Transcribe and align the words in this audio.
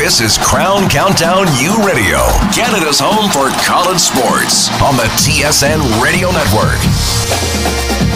This 0.00 0.22
is 0.22 0.38
Crown 0.38 0.88
Countdown 0.88 1.46
U 1.58 1.76
Radio, 1.86 2.20
Canada's 2.54 2.98
home 2.98 3.30
for 3.30 3.50
college 3.66 4.00
sports 4.00 4.70
on 4.80 4.96
the 4.96 5.04
TSN 5.20 6.02
Radio 6.02 6.30
Network. 6.30 8.09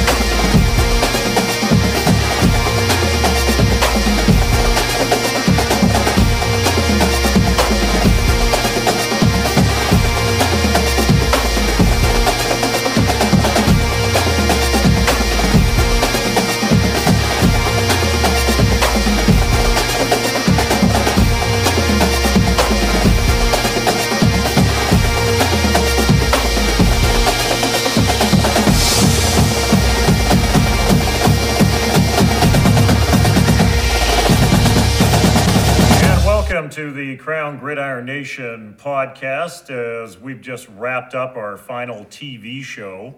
Podcast 39.05 39.71
as 39.71 40.19
we've 40.19 40.41
just 40.41 40.69
wrapped 40.77 41.15
up 41.15 41.37
our 41.37 41.57
final 41.57 42.05
TV 42.07 42.63
show 42.63 43.15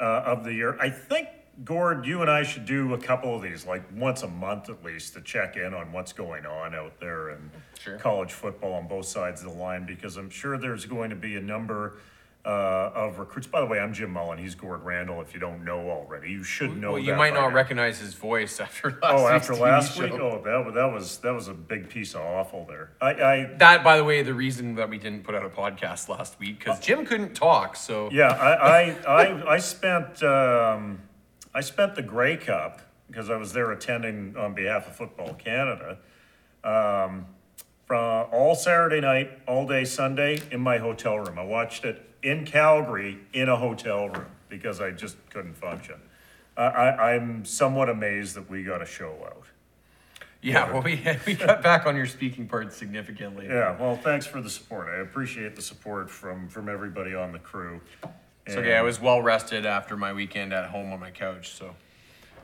uh, 0.00 0.22
of 0.26 0.44
the 0.44 0.52
year. 0.52 0.76
I 0.80 0.90
think, 0.90 1.28
Gord, 1.64 2.06
you 2.06 2.20
and 2.20 2.30
I 2.30 2.42
should 2.42 2.66
do 2.66 2.94
a 2.94 2.98
couple 2.98 3.34
of 3.34 3.42
these, 3.42 3.66
like 3.66 3.82
once 3.94 4.22
a 4.22 4.28
month 4.28 4.68
at 4.68 4.84
least, 4.84 5.14
to 5.14 5.20
check 5.20 5.56
in 5.56 5.72
on 5.72 5.92
what's 5.92 6.12
going 6.12 6.46
on 6.46 6.74
out 6.74 6.98
there 7.00 7.30
in 7.30 7.50
college 7.98 8.32
football 8.32 8.74
on 8.74 8.88
both 8.88 9.06
sides 9.06 9.42
of 9.42 9.52
the 9.52 9.58
line 9.58 9.86
because 9.86 10.16
I'm 10.16 10.30
sure 10.30 10.58
there's 10.58 10.84
going 10.84 11.10
to 11.10 11.16
be 11.16 11.36
a 11.36 11.40
number. 11.40 11.94
Uh, 12.44 12.92
of 12.94 13.18
recruits. 13.18 13.46
By 13.46 13.60
the 13.60 13.66
way, 13.66 13.78
I'm 13.80 13.94
Jim 13.94 14.10
Mullin. 14.10 14.36
He's 14.38 14.54
Gord 14.54 14.84
Randall. 14.84 15.22
If 15.22 15.32
you 15.32 15.40
don't 15.40 15.64
know 15.64 15.88
already, 15.88 16.30
you 16.30 16.42
should 16.44 16.76
know. 16.76 16.92
Well, 16.92 17.00
you 17.00 17.14
might 17.14 17.32
not 17.32 17.48
now. 17.48 17.54
recognize 17.54 18.00
his 18.00 18.12
voice 18.12 18.60
after 18.60 18.90
last 18.90 19.00
Oh, 19.02 19.26
after 19.28 19.54
last 19.54 19.96
show. 19.96 20.02
week, 20.02 20.12
oh, 20.12 20.42
that, 20.44 20.74
that 20.74 20.92
was 20.92 21.16
that 21.18 21.32
was 21.32 21.48
a 21.48 21.54
big 21.54 21.88
piece 21.88 22.14
of 22.14 22.20
awful 22.20 22.66
there. 22.68 22.90
I, 23.00 23.10
I 23.14 23.54
That, 23.56 23.82
by 23.82 23.96
the 23.96 24.04
way, 24.04 24.22
the 24.22 24.34
reason 24.34 24.74
that 24.74 24.90
we 24.90 24.98
didn't 24.98 25.24
put 25.24 25.34
out 25.34 25.46
a 25.46 25.48
podcast 25.48 26.10
last 26.10 26.38
week 26.38 26.58
because 26.58 26.80
Jim 26.80 27.06
couldn't 27.06 27.32
talk. 27.32 27.76
So 27.76 28.10
Yeah, 28.12 28.28
I, 28.28 28.52
I, 28.52 28.90
I, 29.08 29.52
I 29.54 29.58
spent, 29.58 30.22
um, 30.22 31.00
I 31.54 31.62
spent 31.62 31.94
the 31.94 32.02
Grey 32.02 32.36
Cup 32.36 32.82
because 33.08 33.30
I 33.30 33.36
was 33.36 33.54
there 33.54 33.72
attending 33.72 34.36
on 34.36 34.52
behalf 34.52 34.86
of 34.86 34.94
Football 34.94 35.32
Canada. 35.32 35.96
Um, 36.62 37.24
from 37.86 38.26
all 38.32 38.54
Saturday 38.54 39.00
night, 39.00 39.30
all 39.46 39.66
day 39.66 39.84
Sunday 39.84 40.40
in 40.50 40.60
my 40.60 40.76
hotel 40.78 41.18
room. 41.18 41.38
I 41.38 41.44
watched 41.44 41.84
it 41.84 42.02
in 42.24 42.44
Calgary 42.46 43.18
in 43.32 43.48
a 43.48 43.56
hotel 43.56 44.08
room 44.08 44.26
because 44.48 44.80
I 44.80 44.90
just 44.90 45.16
couldn't 45.30 45.54
function. 45.54 45.96
I, 46.56 46.62
I, 46.62 47.12
I'm 47.14 47.44
somewhat 47.44 47.88
amazed 47.88 48.34
that 48.36 48.48
we 48.48 48.62
got 48.64 48.80
a 48.82 48.86
show 48.86 49.12
out. 49.26 49.44
yeah, 50.40 50.72
well, 50.72 50.82
we 50.82 51.02
we 51.26 51.34
cut 51.36 51.62
back 51.62 51.86
on 51.86 51.94
your 51.96 52.06
speaking 52.06 52.48
part 52.48 52.72
significantly. 52.72 53.46
Yeah, 53.46 53.76
well, 53.78 53.96
thanks 53.96 54.26
for 54.26 54.40
the 54.40 54.50
support. 54.50 54.88
I 54.88 55.00
appreciate 55.02 55.54
the 55.54 55.62
support 55.62 56.10
from, 56.10 56.48
from 56.48 56.68
everybody 56.68 57.14
on 57.14 57.32
the 57.32 57.38
crew. 57.38 57.80
So 58.48 58.60
yeah, 58.60 58.78
I 58.78 58.82
was 58.82 59.00
well 59.00 59.22
rested 59.22 59.64
after 59.66 59.96
my 59.96 60.12
weekend 60.12 60.52
at 60.52 60.68
home 60.70 60.92
on 60.92 61.00
my 61.00 61.10
couch. 61.10 61.54
So 61.54 61.74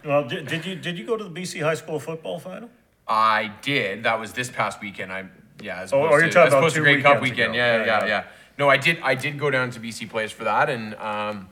Well, 0.04 0.26
did, 0.26 0.46
did 0.46 0.64
you 0.66 0.74
did 0.76 0.98
you 0.98 1.06
go 1.06 1.16
to 1.16 1.24
the 1.24 1.30
BC 1.30 1.62
High 1.62 1.74
School 1.74 1.98
football 2.00 2.38
final? 2.38 2.70
I 3.06 3.52
did. 3.62 4.04
That 4.04 4.18
was 4.20 4.32
this 4.32 4.50
past 4.50 4.80
weekend. 4.80 5.12
I 5.12 5.26
yeah. 5.62 5.80
As 5.82 5.92
Oh, 5.92 5.98
opposed 6.04 6.12
oh, 6.14 6.16
you're 6.16 6.26
to, 6.28 6.32
talking 6.32 6.46
as 6.46 6.52
about 6.54 6.58
opposed 6.58 6.74
to 6.76 6.80
two 6.80 6.84
Grey 6.84 7.02
Cup 7.02 7.20
weekends 7.20 7.38
weekend. 7.38 7.54
ago. 7.54 7.58
Yeah, 7.58 7.76
Yeah, 7.76 7.84
yeah, 7.84 8.00
yeah. 8.00 8.06
yeah, 8.06 8.24
No, 8.60 8.68
I 8.68 8.76
did. 8.76 9.00
I 9.02 9.14
did 9.14 9.38
go 9.38 9.50
down 9.50 9.70
to 9.70 9.80
BC 9.80 10.10
Place 10.10 10.30
for 10.30 10.44
that, 10.44 10.68
and 10.68 10.94
um, 10.96 11.48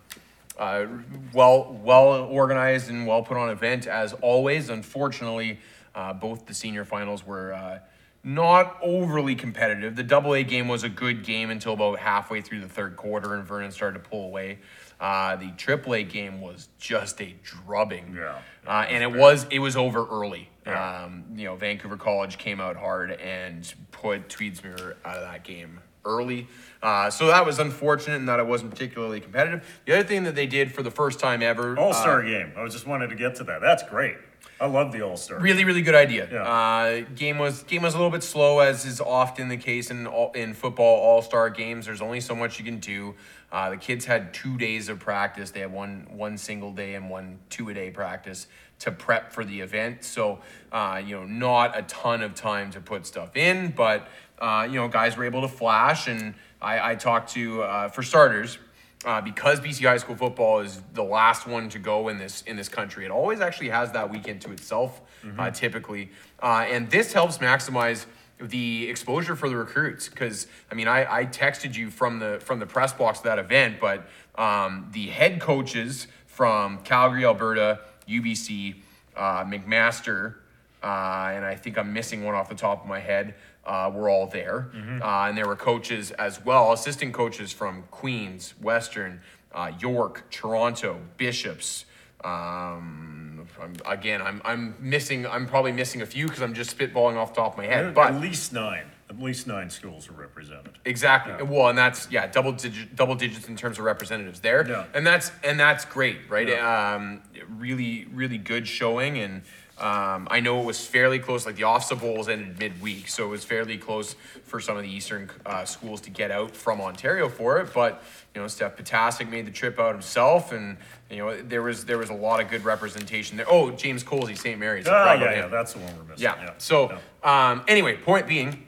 uh, 0.58 0.84
well, 1.32 1.72
well 1.82 2.24
organized 2.24 2.90
and 2.90 3.06
well 3.06 3.22
put 3.22 3.38
on 3.38 3.48
event 3.48 3.86
as 3.86 4.12
always. 4.20 4.68
Unfortunately, 4.68 5.58
uh, 5.94 6.12
both 6.12 6.44
the 6.44 6.52
senior 6.52 6.84
finals 6.84 7.26
were. 7.26 7.54
Uh, 7.54 7.78
not 8.24 8.76
overly 8.82 9.36
competitive. 9.36 9.94
The 9.94 10.02
double 10.02 10.34
A 10.34 10.42
game 10.42 10.68
was 10.68 10.82
a 10.82 10.88
good 10.88 11.24
game 11.24 11.50
until 11.50 11.72
about 11.72 12.00
halfway 12.00 12.42
through 12.42 12.60
the 12.60 12.68
third 12.68 12.96
quarter, 12.96 13.32
and 13.32 13.44
Vernon 13.44 13.70
started 13.70 14.02
to 14.02 14.10
pull 14.10 14.26
away. 14.26 14.58
Uh, 15.00 15.36
the 15.36 15.50
triple 15.56 15.94
A 15.94 16.02
game 16.02 16.40
was 16.40 16.68
just 16.78 17.22
a 17.22 17.34
drubbing. 17.42 18.16
Yeah. 18.18 18.36
Uh, 18.66 18.84
and 18.86 19.02
it 19.02 19.18
was 19.18 19.46
it 19.50 19.60
was 19.60 19.76
over 19.76 20.04
early. 20.04 20.50
Yeah. 20.66 21.04
Um, 21.04 21.24
you 21.36 21.44
know, 21.44 21.56
Vancouver 21.56 21.96
College 21.96 22.36
came 22.36 22.60
out 22.60 22.76
hard 22.76 23.12
and 23.12 23.72
put 23.92 24.28
Tweedsmuir 24.28 24.96
out 25.06 25.16
of 25.16 25.22
that 25.22 25.44
game 25.44 25.80
early. 26.04 26.48
Uh, 26.82 27.10
so 27.10 27.26
that 27.26 27.44
was 27.44 27.58
unfortunate 27.58 28.16
in 28.16 28.26
that 28.26 28.38
it 28.38 28.46
wasn't 28.46 28.70
particularly 28.70 29.20
competitive. 29.20 29.80
The 29.84 29.94
other 29.94 30.08
thing 30.08 30.24
that 30.24 30.34
they 30.34 30.46
did 30.46 30.72
for 30.72 30.82
the 30.82 30.90
first 30.90 31.18
time 31.18 31.42
ever, 31.42 31.78
All 31.78 31.90
uh, 31.90 31.92
Star 31.92 32.22
game. 32.22 32.52
I 32.56 32.62
was 32.62 32.72
just 32.72 32.86
wanted 32.86 33.10
to 33.10 33.16
get 33.16 33.36
to 33.36 33.44
that. 33.44 33.60
That's 33.60 33.82
great. 33.82 34.16
I 34.60 34.66
love 34.66 34.92
the 34.92 35.02
All 35.02 35.16
Star. 35.16 35.38
Really, 35.38 35.64
really 35.64 35.82
good 35.82 35.94
idea. 35.94 36.28
Yeah. 36.30 36.42
Uh, 36.42 37.00
game 37.14 37.38
was 37.38 37.62
game 37.64 37.82
was 37.82 37.94
a 37.94 37.96
little 37.96 38.10
bit 38.10 38.22
slow, 38.22 38.58
as 38.58 38.84
is 38.84 39.00
often 39.00 39.48
the 39.48 39.56
case 39.56 39.90
in 39.90 40.06
all, 40.06 40.32
in 40.32 40.52
football 40.52 40.98
All 40.98 41.22
Star 41.22 41.48
games. 41.50 41.86
There's 41.86 42.02
only 42.02 42.20
so 42.20 42.34
much 42.34 42.58
you 42.58 42.64
can 42.64 42.78
do. 42.78 43.14
Uh, 43.50 43.70
the 43.70 43.76
kids 43.76 44.04
had 44.04 44.34
two 44.34 44.58
days 44.58 44.88
of 44.88 44.98
practice. 44.98 45.52
They 45.52 45.60
had 45.60 45.72
one 45.72 46.06
one 46.10 46.38
single 46.38 46.72
day 46.72 46.94
and 46.94 47.08
one 47.08 47.38
two 47.50 47.68
a 47.68 47.74
day 47.74 47.90
practice 47.90 48.46
to 48.80 48.92
prep 48.92 49.32
for 49.32 49.44
the 49.44 49.60
event. 49.60 50.04
So 50.04 50.40
uh, 50.72 51.02
you 51.04 51.16
know, 51.16 51.24
not 51.24 51.78
a 51.78 51.82
ton 51.82 52.22
of 52.22 52.34
time 52.34 52.70
to 52.72 52.80
put 52.80 53.06
stuff 53.06 53.36
in, 53.36 53.72
but 53.76 54.08
uh, 54.40 54.66
you 54.68 54.76
know, 54.76 54.88
guys 54.88 55.16
were 55.16 55.24
able 55.24 55.42
to 55.42 55.48
flash. 55.48 56.08
And 56.08 56.34
I, 56.60 56.92
I 56.92 56.94
talked 56.94 57.32
to 57.34 57.62
uh, 57.62 57.88
for 57.88 58.02
starters 58.02 58.58
uh, 59.04 59.20
because 59.20 59.60
BC 59.60 59.86
high 59.86 59.96
school 59.96 60.16
football 60.16 60.60
is 60.60 60.82
the 60.94 61.02
last 61.02 61.46
one 61.46 61.68
to 61.70 61.78
go 61.78 62.08
in 62.08 62.18
this 62.18 62.42
in 62.42 62.56
this 62.56 62.68
country. 62.68 63.04
It 63.04 63.10
always 63.10 63.40
actually 63.40 63.68
has 63.70 63.92
that 63.92 64.10
weekend 64.10 64.40
to 64.42 64.52
itself, 64.52 65.00
uh, 65.38 65.50
typically, 65.50 66.10
uh, 66.42 66.66
and 66.68 66.90
this 66.90 67.12
helps 67.12 67.38
maximize 67.38 68.06
the 68.40 68.88
exposure 68.88 69.34
for 69.36 69.48
the 69.48 69.56
recruits. 69.56 70.08
Because 70.08 70.46
I 70.70 70.74
mean, 70.74 70.88
I, 70.88 71.20
I 71.20 71.26
texted 71.26 71.76
you 71.76 71.90
from 71.90 72.18
the 72.18 72.40
from 72.44 72.58
the 72.58 72.66
press 72.66 72.92
box 72.92 73.18
of 73.18 73.24
that 73.24 73.38
event, 73.38 73.78
but 73.80 74.08
um, 74.34 74.88
the 74.92 75.06
head 75.06 75.40
coaches 75.40 76.08
from 76.26 76.78
Calgary, 76.82 77.24
Alberta, 77.24 77.80
UBC, 78.08 78.76
uh, 79.16 79.44
McMaster, 79.44 80.34
uh, 80.82 81.32
and 81.32 81.44
I 81.44 81.56
think 81.56 81.76
I'm 81.78 81.92
missing 81.92 82.24
one 82.24 82.34
off 82.34 82.48
the 82.48 82.54
top 82.54 82.82
of 82.82 82.88
my 82.88 83.00
head. 83.00 83.34
Uh, 83.68 83.90
were 83.94 84.08
all 84.08 84.26
there, 84.26 84.70
uh, 85.02 85.26
and 85.28 85.36
there 85.36 85.46
were 85.46 85.54
coaches 85.54 86.10
as 86.12 86.42
well, 86.42 86.72
assistant 86.72 87.12
coaches 87.12 87.52
from 87.52 87.82
Queens, 87.90 88.54
Western, 88.62 89.20
uh, 89.52 89.70
York, 89.78 90.24
Toronto, 90.30 90.98
Bishops. 91.18 91.84
Um, 92.24 93.46
I'm, 93.60 93.74
again, 93.86 94.22
I'm 94.22 94.40
I'm 94.44 94.74
missing. 94.80 95.26
I'm 95.26 95.46
probably 95.46 95.72
missing 95.72 96.00
a 96.00 96.06
few 96.06 96.26
because 96.26 96.40
I'm 96.40 96.54
just 96.54 96.76
spitballing 96.76 97.16
off 97.16 97.34
the 97.34 97.42
top 97.42 97.52
of 97.52 97.58
my 97.58 97.66
head. 97.66 97.92
But 97.94 98.14
at 98.14 98.20
least 98.22 98.54
nine. 98.54 98.86
At 99.10 99.18
least 99.20 99.46
nine 99.46 99.70
schools 99.70 100.08
are 100.08 100.12
represented. 100.12 100.78
Exactly. 100.84 101.42
Well, 101.42 101.68
and 101.68 101.76
that's 101.78 102.10
yeah, 102.10 102.26
double 102.26 102.52
digit, 102.52 102.94
double 102.96 103.14
digits 103.14 103.48
in 103.48 103.56
terms 103.56 103.78
of 103.78 103.84
representatives 103.84 104.40
there, 104.40 104.66
Yeah. 104.68 104.84
and 104.94 105.06
that's 105.06 105.30
and 105.44 105.58
that's 105.60 105.84
great, 105.84 106.18
right? 106.28 106.48
Yeah. 106.48 106.94
Um, 106.94 107.22
really, 107.58 108.06
really 108.12 108.38
good 108.38 108.66
showing, 108.66 109.18
and 109.18 109.42
um, 109.80 110.28
I 110.30 110.40
know 110.40 110.60
it 110.60 110.64
was 110.64 110.84
fairly 110.86 111.18
close. 111.18 111.46
Like 111.46 111.56
the 111.56 111.62
OFSAA 111.62 112.00
bowls 112.00 112.28
ended 112.28 112.58
midweek, 112.58 113.08
so 113.08 113.24
it 113.24 113.28
was 113.28 113.44
fairly 113.44 113.78
close 113.78 114.14
for 114.44 114.60
some 114.60 114.76
of 114.76 114.82
the 114.82 114.88
eastern 114.90 115.30
uh, 115.46 115.64
schools 115.64 116.00
to 116.02 116.10
get 116.10 116.30
out 116.30 116.54
from 116.54 116.80
Ontario 116.80 117.28
for 117.28 117.58
it. 117.58 117.72
But 117.74 118.02
you 118.34 118.40
know, 118.40 118.46
Steph 118.48 118.76
Ptaszek 118.76 119.28
made 119.30 119.46
the 119.46 119.50
trip 119.50 119.78
out 119.80 119.92
himself, 119.94 120.52
and 120.52 120.76
you 121.10 121.16
know 121.18 121.40
there 121.42 121.62
was 121.62 121.84
there 121.86 121.98
was 121.98 122.10
a 122.10 122.14
lot 122.14 122.40
of 122.40 122.48
good 122.48 122.64
representation 122.64 123.36
there. 123.36 123.46
Oh, 123.48 123.70
James 123.72 124.04
Colzie, 124.04 124.36
St. 124.38 124.58
Mary's. 124.60 124.86
Ah, 124.88 125.14
yeah, 125.14 125.32
yeah, 125.34 125.46
that's 125.48 125.72
the 125.72 125.78
one 125.80 125.96
we're 125.96 126.04
missing. 126.04 126.24
Yeah. 126.24 126.52
So 126.58 126.90
Yeah. 127.24 127.50
um, 127.50 127.64
anyway, 127.66 127.96
point 127.96 128.26
being, 128.28 128.67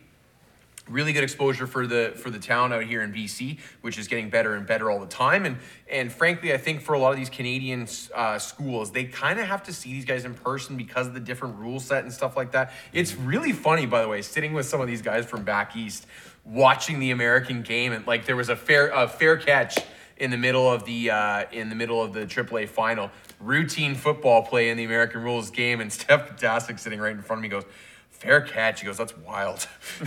really 0.91 1.13
good 1.13 1.23
exposure 1.25 1.67
for 1.67 1.87
the 1.87 2.13
for 2.17 2.31
the 2.31 2.39
town 2.39 2.73
out 2.73 2.83
here 2.83 3.03
in 3.03 3.13
BC, 3.13 3.59
which 3.81 3.99
is 3.99 4.09
getting 4.09 4.29
better 4.29 4.55
and 4.55 4.67
better 4.67 4.91
all 4.91 4.99
the 4.99 5.07
time. 5.07 5.47
And 5.47 5.57
and 5.89 6.13
frankly, 6.13 6.53
I 6.53 6.59
think 6.59 6.83
for 6.83 6.95
a 6.95 6.99
lot 6.99 7.13
of 7.13 7.17
these 7.17 7.31
Canadian 7.31 7.87
uh, 8.15 8.39
schools, 8.39 8.91
they 8.91 9.05
kind 9.05 9.39
of 9.39 9.47
have 9.47 9.63
to 9.65 9.73
see 9.73 9.93
these 9.93 10.05
guys 10.05 10.25
in 10.25 10.35
person 10.35 10.77
because 10.77 11.07
of 11.07 11.15
the 11.15 11.21
different 11.21 11.57
rule 11.57 11.81
set 11.81 12.05
and 12.05 12.13
stuff 12.13 12.37
like 12.37 12.53
that. 12.53 12.73
It's 12.93 13.15
really 13.15 13.53
funny, 13.53 13.87
by 13.87 14.03
the 14.03 14.09
way, 14.09 14.23
sitting 14.23 14.53
with 14.53 14.67
some 14.67 14.81
of 14.81 14.87
these 14.87 15.03
guys 15.03 15.25
from 15.27 15.45
back 15.45 15.77
east, 15.77 16.07
watching 16.45 16.99
the 16.99 17.13
American 17.13 17.63
game, 17.63 17.93
and 17.93 18.07
like 18.07 18.27
there 18.27 18.37
was 18.37 18.49
a 18.49 18.57
fair 18.57 18.89
a 18.89 19.09
fair 19.09 19.37
catch 19.37 19.79
in 20.17 20.31
the 20.31 20.37
middle 20.37 20.71
of 20.71 20.85
the 20.85 21.11
uh, 21.11 21.45
in 21.51 21.69
the 21.69 21.75
middle 21.75 22.03
of 22.03 22.13
the 22.13 22.27
AAA 22.27 22.69
final. 22.69 23.11
Routine 23.41 23.95
football 23.95 24.43
play 24.43 24.69
in 24.69 24.77
the 24.77 24.85
American 24.85 25.23
rules 25.23 25.51
game, 25.51 25.81
and 25.81 25.93
Steph 25.93 26.37
Ptaszek 26.37 26.79
sitting 26.79 27.01
right 27.01 27.15
in 27.15 27.23
front 27.23 27.39
of 27.39 27.43
me 27.43 27.49
goes, 27.49 27.65
"Fair 28.21 28.41
catch." 28.41 28.81
He 28.81 28.87
goes, 28.87 28.99
"That's 28.99 29.17
wild." 29.17 29.67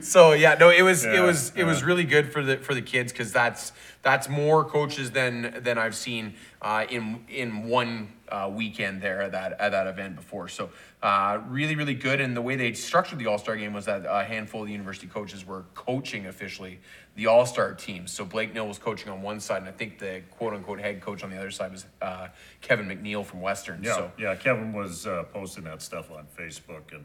so 0.00 0.32
yeah, 0.32 0.54
no, 0.58 0.70
it 0.70 0.82
was 0.82 1.04
it 1.04 1.14
Yeah, 1.14 1.24
was 1.24 1.52
it 1.54 1.64
was 1.64 1.82
really 1.82 2.04
good 2.04 2.32
for 2.32 2.42
the 2.42 2.56
for 2.58 2.74
the 2.74 2.82
kids 2.82 3.12
because 3.12 3.32
that's 3.32 3.72
that's 4.02 4.28
more 4.28 4.64
coaches 4.64 5.12
than 5.12 5.60
than 5.62 5.78
I've 5.78 5.94
seen 5.94 6.34
uh, 6.60 6.86
in 6.90 7.24
in 7.28 7.68
one 7.68 8.12
uh, 8.32 8.48
weekend 8.48 9.02
there 9.02 9.20
at 9.20 9.32
that 9.32 9.60
at 9.60 9.72
that 9.72 9.86
event 9.86 10.16
before. 10.16 10.48
So 10.48 10.70
uh, 11.02 11.40
really, 11.48 11.76
really 11.76 11.94
good. 11.94 12.20
And 12.20 12.34
the 12.34 12.40
way 12.40 12.56
they 12.56 12.72
structured 12.72 13.18
the 13.18 13.26
All 13.26 13.36
Star 13.38 13.56
game 13.56 13.74
was 13.74 13.84
that 13.84 14.06
a 14.08 14.24
handful 14.24 14.62
of 14.62 14.66
the 14.66 14.72
university 14.72 15.06
coaches 15.06 15.46
were 15.46 15.64
coaching 15.74 16.26
officially 16.26 16.80
the 17.14 17.26
All 17.26 17.44
Star 17.44 17.74
teams. 17.74 18.10
So 18.10 18.24
Blake 18.24 18.54
Nill 18.54 18.66
was 18.66 18.78
coaching 18.78 19.10
on 19.12 19.20
one 19.20 19.38
side, 19.38 19.58
and 19.58 19.68
I 19.68 19.72
think 19.72 19.98
the 19.98 20.22
quote 20.30 20.54
unquote 20.54 20.80
head 20.80 21.02
coach 21.02 21.22
on 21.22 21.30
the 21.30 21.36
other 21.36 21.50
side 21.50 21.72
was 21.72 21.84
uh, 22.00 22.28
Kevin 22.62 22.86
McNeil 22.88 23.24
from 23.24 23.42
Western. 23.42 23.82
Yeah, 23.82 23.94
So 23.96 24.12
yeah, 24.18 24.34
Kevin 24.34 24.72
was 24.72 25.06
uh, 25.06 25.24
posting 25.24 25.64
that 25.64 25.82
stuff 25.82 26.10
on 26.10 26.26
Facebook 26.36 26.92
and, 26.92 27.04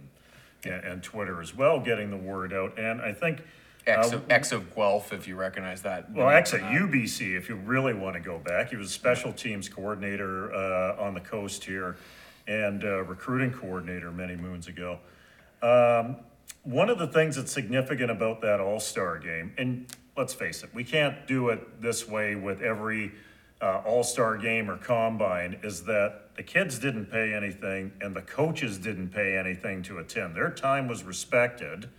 and, 0.64 0.86
and 0.86 1.04
Twitter 1.04 1.42
as 1.42 1.54
well, 1.54 1.82
getting 1.82 2.10
the 2.10 2.18
word 2.18 2.54
out. 2.54 2.80
And 2.80 3.02
I 3.02 3.12
think. 3.12 3.42
X 3.88 4.14
uh, 4.14 4.18
of, 4.18 4.32
X 4.32 4.52
of 4.52 4.76
Guelph, 4.76 5.14
if 5.14 5.28
you 5.28 5.36
recognize 5.36 5.82
that. 5.84 6.12
Well, 6.12 6.30
ex 6.30 6.54
actually, 6.54 6.78
UBC, 6.78 7.38
if 7.38 7.50
you 7.50 7.56
really 7.56 7.94
want 7.94 8.16
to 8.16 8.20
go 8.20 8.38
back, 8.38 8.70
he 8.70 8.76
was 8.76 8.92
special 8.92 9.32
teams 9.32 9.70
coordinator 9.70 10.54
uh, 10.54 11.02
on 11.02 11.14
the 11.14 11.22
coast 11.22 11.64
here 11.64 11.98
and 12.48 12.84
uh, 12.84 13.04
recruiting 13.04 13.52
coordinator 13.52 14.12
many 14.12 14.36
moons 14.36 14.68
ago. 14.68 15.00
Um, 15.62 16.18
one 16.64 16.90
of 16.90 17.00
the 17.00 17.08
things 17.08 17.36
that's 17.36 17.52
significant 17.52 18.12
about 18.12 18.42
that 18.42 18.60
All 18.60 18.80
Star 18.80 19.18
game, 19.18 19.54
and 19.58 19.88
let's 20.16 20.34
face 20.34 20.64
it, 20.64 20.70
we 20.74 20.84
can't 20.84 21.26
do 21.28 21.50
it 21.50 21.82
this 21.82 22.08
way 22.08 22.36
with 22.36 22.62
every 22.62 23.14
uh, 23.62 23.82
All 23.86 24.04
Star 24.04 24.38
game 24.38 24.70
or 24.70 24.78
combine, 24.78 25.60
is 25.64 25.84
that 25.86 26.36
the 26.36 26.44
kids 26.44 26.78
didn't 26.78 27.08
pay 27.08 27.34
anything 27.34 27.92
and 28.02 28.16
the 28.16 28.22
coaches 28.22 28.78
didn't 28.78 29.10
pay 29.10 29.38
anything 29.38 29.82
to 29.84 29.98
attend. 29.98 30.36
Their 30.36 30.52
time 30.52 30.88
was 30.88 31.04
respected. 31.04 31.90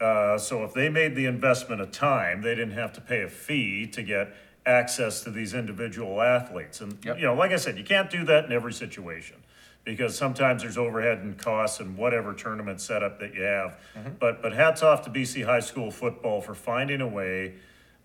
Uh, 0.00 0.38
so 0.38 0.64
if 0.64 0.72
they 0.72 0.88
made 0.88 1.14
the 1.14 1.26
investment 1.26 1.80
of 1.80 1.92
time, 1.92 2.40
they 2.40 2.54
didn't 2.54 2.72
have 2.74 2.92
to 2.94 3.00
pay 3.00 3.22
a 3.22 3.28
fee 3.28 3.86
to 3.88 4.02
get 4.02 4.34
access 4.64 5.22
to 5.22 5.30
these 5.30 5.52
individual 5.54 6.20
athletes. 6.22 6.80
And, 6.80 6.98
Yep. 7.04 7.16
you 7.18 7.22
know, 7.24 7.34
like 7.34 7.52
I 7.52 7.56
said, 7.56 7.76
you 7.76 7.84
can't 7.84 8.10
do 8.10 8.24
that 8.24 8.44
in 8.46 8.52
every 8.52 8.72
situation 8.72 9.36
because 9.84 10.16
sometimes 10.16 10.62
there's 10.62 10.78
overhead 10.78 11.18
and 11.18 11.36
costs 11.38 11.80
and 11.80 11.96
whatever 11.96 12.32
tournament 12.34 12.80
setup 12.80 13.18
that 13.20 13.34
you 13.34 13.42
have. 13.42 13.78
But, 14.18 14.42
but 14.42 14.52
hats 14.52 14.82
off 14.82 15.02
to 15.04 15.10
BC 15.10 15.44
High 15.44 15.60
School 15.60 15.90
football 15.90 16.40
for 16.40 16.54
finding 16.54 17.00
a 17.00 17.08
way 17.08 17.54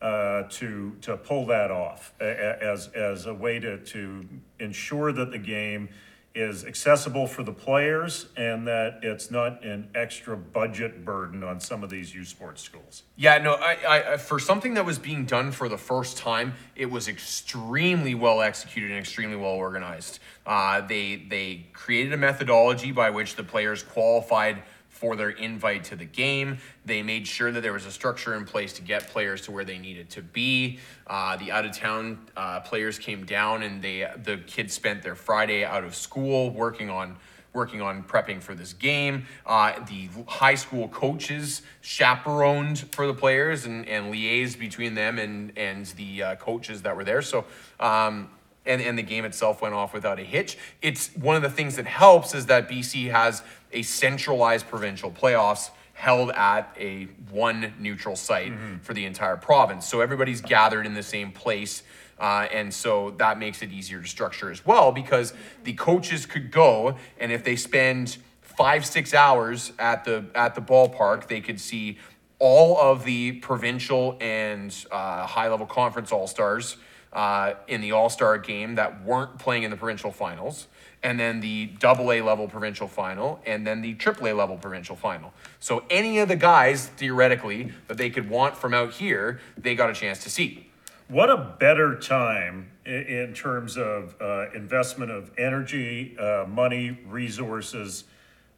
uh, 0.01 0.43
to, 0.49 0.95
to 1.01 1.17
pull 1.17 1.45
that 1.47 1.71
off 1.71 2.13
a- 2.19 2.25
a- 2.25 2.63
as, 2.73 2.87
as 2.89 3.25
a 3.25 3.33
way 3.33 3.59
to, 3.59 3.77
to 3.79 4.25
ensure 4.59 5.11
that 5.13 5.31
the 5.31 5.37
game 5.37 5.89
is 6.35 6.65
accessible 6.65 7.25
for 7.25 7.43
the 7.43 7.51
players 7.53 8.27
and 8.35 8.67
that 8.67 8.99
it's 9.01 9.31
not 9.31 9.63
an 9.63 9.89
extra 9.95 10.35
budget 10.35 11.05
burden 11.05 11.43
on 11.43 11.61
some 11.61 11.81
of 11.81 11.89
these 11.89 12.13
U 12.13 12.25
Sports 12.25 12.61
schools. 12.61 13.03
Yeah, 13.15 13.37
no, 13.37 13.53
I, 13.53 14.13
I, 14.13 14.17
for 14.17 14.37
something 14.37 14.73
that 14.73 14.85
was 14.85 14.99
being 14.99 15.25
done 15.25 15.53
for 15.53 15.69
the 15.69 15.77
first 15.77 16.17
time, 16.17 16.53
it 16.75 16.87
was 16.87 17.07
extremely 17.07 18.13
well 18.13 18.41
executed 18.41 18.91
and 18.91 18.99
extremely 18.99 19.37
well 19.37 19.51
organized. 19.51 20.19
Uh, 20.45 20.81
they 20.81 21.15
they 21.15 21.67
created 21.71 22.11
a 22.11 22.17
methodology 22.17 22.91
by 22.91 23.09
which 23.09 23.35
the 23.35 23.43
players 23.43 23.81
qualified 23.81 24.61
for 24.95 25.17
their 25.17 25.29
invite 25.29 25.83
to 25.83 25.95
the 25.97 26.05
game. 26.05 26.57
They 26.85 27.03
made 27.03 27.27
sure 27.27 27.51
that 27.51 27.59
there 27.59 27.73
was 27.73 27.85
a 27.85 27.91
structure 27.91 28.33
in 28.33 28.45
place 28.45 28.71
to 28.73 28.81
get 28.81 29.09
players 29.09 29.41
to 29.41 29.51
where 29.51 29.65
they 29.65 29.77
needed 29.77 30.09
to 30.11 30.21
be. 30.21 30.79
Uh, 31.05 31.35
the 31.35 31.51
out 31.51 31.65
of 31.65 31.73
town 31.73 32.19
uh, 32.37 32.61
players 32.61 32.97
came 32.97 33.25
down, 33.25 33.61
and 33.61 33.81
they 33.81 34.09
the 34.23 34.37
kids 34.47 34.73
spent 34.73 35.03
their 35.03 35.15
Friday 35.15 35.65
out 35.65 35.83
of 35.83 35.95
school 35.95 36.49
working 36.49 36.89
on 36.89 37.17
working 37.53 37.81
on 37.81 38.03
prepping 38.03 38.41
for 38.41 38.55
this 38.55 38.73
game. 38.73 39.25
Uh, 39.45 39.73
the 39.85 40.09
high 40.27 40.55
school 40.55 40.87
coaches 40.89 41.61
chaperoned 41.81 42.79
for 42.91 43.07
the 43.07 43.13
players 43.13 43.65
and, 43.65 43.87
and 43.87 44.13
liaised 44.13 44.59
between 44.59 44.93
them 44.93 45.17
and, 45.17 45.57
and 45.57 45.85
the 45.97 46.21
uh, 46.21 46.35
coaches 46.35 46.81
that 46.83 46.95
were 46.95 47.05
there. 47.05 47.21
So, 47.21 47.45
um, 47.79 48.29
and, 48.65 48.81
and 48.81 48.97
the 48.97 49.03
game 49.03 49.25
itself 49.25 49.61
went 49.61 49.73
off 49.73 49.93
without 49.93 50.19
a 50.19 50.23
hitch. 50.23 50.57
It's 50.81 51.09
one 51.15 51.35
of 51.35 51.41
the 51.41 51.49
things 51.49 51.75
that 51.75 51.85
helps 51.85 52.33
is 52.33 52.47
that 52.47 52.69
BC 52.69 53.11
has 53.11 53.43
a 53.71 53.81
centralized 53.81 54.67
provincial 54.67 55.11
playoffs 55.11 55.69
held 55.93 56.29
at 56.31 56.75
a 56.77 57.05
one 57.31 57.73
neutral 57.79 58.15
site 58.17 58.51
for 58.81 58.93
the 58.93 59.05
entire 59.05 59.37
province. 59.37 59.87
So 59.87 60.01
everybody's 60.01 60.41
gathered 60.41 60.85
in 60.85 60.93
the 60.93 61.03
same 61.03 61.31
place. 61.31 61.83
Uh, 62.19 62.47
and 62.51 62.73
so 62.73 63.11
that 63.11 63.39
makes 63.39 63.61
it 63.61 63.71
easier 63.71 64.01
to 64.01 64.07
structure 64.07 64.51
as 64.51 64.65
well 64.65 64.91
because 64.91 65.33
the 65.63 65.73
coaches 65.73 66.25
could 66.25 66.51
go 66.51 66.95
and 67.19 67.31
if 67.31 67.43
they 67.43 67.55
spend 67.55 68.17
five 68.41 68.85
six 68.85 69.13
hours 69.13 69.73
at 69.79 70.05
the 70.05 70.25
at 70.33 70.55
the 70.55 70.61
ballpark 70.61 71.27
they 71.27 71.41
could 71.41 71.59
see 71.59 71.97
all 72.39 72.77
of 72.77 73.03
the 73.03 73.33
provincial 73.33 74.17
and 74.21 74.85
uh, 74.91 75.25
high 75.25 75.49
level 75.49 75.65
conference 75.65 76.13
all 76.13 76.25
stars 76.25 76.77
uh, 77.15 77.53
in 77.67 77.81
the 77.81 77.93
all 77.93 78.09
star 78.09 78.37
game 78.37 78.75
that 78.75 79.03
weren't 79.03 79.39
playing 79.39 79.63
in 79.63 79.71
the 79.71 79.77
provincial 79.77 80.11
finals 80.11 80.67
and 81.01 81.19
then 81.19 81.39
the 81.39 81.67
double 81.79 82.11
A 82.11 82.21
level 82.21 82.47
provincial 82.47 82.87
final, 82.87 83.39
and 83.45 83.65
then 83.65 83.81
the 83.81 83.93
triple 83.93 84.27
A 84.27 84.33
level 84.33 84.57
provincial 84.57 84.95
final. 84.95 85.33
So 85.59 85.83
any 85.91 86.17
of 86.17 86.27
the 86.27 86.35
guys, 86.35 86.87
theoretically, 86.87 87.71
that 87.87 87.97
they 87.97 88.09
could 88.09 88.27
want 88.27 88.57
from 88.57 88.73
out 88.73 88.91
here, 88.91 89.39
they 89.55 89.75
got 89.75 89.91
a 89.91 89.93
chance 89.93 90.23
to 90.23 90.31
see. 90.31 90.67
What 91.07 91.29
a 91.29 91.37
better 91.59 91.95
time 91.99 92.71
in, 92.87 93.03
in 93.03 93.33
terms 93.35 93.77
of 93.77 94.15
uh, 94.19 94.49
investment 94.55 95.11
of 95.11 95.29
energy, 95.37 96.17
uh, 96.17 96.45
money, 96.47 96.97
resources 97.05 98.05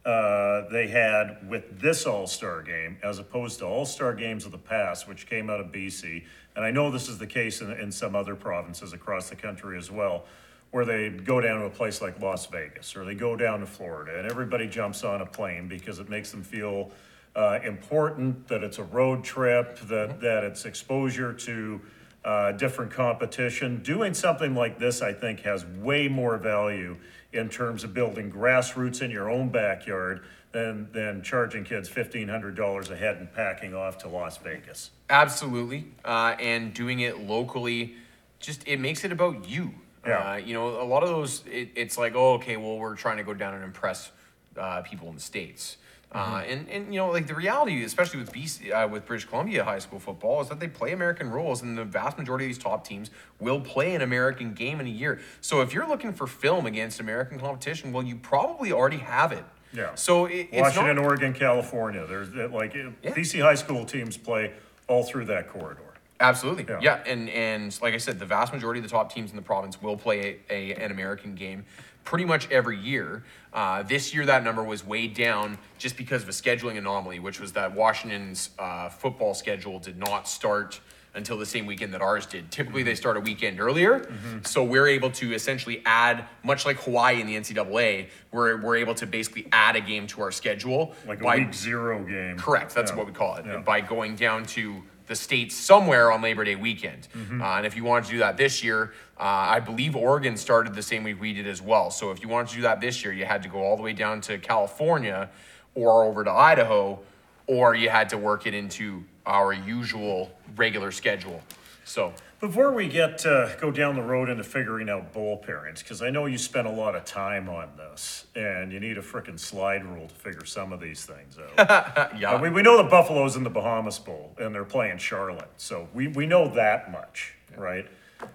uh, 0.06 0.66
they 0.70 0.86
had 0.86 1.46
with 1.50 1.78
this 1.78 2.06
All 2.06 2.26
Star 2.26 2.62
game 2.62 2.96
as 3.02 3.18
opposed 3.18 3.58
to 3.58 3.66
All 3.66 3.84
Star 3.84 4.14
games 4.14 4.46
of 4.46 4.52
the 4.52 4.58
past, 4.58 5.06
which 5.06 5.28
came 5.28 5.50
out 5.50 5.60
of 5.60 5.66
BC. 5.66 6.24
And 6.58 6.66
I 6.66 6.72
know 6.72 6.90
this 6.90 7.08
is 7.08 7.18
the 7.18 7.26
case 7.28 7.60
in, 7.60 7.70
in 7.70 7.92
some 7.92 8.16
other 8.16 8.34
provinces 8.34 8.92
across 8.92 9.30
the 9.30 9.36
country 9.36 9.78
as 9.78 9.92
well, 9.92 10.24
where 10.72 10.84
they 10.84 11.08
go 11.08 11.40
down 11.40 11.60
to 11.60 11.66
a 11.66 11.70
place 11.70 12.02
like 12.02 12.20
Las 12.20 12.46
Vegas 12.46 12.96
or 12.96 13.04
they 13.04 13.14
go 13.14 13.36
down 13.36 13.60
to 13.60 13.66
Florida 13.66 14.18
and 14.18 14.28
everybody 14.28 14.66
jumps 14.66 15.04
on 15.04 15.20
a 15.20 15.26
plane 15.26 15.68
because 15.68 16.00
it 16.00 16.08
makes 16.08 16.32
them 16.32 16.42
feel 16.42 16.90
uh, 17.36 17.60
important, 17.62 18.48
that 18.48 18.64
it's 18.64 18.78
a 18.78 18.82
road 18.82 19.22
trip, 19.22 19.78
that, 19.82 20.20
that 20.20 20.42
it's 20.42 20.64
exposure 20.64 21.32
to 21.32 21.80
uh, 22.24 22.50
different 22.50 22.90
competition. 22.90 23.80
Doing 23.84 24.12
something 24.12 24.56
like 24.56 24.80
this, 24.80 25.00
I 25.00 25.12
think, 25.12 25.38
has 25.42 25.64
way 25.64 26.08
more 26.08 26.38
value 26.38 26.96
in 27.32 27.48
terms 27.48 27.84
of 27.84 27.94
building 27.94 28.32
grassroots 28.32 29.00
in 29.00 29.12
your 29.12 29.30
own 29.30 29.50
backyard 29.50 30.24
than, 30.52 30.88
than 30.92 31.22
charging 31.22 31.64
kids 31.64 31.88
$1,500 31.88 32.90
a 32.90 32.96
head 32.96 33.16
and 33.16 33.32
packing 33.32 33.74
off 33.74 33.98
to 33.98 34.08
Las 34.08 34.38
Vegas. 34.38 34.90
Absolutely, 35.10 35.86
uh, 36.04 36.36
and 36.40 36.72
doing 36.74 37.00
it 37.00 37.20
locally, 37.20 37.94
just 38.40 38.66
it 38.66 38.78
makes 38.78 39.04
it 39.04 39.12
about 39.12 39.48
you. 39.48 39.74
Yeah. 40.06 40.32
Uh, 40.32 40.36
you 40.36 40.54
know, 40.54 40.80
a 40.80 40.84
lot 40.84 41.02
of 41.02 41.08
those, 41.08 41.42
it, 41.46 41.70
it's 41.74 41.98
like, 41.98 42.14
oh, 42.14 42.34
okay, 42.34 42.56
well, 42.56 42.78
we're 42.78 42.96
trying 42.96 43.18
to 43.18 43.24
go 43.24 43.34
down 43.34 43.54
and 43.54 43.64
impress 43.64 44.10
uh, 44.56 44.82
people 44.82 45.08
in 45.08 45.14
the 45.14 45.20
states. 45.20 45.76
Uh, 46.10 46.42
and, 46.46 46.66
and 46.70 46.94
you 46.94 46.98
know 46.98 47.10
like 47.10 47.26
the 47.26 47.34
reality 47.34 47.84
especially 47.84 48.18
with 48.18 48.32
BC, 48.32 48.72
uh, 48.72 48.88
with 48.88 49.04
British 49.04 49.26
Columbia 49.26 49.62
high 49.62 49.78
school 49.78 49.98
football 49.98 50.40
is 50.40 50.48
that 50.48 50.58
they 50.58 50.66
play 50.66 50.92
American 50.92 51.30
rules 51.30 51.60
and 51.60 51.76
the 51.76 51.84
vast 51.84 52.16
majority 52.16 52.46
of 52.46 52.48
these 52.48 52.56
top 52.56 52.82
teams 52.86 53.10
will 53.40 53.60
play 53.60 53.94
an 53.94 54.00
American 54.00 54.54
game 54.54 54.80
in 54.80 54.86
a 54.86 54.90
year. 54.90 55.20
So 55.42 55.60
if 55.60 55.74
you're 55.74 55.86
looking 55.86 56.14
for 56.14 56.26
film 56.26 56.64
against 56.64 56.98
American 56.98 57.38
competition, 57.38 57.92
well 57.92 58.02
you 58.02 58.16
probably 58.16 58.72
already 58.72 58.96
have 58.96 59.32
it. 59.32 59.44
Yeah. 59.72 59.94
So 59.94 60.26
it, 60.26 60.48
it's 60.52 60.60
Washington, 60.60 60.96
not, 60.96 61.04
Oregon, 61.04 61.32
California, 61.32 62.06
there's, 62.06 62.30
like, 62.52 62.72
BC 62.72 63.42
high 63.42 63.54
school 63.54 63.84
teams 63.84 64.16
play 64.16 64.52
all 64.86 65.02
through 65.04 65.26
that 65.26 65.48
corridor. 65.48 65.82
Absolutely. 66.20 66.66
Yeah. 66.68 66.80
Yeah. 66.82 67.02
And 67.06 67.28
and 67.30 67.78
like 67.80 67.94
I 67.94 67.98
said, 67.98 68.18
the 68.18 68.26
vast 68.26 68.52
majority 68.52 68.80
of 68.80 68.84
the 68.84 68.90
top 68.90 69.12
teams 69.12 69.30
in 69.30 69.36
the 69.36 69.42
province 69.42 69.80
will 69.80 69.96
play 69.96 70.40
a, 70.50 70.72
a 70.72 70.84
an 70.84 70.90
American 70.90 71.34
game 71.34 71.64
pretty 72.04 72.24
much 72.24 72.50
every 72.50 72.78
year. 72.78 73.22
Uh, 73.52 73.82
this 73.82 74.14
year, 74.14 74.24
that 74.26 74.42
number 74.42 74.64
was 74.64 74.84
weighed 74.84 75.14
down 75.14 75.58
just 75.78 75.96
because 75.96 76.22
of 76.22 76.28
a 76.28 76.32
scheduling 76.32 76.78
anomaly, 76.78 77.18
which 77.18 77.38
was 77.38 77.52
that 77.52 77.74
Washington's 77.74 78.50
uh, 78.58 78.88
football 78.88 79.34
schedule 79.34 79.78
did 79.78 79.98
not 79.98 80.26
start 80.26 80.80
until 81.18 81.36
the 81.36 81.44
same 81.44 81.66
weekend 81.66 81.92
that 81.92 82.00
ours 82.00 82.24
did. 82.24 82.50
Typically, 82.50 82.82
they 82.82 82.94
start 82.94 83.16
a 83.18 83.20
weekend 83.20 83.60
earlier, 83.60 84.00
Mm-hmm. 84.00 84.38
so 84.44 84.64
we're 84.64 84.86
able 84.88 85.10
to 85.10 85.34
essentially 85.34 85.82
add, 85.84 86.24
much 86.42 86.64
like 86.64 86.76
Hawaii 86.78 87.20
in 87.20 87.26
the 87.26 87.36
NCAA, 87.36 88.08
we're 88.32 88.56
we're 88.62 88.76
able 88.76 88.94
to 88.94 89.06
basically 89.06 89.46
add 89.52 89.76
a 89.76 89.80
game 89.82 90.06
to 90.06 90.22
our 90.22 90.30
schedule 90.32 90.94
Like 91.06 91.20
a 91.20 91.24
by 91.24 91.36
week 91.38 91.52
zero 91.52 92.02
game. 92.04 92.38
Correct. 92.38 92.74
That's 92.74 92.90
Yeah. 92.92 92.96
what 92.96 93.06
we 93.06 93.12
call 93.12 93.36
it. 93.36 93.44
Yeah. 93.46 93.58
By 93.58 93.82
going 93.82 94.16
down 94.16 94.46
to 94.56 94.82
the 95.06 95.14
states 95.16 95.54
somewhere 95.54 96.12
on 96.12 96.20
Labor 96.22 96.44
Day 96.44 96.54
weekend. 96.54 97.08
Mm-hmm. 97.16 97.40
Uh, 97.42 97.56
and 97.56 97.66
if 97.66 97.74
you 97.76 97.82
wanted 97.84 98.04
to 98.06 98.10
do 98.12 98.18
that 98.18 98.36
this 98.36 98.62
year, 98.62 98.92
uh, 99.18 99.22
I 99.56 99.58
believe 99.60 99.96
Oregon 99.96 100.36
started 100.36 100.74
the 100.74 100.82
same 100.82 101.02
week 101.02 101.18
we 101.20 101.32
did 101.32 101.46
as 101.46 101.62
well. 101.62 101.90
So 101.90 102.10
if 102.10 102.22
you 102.22 102.28
wanted 102.28 102.48
to 102.50 102.56
do 102.56 102.62
that 102.62 102.80
this 102.82 103.02
year, 103.02 103.12
you 103.14 103.24
had 103.24 103.42
to 103.42 103.48
go 103.48 103.58
all 103.62 103.76
the 103.76 103.82
way 103.82 103.94
down 103.94 104.20
to 104.22 104.36
California 104.38 105.30
or 105.74 106.04
over 106.04 106.24
to 106.24 106.30
Idaho, 106.30 107.00
or 107.46 107.74
you 107.74 107.88
had 107.88 108.10
to 108.10 108.18
work 108.18 108.46
it 108.46 108.52
into 108.52 109.02
our 109.28 109.52
usual 109.52 110.32
regular 110.56 110.90
schedule. 110.90 111.42
So 111.84 112.12
Before 112.40 112.72
we 112.72 112.88
get, 112.88 113.24
uh, 113.26 113.56
go 113.56 113.70
down 113.70 113.94
the 113.96 114.02
road 114.02 114.28
into 114.28 114.44
figuring 114.44 114.88
out 114.88 115.12
bowl 115.12 115.42
pairings, 115.46 115.78
because 115.78 116.02
I 116.02 116.10
know 116.10 116.26
you 116.26 116.38
spent 116.38 116.66
a 116.66 116.70
lot 116.70 116.94
of 116.94 117.04
time 117.04 117.48
on 117.48 117.68
this, 117.76 118.26
and 118.36 118.72
you 118.72 118.78
need 118.78 118.96
a 118.98 119.02
frickin' 119.02 119.38
slide 119.40 119.84
rule 119.84 120.06
to 120.06 120.14
figure 120.14 120.44
some 120.44 120.72
of 120.72 120.80
these 120.80 121.04
things 121.04 121.36
out. 121.38 122.12
yeah, 122.18 122.32
Uh, 122.32 122.40
we, 122.40 122.50
we 122.50 122.62
know 122.62 122.76
the 122.76 122.88
Buffalo's 122.88 123.36
in 123.36 123.42
the 123.42 123.50
Bahamas 123.50 123.98
Bowl, 123.98 124.34
and 124.38 124.54
they're 124.54 124.64
playing 124.64 124.98
Charlotte, 124.98 125.50
so 125.56 125.88
we, 125.94 126.08
we 126.08 126.26
know 126.26 126.48
that 126.54 126.90
much, 126.92 127.34
right? 127.56 127.86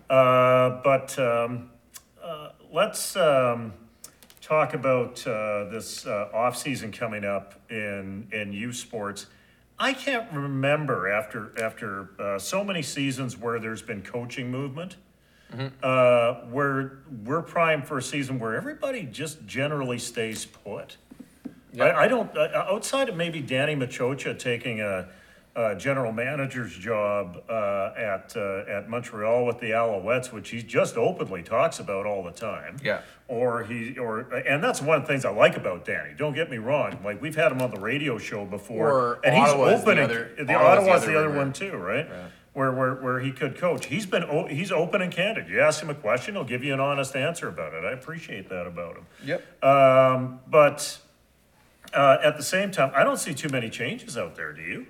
Uh, 0.10 0.82
but 0.84 1.18
um, 1.20 1.70
uh, 2.24 2.50
let's 2.72 3.16
um, 3.16 3.74
talk 4.42 4.74
about 4.74 5.26
uh, 5.28 5.66
this 5.70 6.06
uh, 6.06 6.30
off 6.34 6.58
season 6.58 6.92
coming 6.92 7.24
up 7.26 7.54
in 7.70 8.28
in 8.32 8.52
U 8.54 8.72
Sports. 8.74 9.28
I 9.84 9.92
can't 9.92 10.32
remember 10.32 11.10
after 11.10 11.52
after 11.62 12.10
uh, 12.18 12.40
so 12.40 12.64
many 12.64 12.82
seasons 12.82 13.38
where 13.38 13.60
there's 13.60 13.82
been 13.82 14.02
coaching 14.02 14.50
movement. 14.50 14.96
Uh, 15.84 16.46
where 16.46 17.00
we're 17.26 17.42
primed 17.42 17.86
for 17.86 17.98
a 17.98 18.02
season 18.02 18.40
where 18.40 18.56
everybody 18.56 19.04
just 19.04 19.46
generally 19.46 20.00
stays 20.00 20.46
put. 20.46 20.98
I, 21.80 21.92
I 21.92 22.08
don't, 22.08 22.36
uh, 22.36 22.66
outside 22.68 23.08
of 23.08 23.16
maybe 23.16 23.40
Danny 23.40 23.76
Maciocia 23.76 24.40
taking 24.40 24.82
a, 24.82 25.10
a 25.56 25.76
general 25.76 26.12
manager's 26.12 26.76
job 26.76 27.44
uh, 27.48 27.92
at 27.96 28.34
uh, 28.36 28.64
at 28.68 28.90
Montreal 28.90 29.46
with 29.46 29.60
the 29.60 29.72
Alouettes, 29.72 30.32
which 30.32 30.50
he 30.50 30.64
just 30.64 30.98
openly 30.98 31.44
talks 31.44 31.80
about 31.80 32.06
all 32.06 32.24
the 32.24 32.32
time. 32.32 32.78
Yeah. 32.84 33.02
Or 33.28 33.64
he, 33.64 33.98
or 33.98 34.22
and 34.34 34.64
that's 34.64 34.82
one 34.82 34.98
of 34.98 35.04
the 35.04 35.08
things 35.08 35.26
I 35.26 35.32
like 35.32 35.56
about 35.56 35.86
Danny. 35.86 36.14
Don't 36.18 36.34
get 36.34 36.50
me 36.50 36.58
wrong. 36.58 36.98
Like 37.04 37.22
we've 37.22 37.36
had 37.36 37.52
him 37.52 37.62
on 37.62 37.70
the 37.72 37.80
radio 37.80 38.18
show 38.18 38.46
before, 38.46 38.90
Or 38.92 39.20
and 39.24 39.36
Ottawa's 39.36 39.72
he's 39.76 39.84
the 39.86 39.92
opening. 39.92 40.04
other- 40.06 40.32
the 40.38 40.54
Ottawa's 40.56 40.78
Ottawa's 40.80 41.02
the 41.02 41.12
the 41.12 41.18
other 41.20 41.30
other 41.30 41.38
one 41.38 41.54
too, 41.54 41.72
right? 41.78 42.08
Where, 42.54 42.72
where, 42.72 42.94
where 42.94 43.20
he 43.20 43.32
could 43.32 43.58
coach. 43.58 43.88
He's 43.88 44.06
been, 44.06 44.48
he's 44.48 44.72
open 44.72 45.02
and 45.02 45.12
candid. 45.12 45.50
You 45.50 45.60
ask 45.62 45.82
him 45.82 45.90
a 45.90 45.96
question, 45.96 46.36
he'll 46.36 46.44
give 46.44 46.64
you 46.64 46.72
an 46.72 46.80
honest 46.80 47.16
answer 47.16 47.48
about 47.48 47.74
it. 47.74 47.84
I 47.84 47.94
appreciate 47.94 48.48
that 48.50 48.68
about 48.68 48.96
him. 48.96 49.06
Yep. 49.26 49.64
Um, 49.64 50.40
but 50.48 51.00
uh, 51.96 52.18
at 52.24 52.38
the 52.38 52.44
same 52.44 52.70
time, 52.70 52.92
I 52.94 53.04
don't 53.04 53.18
see 53.18 53.34
too 53.34 53.50
many 53.50 53.72
changes 53.72 54.20
out 54.20 54.36
there. 54.36 54.54
Do 54.54 54.62
you? 54.62 54.86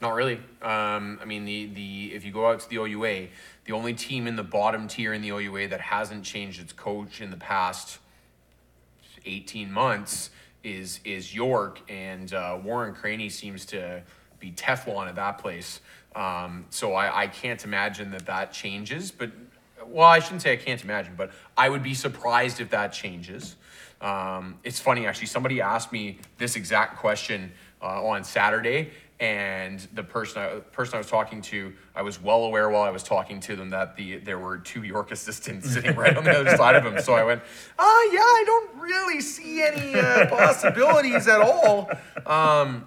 Not 0.00 0.14
really. 0.14 0.36
Um, 0.62 1.18
I 1.20 1.26
mean, 1.26 1.44
the, 1.44 1.66
the 1.66 2.12
if 2.14 2.24
you 2.24 2.32
go 2.32 2.48
out 2.48 2.60
to 2.60 2.68
the 2.68 2.76
OUA, 2.76 3.28
the 3.66 3.72
only 3.72 3.92
team 3.92 4.26
in 4.26 4.36
the 4.36 4.42
bottom 4.42 4.88
tier 4.88 5.12
in 5.12 5.20
the 5.20 5.28
OUA 5.28 5.68
that 5.68 5.80
hasn't 5.80 6.24
changed 6.24 6.60
its 6.60 6.72
coach 6.72 7.20
in 7.20 7.30
the 7.30 7.36
past 7.36 7.98
18 9.26 9.70
months 9.70 10.30
is 10.64 11.00
is 11.04 11.34
York, 11.34 11.80
and 11.90 12.32
uh, 12.32 12.58
Warren 12.62 12.94
Craney 12.94 13.28
seems 13.28 13.64
to 13.66 14.02
be 14.38 14.52
Teflon 14.52 15.06
at 15.06 15.16
that 15.16 15.38
place. 15.38 15.80
Um, 16.14 16.64
so 16.70 16.94
I, 16.94 17.22
I 17.22 17.26
can't 17.26 17.62
imagine 17.64 18.10
that 18.12 18.26
that 18.26 18.52
changes. 18.52 19.10
But 19.10 19.30
well, 19.86 20.06
I 20.06 20.18
shouldn't 20.18 20.42
say 20.42 20.52
I 20.52 20.56
can't 20.56 20.82
imagine, 20.82 21.14
but 21.16 21.30
I 21.56 21.68
would 21.68 21.82
be 21.82 21.94
surprised 21.94 22.60
if 22.60 22.70
that 22.70 22.92
changes. 22.92 23.56
Um, 24.00 24.58
it's 24.64 24.80
funny 24.80 25.06
actually. 25.06 25.26
Somebody 25.26 25.60
asked 25.60 25.92
me 25.92 26.18
this 26.38 26.56
exact 26.56 26.98
question 26.98 27.52
uh, 27.82 28.04
on 28.04 28.24
Saturday, 28.24 28.90
and 29.20 29.78
the 29.92 30.02
person 30.02 30.42
I, 30.42 30.60
person 30.72 30.94
I 30.94 30.98
was 30.98 31.06
talking 31.06 31.42
to, 31.42 31.74
I 31.94 32.00
was 32.00 32.20
well 32.20 32.44
aware 32.44 32.70
while 32.70 32.82
I 32.82 32.90
was 32.90 33.02
talking 33.02 33.38
to 33.40 33.54
them 33.54 33.68
that 33.70 33.94
the 33.94 34.16
there 34.16 34.38
were 34.38 34.56
two 34.58 34.82
York 34.82 35.12
assistants 35.12 35.70
sitting 35.72 35.94
right 35.94 36.16
on 36.16 36.24
the 36.24 36.30
other 36.30 36.56
side 36.56 36.74
of 36.74 36.84
him. 36.84 37.00
So 37.02 37.12
I 37.12 37.22
went, 37.24 37.42
ah, 37.78 38.08
yeah, 38.12 38.20
I 38.20 38.44
don't 38.46 38.80
really 38.80 39.20
see 39.20 39.62
any 39.62 39.94
uh, 39.94 40.26
possibilities 40.26 41.28
at 41.28 41.42
all. 41.42 41.90
Um, 42.26 42.86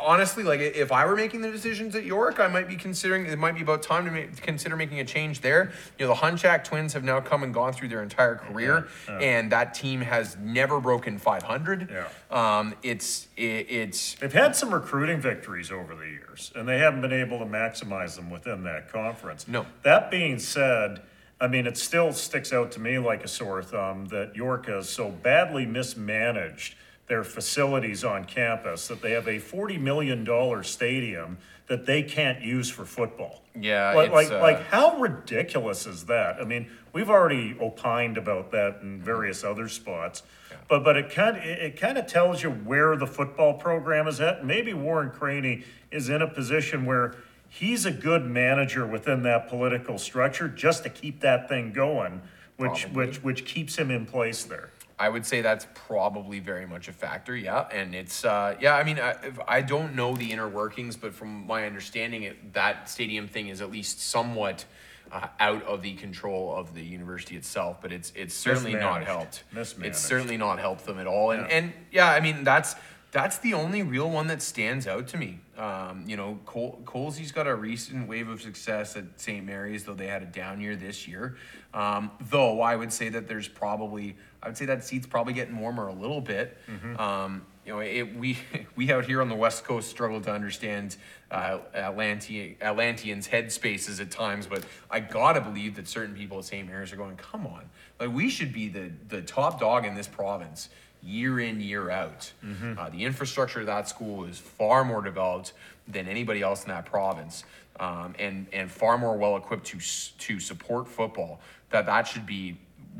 honestly, 0.00 0.44
like 0.44 0.60
if 0.60 0.92
I 0.92 1.04
were 1.06 1.16
making 1.16 1.40
the 1.40 1.50
decisions 1.50 1.94
at 1.94 2.04
York, 2.04 2.40
I 2.40 2.48
might 2.48 2.68
be 2.68 2.76
considering 2.76 3.26
it 3.26 3.38
might 3.38 3.54
be 3.54 3.62
about 3.62 3.82
time 3.82 4.04
to 4.04 4.10
make, 4.10 4.40
consider 4.40 4.76
making 4.76 5.00
a 5.00 5.04
change 5.04 5.40
there. 5.40 5.72
You 5.98 6.06
know, 6.06 6.14
the 6.14 6.20
Hunchak 6.20 6.64
twins 6.64 6.92
have 6.92 7.04
now 7.04 7.20
come 7.20 7.42
and 7.42 7.52
gone 7.52 7.72
through 7.72 7.88
their 7.88 8.02
entire 8.02 8.36
career, 8.36 8.88
and 9.08 9.50
that 9.52 9.74
team 9.74 10.00
has 10.00 10.36
never 10.38 10.80
broken 10.80 11.18
500. 11.18 11.90
Yeah. 11.90 12.08
Um, 12.30 12.74
it's 12.82 13.28
it, 13.36 13.66
it's 13.70 14.14
They've 14.14 14.32
had 14.32 14.54
some 14.56 14.72
recruiting 14.72 15.20
victories 15.20 15.70
over 15.70 15.94
the 15.94 16.06
years, 16.06 16.52
and 16.54 16.68
they 16.68 16.78
haven't 16.78 17.00
been 17.00 17.12
able 17.12 17.38
to 17.38 17.46
maximize 17.46 18.16
them 18.16 18.30
within 18.30 18.64
that 18.64 18.90
conference. 18.92 19.48
No. 19.48 19.66
That 19.82 20.10
being 20.10 20.38
said, 20.38 21.02
I 21.40 21.48
mean, 21.48 21.66
it 21.66 21.76
still 21.76 22.12
sticks 22.12 22.52
out 22.52 22.72
to 22.72 22.80
me 22.80 22.98
like 22.98 23.24
a 23.24 23.28
sore 23.28 23.62
thumb 23.62 24.06
that 24.06 24.36
York 24.36 24.66
has 24.66 24.88
so 24.88 25.10
badly 25.10 25.66
mismanaged 25.66 26.76
their 27.06 27.24
facilities 27.24 28.04
on 28.04 28.24
campus 28.24 28.88
that 28.88 29.02
they 29.02 29.12
have 29.12 29.26
a 29.26 29.38
$40 29.38 29.80
million 29.80 30.64
stadium 30.64 31.38
that 31.66 31.86
they 31.86 32.02
can't 32.02 32.42
use 32.42 32.68
for 32.70 32.84
football. 32.84 33.42
Yeah, 33.58 33.92
Like, 33.94 34.06
it's, 34.06 34.14
like, 34.14 34.30
uh, 34.30 34.40
like 34.40 34.66
how 34.66 34.98
ridiculous 34.98 35.86
is 35.86 36.04
that? 36.06 36.40
I 36.40 36.44
mean, 36.44 36.70
we've 36.92 37.10
already 37.10 37.56
opined 37.60 38.18
about 38.18 38.50
that 38.52 38.80
in 38.82 39.00
various 39.00 39.44
other 39.44 39.68
spots. 39.68 40.22
But, 40.68 40.82
but 40.82 40.96
it 40.96 41.10
kind, 41.10 41.36
it, 41.36 41.58
it 41.58 41.76
kind 41.80 41.98
of 41.98 42.06
tells 42.06 42.42
you 42.42 42.50
where 42.50 42.96
the 42.96 43.06
football 43.06 43.54
program 43.54 44.08
is 44.08 44.20
at. 44.20 44.44
Maybe 44.44 44.72
Warren 44.74 45.10
Craney 45.10 45.64
is 45.90 46.08
in 46.08 46.22
a 46.22 46.28
position 46.28 46.86
where 46.86 47.14
he's 47.48 47.86
a 47.86 47.90
good 47.90 48.24
manager 48.26 48.86
within 48.86 49.22
that 49.22 49.48
political 49.48 49.98
structure 49.98 50.48
just 50.48 50.82
to 50.82 50.90
keep 50.90 51.20
that 51.20 51.48
thing 51.48 51.72
going, 51.72 52.22
which, 52.56 52.82
Probably. 52.82 53.06
which, 53.06 53.22
which 53.22 53.44
keeps 53.44 53.76
him 53.76 53.90
in 53.90 54.06
place 54.06 54.44
there. 54.44 54.70
I 54.98 55.08
would 55.08 55.26
say 55.26 55.40
that's 55.40 55.66
probably 55.74 56.38
very 56.38 56.66
much 56.66 56.88
a 56.88 56.92
factor, 56.92 57.36
yeah. 57.36 57.66
And 57.72 57.94
it's, 57.94 58.24
uh, 58.24 58.56
yeah, 58.60 58.76
I 58.76 58.84
mean, 58.84 58.98
I, 59.00 59.10
if, 59.10 59.38
I 59.48 59.60
don't 59.60 59.94
know 59.96 60.14
the 60.14 60.30
inner 60.30 60.48
workings, 60.48 60.96
but 60.96 61.12
from 61.14 61.46
my 61.46 61.66
understanding, 61.66 62.22
it, 62.22 62.52
that 62.52 62.88
stadium 62.88 63.26
thing 63.26 63.48
is 63.48 63.60
at 63.60 63.70
least 63.72 64.00
somewhat 64.00 64.64
uh, 65.10 65.26
out 65.40 65.62
of 65.64 65.82
the 65.82 65.94
control 65.94 66.54
of 66.56 66.74
the 66.74 66.82
university 66.82 67.36
itself. 67.36 67.80
But 67.80 67.92
it's 67.92 68.12
it's 68.16 68.34
certainly 68.34 68.74
not 68.74 69.04
helped. 69.04 69.44
Mismanaged. 69.52 69.90
It's 69.90 70.00
certainly 70.00 70.36
not 70.36 70.58
helped 70.58 70.86
them 70.86 70.98
at 70.98 71.06
all. 71.06 71.30
And 71.32 71.42
Yeah. 71.42 71.56
and 71.56 71.72
yeah, 71.92 72.10
I 72.10 72.20
mean 72.20 72.44
that's 72.44 72.74
that's 73.14 73.38
the 73.38 73.54
only 73.54 73.84
real 73.84 74.10
one 74.10 74.26
that 74.26 74.42
stands 74.42 74.88
out 74.88 75.06
to 75.06 75.16
me. 75.16 75.38
Um, 75.56 76.02
you 76.04 76.16
know, 76.16 76.40
Col- 76.46 76.80
Colzie's 76.84 77.30
got 77.30 77.46
a 77.46 77.54
recent 77.54 78.08
wave 78.08 78.28
of 78.28 78.42
success 78.42 78.96
at 78.96 79.04
St. 79.20 79.46
Mary's, 79.46 79.84
though 79.84 79.94
they 79.94 80.08
had 80.08 80.24
a 80.24 80.26
down 80.26 80.60
year 80.60 80.74
this 80.74 81.06
year. 81.06 81.36
Um, 81.72 82.10
though 82.20 82.60
I 82.60 82.74
would 82.74 82.92
say 82.92 83.10
that 83.10 83.28
there's 83.28 83.46
probably, 83.46 84.16
I 84.42 84.48
would 84.48 84.56
say 84.56 84.64
that 84.66 84.82
seat's 84.82 85.06
probably 85.06 85.32
getting 85.32 85.56
warmer 85.60 85.86
a 85.86 85.92
little 85.92 86.20
bit. 86.20 86.58
Um, 86.98 87.46
you 87.64 87.72
know, 87.72 87.78
it, 87.78 88.16
we 88.16 88.36
we 88.76 88.90
out 88.90 89.04
here 89.04 89.20
on 89.20 89.28
the 89.28 89.36
West 89.36 89.62
Coast 89.62 89.88
struggle 89.90 90.20
to 90.22 90.32
understand 90.32 90.96
uh, 91.30 91.58
Atlantean, 91.72 92.56
Atlanteans' 92.60 93.28
headspaces 93.28 94.00
at 94.00 94.10
times, 94.10 94.48
but 94.48 94.64
I 94.90 94.98
gotta 94.98 95.40
believe 95.40 95.76
that 95.76 95.86
certain 95.86 96.16
people 96.16 96.38
at 96.38 96.46
St. 96.46 96.66
Mary's 96.68 96.92
are 96.92 96.96
going, 96.96 97.14
come 97.14 97.46
on, 97.46 97.70
like 98.00 98.12
we 98.12 98.28
should 98.28 98.52
be 98.52 98.68
the 98.68 98.90
the 99.08 99.22
top 99.22 99.60
dog 99.60 99.86
in 99.86 99.94
this 99.94 100.08
province 100.08 100.68
year 101.04 101.40
in 101.40 101.60
year 101.60 101.90
out. 101.90 102.32
Uh, 102.78 102.88
the 102.90 103.04
infrastructure 103.04 103.60
of 103.60 103.66
that 103.66 103.88
school 103.88 104.24
is 104.24 104.38
far 104.38 104.84
more 104.84 105.02
developed 105.02 105.52
than 105.86 106.08
anybody 106.08 106.42
else 106.42 106.62
in 106.64 106.70
that 106.70 106.86
province, 106.86 107.44
um, 107.78 108.14
and 108.18 108.46
and 108.52 108.70
far 108.70 108.96
more 108.98 109.16
well 109.16 109.36
equipped 109.36 109.66
to 109.66 109.78
to 110.18 110.40
support 110.40 110.88
football. 110.88 111.40
That 111.70 111.86
that 111.86 112.06
should 112.06 112.26
be 112.26 112.56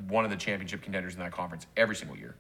one 0.09 0.25
of 0.25 0.31
the 0.31 0.37
championship 0.37 0.83
contenders 0.83 1.15
in 1.15 1.21
that 1.21 1.33
conference 1.33 1.67
every 1.77 1.97
single 1.97 2.17
year. 2.17 2.35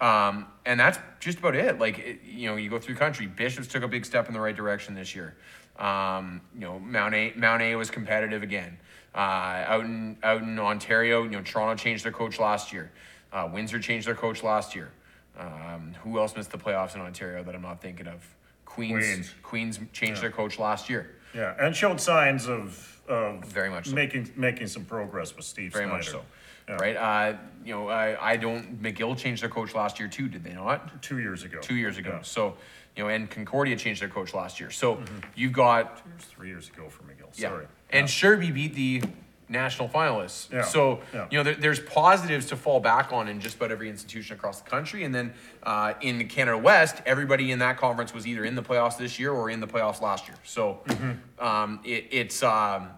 Um, 0.00 0.46
and 0.66 0.80
that's 0.80 0.98
just 1.20 1.38
about 1.38 1.54
it. 1.54 1.78
Like, 1.78 1.98
it, 2.00 2.20
you 2.24 2.48
know, 2.48 2.56
you 2.56 2.68
go 2.68 2.78
through 2.78 2.96
country. 2.96 3.26
Bishops 3.26 3.68
took 3.68 3.84
a 3.84 3.88
big 3.88 4.04
step 4.04 4.26
in 4.26 4.34
the 4.34 4.40
right 4.40 4.54
direction 4.54 4.94
this 4.94 5.14
year. 5.14 5.36
Um, 5.78 6.40
you 6.54 6.60
know, 6.60 6.80
Mount 6.80 7.14
A, 7.14 7.32
Mount 7.36 7.62
A 7.62 7.76
was 7.76 7.88
competitive 7.90 8.42
again. 8.42 8.78
Uh, 9.14 9.18
out 9.18 9.84
in 9.84 10.16
out 10.22 10.42
in 10.42 10.58
Ontario, 10.58 11.22
you 11.22 11.30
know, 11.30 11.42
Toronto 11.42 11.80
changed 11.80 12.04
their 12.04 12.12
coach 12.12 12.40
last 12.40 12.72
year. 12.72 12.90
Uh, 13.32 13.48
Windsor 13.52 13.78
changed 13.78 14.06
their 14.06 14.14
coach 14.14 14.42
last 14.42 14.74
year. 14.74 14.90
Um, 15.38 15.94
who 16.02 16.18
else 16.18 16.36
missed 16.36 16.50
the 16.50 16.58
playoffs 16.58 16.94
in 16.94 17.00
Ontario 17.00 17.42
that 17.42 17.54
I'm 17.54 17.62
not 17.62 17.80
thinking 17.80 18.06
of? 18.06 18.22
Queens. 18.64 19.04
Queens. 19.04 19.34
Queens 19.42 19.80
changed 19.92 20.22
their 20.22 20.30
coach 20.30 20.58
last 20.58 20.88
year. 20.90 21.10
Yeah, 21.34 21.54
and 21.58 21.74
showed 21.74 22.00
signs 22.00 22.46
of, 22.48 23.00
of 23.08 23.44
Very 23.46 23.70
much 23.70 23.88
so. 23.88 23.94
making 23.94 24.30
making 24.36 24.66
some 24.66 24.84
progress 24.84 25.34
with 25.34 25.44
Steve 25.46 25.72
Very 25.72 25.84
Snyder. 25.86 25.96
much 25.96 26.08
so. 26.10 26.22
Yeah. 26.68 26.74
Right? 26.76 26.96
Uh, 26.96 27.36
you 27.64 27.74
know, 27.74 27.88
I, 27.88 28.32
I 28.32 28.36
don't. 28.36 28.82
McGill 28.82 29.16
changed 29.16 29.42
their 29.42 29.48
coach 29.50 29.74
last 29.74 29.98
year 29.98 30.08
too, 30.08 30.28
did 30.28 30.44
they 30.44 30.52
not? 30.52 31.02
Two 31.02 31.18
years 31.18 31.42
ago. 31.42 31.58
two 31.60 31.74
years 31.74 31.96
ago. 31.98 32.10
Yeah. 32.16 32.22
So, 32.22 32.54
you 32.96 33.02
know, 33.02 33.08
and 33.08 33.28
Concordia 33.30 33.76
changed 33.76 34.00
their 34.02 34.08
coach 34.10 34.34
last 34.34 34.60
year. 34.60 34.70
So 34.70 35.02
you've 35.34 35.52
got 35.52 36.02
was 36.16 36.24
three 36.26 36.48
years 36.48 36.68
ago 36.68 36.88
for 36.88 37.02
McGill. 37.04 37.30
yeah, 37.36 37.48
Sorry. 37.48 37.66
and 37.90 38.06
Sherby 38.06 38.52
beat 38.54 38.74
the 38.74 39.02
national 39.48 39.88
finalists. 39.88 40.50
Yeah, 40.50 40.62
So 40.62 41.00
yeah. 41.12 41.26
you 41.30 41.38
know, 41.38 41.44
there, 41.44 41.54
there's 41.54 41.80
positives 41.80 42.46
to 42.46 42.56
fall 42.56 42.80
back 42.80 43.12
on 43.12 43.28
in 43.28 43.40
just 43.40 43.56
about 43.56 43.70
every 43.70 43.88
institution 43.90 44.36
across 44.36 44.60
the 44.60 44.70
country. 44.70 45.04
And 45.04 45.14
then 45.14 45.34
uh, 45.62 45.94
in 46.00 46.18
the 46.18 46.24
Canada 46.24 46.56
West, 46.58 47.02
everybody 47.06 47.50
in 47.52 47.58
that 47.58 47.76
conference 47.76 48.14
was 48.14 48.26
either 48.26 48.44
in 48.44 48.54
the 48.54 48.62
playoffs 48.62 48.96
this 48.96 49.18
year 49.18 49.32
or 49.32 49.50
in 49.50 49.60
the 49.60 49.66
playoffs 49.66 50.00
last 50.00 50.28
year. 50.28 50.36
So 50.44 50.80
Mm-hmm. 50.86 51.44
um, 51.44 51.80
it, 51.84 52.06
it's. 52.10 52.42
Um, 52.42 52.88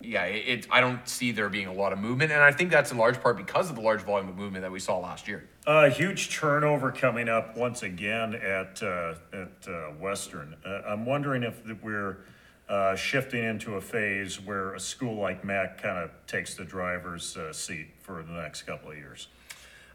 yeah, 0.00 0.24
it, 0.24 0.48
it. 0.64 0.66
I 0.70 0.82
don't 0.82 1.08
see 1.08 1.32
there 1.32 1.48
being 1.48 1.66
a 1.66 1.72
lot 1.72 1.94
of 1.94 1.98
movement, 1.98 2.30
and 2.30 2.42
I 2.42 2.52
think 2.52 2.70
that's 2.70 2.92
in 2.92 2.98
large 2.98 3.22
part 3.22 3.38
because 3.38 3.70
of 3.70 3.76
the 3.76 3.80
large 3.80 4.02
volume 4.02 4.28
of 4.28 4.36
movement 4.36 4.60
that 4.62 4.70
we 4.70 4.78
saw 4.78 4.98
last 4.98 5.26
year. 5.26 5.48
Uh, 5.66 5.88
huge 5.88 6.28
turnover 6.36 6.92
coming 6.92 7.26
up 7.26 7.56
once 7.56 7.82
again 7.82 8.34
at 8.34 8.82
uh, 8.82 9.14
at 9.32 9.66
uh, 9.66 9.72
Western. 9.98 10.56
Uh, 10.66 10.82
I'm 10.86 11.06
wondering 11.06 11.42
if 11.42 11.64
that 11.64 11.82
we're 11.82 12.18
uh, 12.68 12.96
shifting 12.96 13.44
into 13.44 13.74
a 13.74 13.80
phase 13.80 14.40
where 14.40 14.74
a 14.74 14.80
school 14.80 15.16
like 15.16 15.44
Mac 15.44 15.82
kind 15.82 15.98
of 15.98 16.10
takes 16.26 16.54
the 16.54 16.64
driver's 16.64 17.36
uh, 17.36 17.52
seat 17.52 17.88
for 18.02 18.22
the 18.22 18.32
next 18.32 18.62
couple 18.62 18.90
of 18.90 18.96
years. 18.96 19.28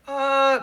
Uh, 0.08 0.62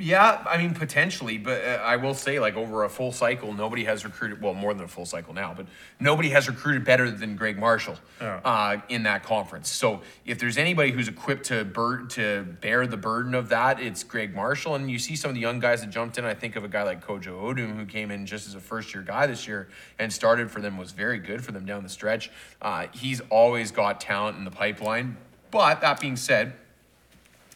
Yeah, 0.00 0.44
I 0.46 0.58
mean 0.58 0.74
potentially, 0.74 1.38
but 1.38 1.64
uh, 1.64 1.80
I 1.82 1.96
will 1.96 2.14
say 2.14 2.38
like 2.38 2.54
over 2.54 2.84
a 2.84 2.88
full 2.88 3.10
cycle, 3.10 3.52
nobody 3.52 3.84
has 3.84 4.04
recruited 4.04 4.40
well 4.40 4.54
more 4.54 4.72
than 4.72 4.84
a 4.84 4.88
full 4.88 5.06
cycle 5.06 5.34
now, 5.34 5.54
but 5.56 5.66
nobody 5.98 6.28
has 6.28 6.46
recruited 6.46 6.84
better 6.84 7.10
than 7.10 7.34
Greg 7.34 7.58
Marshall 7.58 7.96
uh, 8.44 8.76
in 8.88 9.02
that 9.04 9.24
conference. 9.24 9.68
So 9.68 10.02
if 10.24 10.38
there's 10.38 10.56
anybody 10.56 10.92
who's 10.92 11.08
equipped 11.08 11.46
to 11.46 11.64
bur- 11.64 12.04
to 12.10 12.44
bear 12.60 12.86
the 12.86 12.96
burden 12.96 13.34
of 13.34 13.48
that, 13.48 13.80
it's 13.80 14.04
Greg 14.04 14.36
Marshall. 14.36 14.76
And 14.76 14.88
you 14.88 15.00
see 15.00 15.16
some 15.16 15.30
of 15.30 15.34
the 15.34 15.40
young 15.40 15.58
guys 15.58 15.80
that 15.80 15.90
jumped 15.90 16.16
in. 16.16 16.24
I 16.24 16.34
think 16.34 16.54
of 16.54 16.62
a 16.62 16.68
guy 16.68 16.84
like 16.84 17.04
Kojo 17.04 17.42
Odum 17.42 17.74
who 17.76 17.84
came 17.84 18.12
in 18.12 18.24
just 18.24 18.46
as 18.46 18.54
a 18.54 18.60
first 18.60 18.94
year 18.94 19.02
guy 19.02 19.26
this 19.26 19.48
year 19.48 19.68
and 19.98 20.12
started 20.12 20.48
for 20.48 20.60
them 20.60 20.76
was 20.78 20.92
very 20.92 21.18
good 21.18 21.44
for 21.44 21.50
them 21.50 21.66
down 21.66 21.82
the 21.82 21.88
stretch. 21.88 22.30
Uh, 22.62 22.86
he's 22.92 23.20
always 23.30 23.72
got 23.72 24.00
talent 24.00 24.38
in 24.38 24.44
the 24.44 24.50
pipeline. 24.52 25.16
But 25.50 25.80
that 25.80 25.98
being 25.98 26.16
said, 26.16 26.52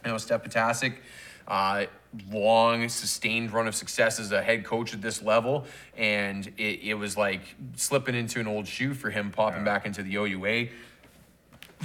you 0.03 0.11
know, 0.11 0.17
Steph 0.17 0.43
Ptaszek, 0.43 0.95
uh, 1.47 1.85
long, 2.31 2.87
sustained 2.89 3.51
run 3.51 3.67
of 3.67 3.75
success 3.75 4.19
as 4.19 4.31
a 4.31 4.41
head 4.41 4.65
coach 4.65 4.93
at 4.93 5.01
this 5.01 5.21
level. 5.21 5.65
And 5.97 6.47
it, 6.57 6.79
it 6.83 6.93
was 6.95 7.17
like 7.17 7.41
slipping 7.75 8.15
into 8.15 8.39
an 8.39 8.47
old 8.47 8.67
shoe 8.67 8.93
for 8.93 9.09
him, 9.09 9.31
popping 9.31 9.63
back 9.63 9.85
into 9.85 10.03
the 10.03 10.15
OUA. 10.15 10.69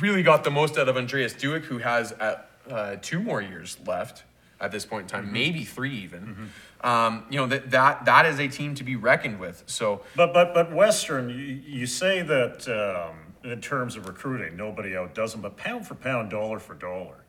Really 0.00 0.22
got 0.22 0.44
the 0.44 0.50
most 0.50 0.78
out 0.78 0.88
of 0.88 0.96
Andreas 0.96 1.34
Dueck, 1.34 1.64
who 1.64 1.78
has 1.78 2.12
uh, 2.12 2.42
uh, 2.70 2.96
two 3.00 3.20
more 3.20 3.40
years 3.40 3.78
left 3.86 4.24
at 4.60 4.72
this 4.72 4.84
point 4.84 5.02
in 5.02 5.08
time, 5.08 5.32
maybe 5.32 5.64
three 5.64 5.96
even. 5.98 6.50
Um, 6.82 7.24
you 7.30 7.38
know, 7.38 7.46
that, 7.46 7.70
that 7.70 8.04
that 8.04 8.26
is 8.26 8.38
a 8.38 8.48
team 8.48 8.74
to 8.76 8.84
be 8.84 8.96
reckoned 8.96 9.40
with. 9.40 9.64
So, 9.66 10.02
But 10.14 10.32
but 10.32 10.54
but 10.54 10.72
Western, 10.72 11.30
you, 11.30 11.36
you 11.36 11.86
say 11.86 12.22
that 12.22 12.68
um, 12.68 13.50
in 13.50 13.60
terms 13.60 13.96
of 13.96 14.06
recruiting, 14.06 14.56
nobody 14.56 14.96
outdoes 14.96 15.32
them. 15.32 15.42
But 15.42 15.56
pound 15.56 15.86
for 15.86 15.94
pound, 15.94 16.30
dollar 16.30 16.58
for 16.58 16.74
dollar, 16.74 17.24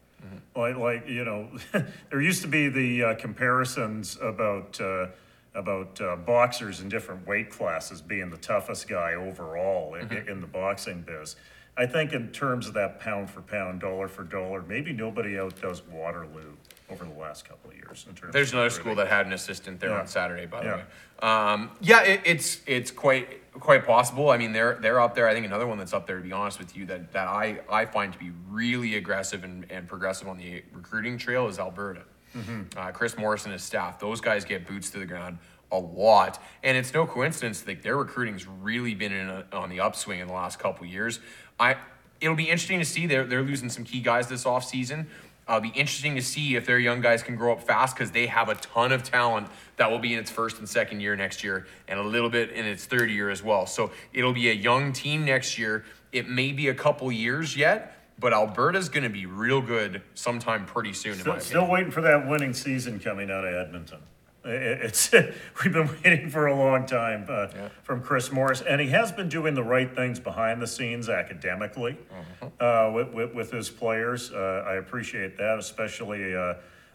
like 0.56 0.76
like 0.78 1.08
you 1.08 1.24
know, 1.26 1.50
there 2.10 2.22
used 2.22 2.42
to 2.42 2.48
be 2.48 2.70
the 2.70 3.04
uh, 3.04 3.16
comparisons 3.16 4.18
about. 4.22 4.80
Uh, 4.80 5.08
about 5.56 6.00
uh, 6.00 6.16
boxers 6.16 6.80
in 6.80 6.88
different 6.88 7.26
weight 7.26 7.50
classes 7.50 8.04
being 8.04 8.30
the 8.30 8.38
toughest 8.38 8.88
guy 8.88 9.16
overall 9.16 9.96
in, 9.96 10.08
in 10.30 10.42
the 10.42 10.48
boxing 10.48 11.02
biz. 11.02 11.36
I 11.76 11.88
think 11.88 12.14
in 12.14 12.30
terms 12.30 12.68
of 12.68 12.76
that 12.76 13.00
pound 13.00 13.32
for 13.32 13.42
pound, 13.42 13.82
dollar 13.82 14.08
for 14.08 14.24
dollar, 14.24 14.62
maybe 14.62 14.94
nobody 14.94 15.40
outdoes 15.40 15.82
Waterloo 15.92 16.54
over 16.90 17.04
the 17.04 17.20
last 17.20 17.50
couple 17.50 17.72
of 17.72 17.76
years. 17.78 18.06
In 18.08 18.16
terms 18.16 18.32
There's 18.32 18.50
of 18.50 18.56
another 18.56 18.70
school 18.70 18.94
that 18.96 19.08
had 19.08 19.26
an 19.26 19.34
assistant 19.34 19.80
there 19.80 19.90
Yeah. 19.90 20.02
on 20.02 20.08
Saturday, 20.08 20.46
by 20.46 20.60
the 20.62 20.66
Yeah. 20.68 20.76
way. 20.76 20.84
Um, 21.22 21.72
yeah, 21.82 22.04
it, 22.04 22.22
it's 22.26 22.62
it's 22.66 22.92
quite 22.92 23.28
quite 23.60 23.86
possible. 23.86 24.30
I 24.30 24.38
mean, 24.38 24.54
they're 24.54 24.76
they're 24.82 25.00
up 25.00 25.16
there. 25.16 25.28
I 25.28 25.34
think 25.34 25.46
another 25.46 25.68
one 25.68 25.78
that's 25.78 25.94
up 25.94 26.08
there, 26.08 26.18
to 26.18 26.24
be 26.24 26.32
honest 26.32 26.60
with 26.60 26.76
you, 26.76 26.86
that, 26.88 27.12
that 27.14 27.28
I, 27.28 27.60
I 27.70 27.86
find 27.86 28.14
to 28.14 28.20
be 28.20 28.32
really 28.50 28.96
aggressive 28.96 29.44
and, 29.44 29.70
and 29.70 29.88
progressive 29.88 30.28
on 30.28 30.38
the 30.38 30.64
recruiting 30.72 31.18
trail 31.18 31.48
is 31.48 31.60
Alberta. 31.60 32.04
Uh, 32.78 32.92
Chris 32.92 33.18
Morris 33.18 33.46
and 33.46 33.54
his 33.54 33.64
staff; 33.64 34.00
those 34.00 34.22
guys 34.22 34.46
get 34.46 34.68
boots 34.68 34.90
to 34.92 35.00
the 35.00 35.06
ground 35.06 35.40
a 35.72 35.78
lot, 35.78 36.42
and 36.64 36.78
it's 36.78 36.94
no 36.94 37.06
coincidence 37.06 37.62
that 37.62 37.84
their 37.84 37.98
recruiting's 37.98 38.48
really 38.48 38.96
been 38.96 39.12
in 39.12 39.30
a, 39.30 39.46
on 39.52 39.70
the 39.70 39.80
upswing 39.80 40.20
in 40.20 40.28
the 40.28 40.34
last 40.34 40.60
couple 40.60 40.86
years. 40.86 41.20
I 41.60 41.76
it'll 42.22 42.36
be 42.36 42.46
interesting 42.50 42.80
to 42.80 42.86
see. 42.86 43.08
They're 43.08 43.26
they're 43.26 43.42
losing 43.42 43.70
some 43.70 43.84
key 43.84 44.02
guys 44.02 44.28
this 44.28 44.44
offseason. 44.46 45.02
Uh, 45.02 45.06
it'll 45.50 45.62
be 45.62 45.70
interesting 45.70 46.16
to 46.16 46.22
see 46.22 46.56
if 46.56 46.66
their 46.66 46.80
young 46.80 47.02
guys 47.02 47.24
can 47.24 47.36
grow 47.36 47.54
up 47.54 47.64
fast 47.64 47.96
because 47.96 48.12
they 48.12 48.28
have 48.28 48.50
a 48.50 48.56
ton 48.56 48.92
of 48.92 49.04
talent 49.04 49.48
that 49.78 49.90
will 49.90 50.00
be 50.00 50.14
in 50.14 50.20
its 50.20 50.30
first 50.30 50.60
and 50.60 50.70
second 50.70 51.00
year 51.02 51.16
next 51.16 51.44
year 51.44 51.66
and 51.88 52.00
a 52.00 52.04
little 52.04 52.30
bit 52.30 52.52
in 52.52 52.66
its 52.66 52.86
third 52.86 53.10
year 53.10 53.30
as 53.30 53.44
well. 53.44 53.66
So 53.66 53.92
it'll 54.14 54.34
be 54.34 54.50
a 54.50 54.54
young 54.54 54.94
team 54.94 55.26
next 55.26 55.58
year. 55.58 55.86
It 56.12 56.30
may 56.30 56.52
be 56.52 56.68
a 56.68 56.74
couple 56.76 57.12
years 57.12 57.58
yet, 57.58 57.96
but 58.20 58.34
Alberta's 58.34 58.90
going 58.90 59.04
to 59.04 59.10
be 59.10 59.26
real 59.26 59.62
good 59.62 60.02
sometime 60.14 60.66
pretty 60.66 60.94
soon, 60.94 61.14
in 61.14 61.20
my 61.20 61.40
Still, 61.40 61.40
still 61.40 61.68
waiting 61.68 61.92
for 61.92 62.02
that 62.02 62.28
winning 62.28 62.54
season 62.54 63.00
coming 63.00 63.32
out 63.32 63.46
of 63.46 63.54
Edmonton. 63.54 64.00
It's 64.46 65.12
we've 65.64 65.74
been 65.74 65.90
waiting 66.04 66.30
for 66.30 66.48
a 66.48 66.56
long 66.56 66.86
time 66.86 67.26
uh, 67.30 67.48
from 67.84 68.02
Chris 68.02 68.32
Morris, 68.32 68.62
and 68.62 68.80
he 68.80 68.88
has 68.90 69.12
been 69.12 69.30
doing 69.30 69.54
the 69.54 69.64
right 69.64 69.94
things 69.94 70.20
behind 70.20 70.62
the 70.62 70.68
scenes 70.68 71.10
academically 71.10 71.98
uh, 72.60 72.92
with, 72.94 73.14
with, 73.14 73.34
with 73.34 73.52
his 73.52 73.70
players. 73.70 74.32
Uh, 74.32 74.64
I 74.66 74.76
appreciate 74.76 75.38
that, 75.38 75.60
especially 75.60 76.36
uh, 76.36 76.54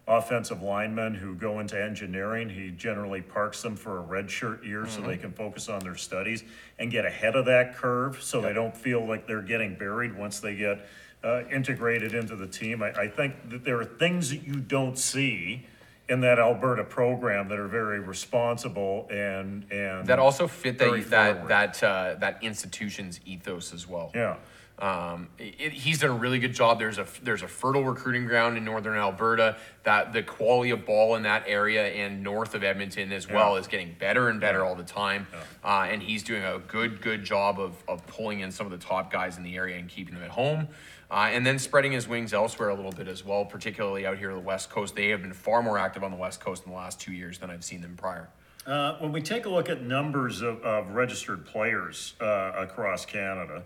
offensive 0.09 0.63
linemen 0.63 1.15
who 1.15 1.35
go 1.35 1.61
into 1.61 1.81
engineering. 1.81 2.49
He 2.49 2.71
generally 2.71 3.21
parks 3.23 3.63
them 3.63 3.77
for 3.77 3.99
a 3.99 4.01
red 4.01 4.31
shirt 4.31 4.65
year 4.65 4.87
so 4.87 5.01
they 5.03 5.17
can 5.17 5.33
focus 5.33 5.69
on 5.69 5.81
their 5.81 5.97
studies 5.97 6.45
and 6.79 6.91
get 6.91 7.05
ahead 7.05 7.37
of 7.37 7.45
that 7.47 7.77
curve, 7.77 8.23
so 8.23 8.41
they 8.41 8.53
don't 8.53 8.77
feel 8.77 9.07
like 9.07 9.27
they're 9.27 9.43
getting 9.43 9.75
buried 9.77 10.17
once 10.17 10.41
they 10.41 10.55
get 10.55 10.87
uh, 11.23 11.43
integrated 11.51 12.15
into 12.15 12.37
the 12.37 12.47
team. 12.47 12.83
I, 12.83 12.93
I 12.93 13.09
think 13.09 13.51
that 13.51 13.65
there 13.65 13.79
are 13.81 13.85
things 13.85 14.31
that 14.31 14.47
you 14.47 14.57
don't 14.57 14.99
see 14.99 15.67
in 16.09 16.21
that 16.21 16.39
Alberta 16.39 16.85
program 16.85 17.49
that 17.49 17.59
are 17.59 17.69
very 17.69 18.01
responsible 18.01 19.07
and, 19.11 19.65
and. 19.71 20.07
that 20.07 20.19
also 20.19 20.47
fit 20.47 20.79
Very 20.79 21.03
that 21.03 21.49
that 21.49 21.81
that 21.81 21.83
uh, 21.83 22.15
that 22.21 22.43
institution's 22.43 23.21
ethos 23.25 23.73
as 23.73 23.89
well. 23.89 24.11
Yeah. 24.15 24.37
Um, 24.79 25.29
it, 25.39 25.73
he's 25.73 26.01
done 26.01 26.11
a 26.11 26.15
really 26.15 26.41
good 26.41 26.53
job. 26.53 26.81
There's 26.81 26.99
a 26.99 27.07
there's 27.23 27.43
a 27.43 27.49
fertile 27.49 27.85
recruiting 27.85 28.27
ground 28.27 28.57
in 28.57 28.65
northern 28.65 28.99
Alberta. 28.99 29.57
That 29.85 30.13
the 30.13 30.23
quality 30.23 30.71
of 30.71 30.85
ball 30.85 31.15
in 31.15 31.23
that 31.23 31.45
area 31.47 31.87
and 31.87 32.23
north 32.23 32.55
of 32.55 32.65
Edmonton 32.65 33.13
as 33.13 33.29
well 33.29 33.57
is 33.57 33.69
getting 33.69 33.95
better 33.99 34.29
and 34.29 34.41
better 34.41 34.65
all 34.65 34.75
the 34.75 34.83
time. 34.83 35.29
Uh, 35.63 35.87
and 35.89 36.03
he's 36.03 36.23
doing 36.23 36.43
a 36.43 36.59
good 36.59 37.01
good 37.01 37.25
job 37.25 37.61
of 37.61 37.77
of 37.87 38.05
pulling 38.09 38.41
in 38.41 38.51
some 38.51 38.67
of 38.67 38.73
the 38.73 38.85
top 38.85 39.13
guys 39.13 39.37
in 39.37 39.45
the 39.45 39.55
area 39.57 39.79
and 39.79 39.89
keeping 39.89 40.15
them 40.15 40.25
at 40.25 40.31
home. 40.31 40.69
Uh, 41.11 41.29
and 41.31 41.47
then 41.47 41.59
spreading 41.59 41.93
his 41.93 42.09
wings 42.09 42.33
elsewhere 42.33 42.71
a 42.71 42.75
little 42.75 42.91
bit 42.91 43.07
as 43.07 43.25
well, 43.25 43.45
particularly 43.45 44.05
out 44.05 44.19
here 44.19 44.31
on 44.31 44.37
the 44.37 44.43
West 44.43 44.71
Coast. 44.71 44.97
They 44.97 45.11
have 45.11 45.23
been 45.23 45.35
far 45.35 45.63
more 45.63 45.79
active 45.79 46.03
on 46.03 46.11
the 46.11 46.17
West 46.17 46.41
Coast 46.41 46.65
in 46.65 46.73
the 46.73 46.77
last 46.77 46.99
two 46.99 47.13
years 47.13 47.39
than 47.39 47.51
I've 47.51 47.63
seen 47.63 47.83
them 47.83 47.95
prior. 47.97 48.29
Uh, 48.67 48.97
when 48.99 49.13
we 49.13 49.21
take 49.21 49.45
a 49.45 49.49
look 49.49 49.69
at 49.69 49.83
numbers 49.83 50.41
of, 50.41 50.61
of 50.63 50.91
registered 50.95 51.45
players 51.45 52.15
uh, 52.21 52.53
across 52.57 53.05
Canada, 53.05 53.63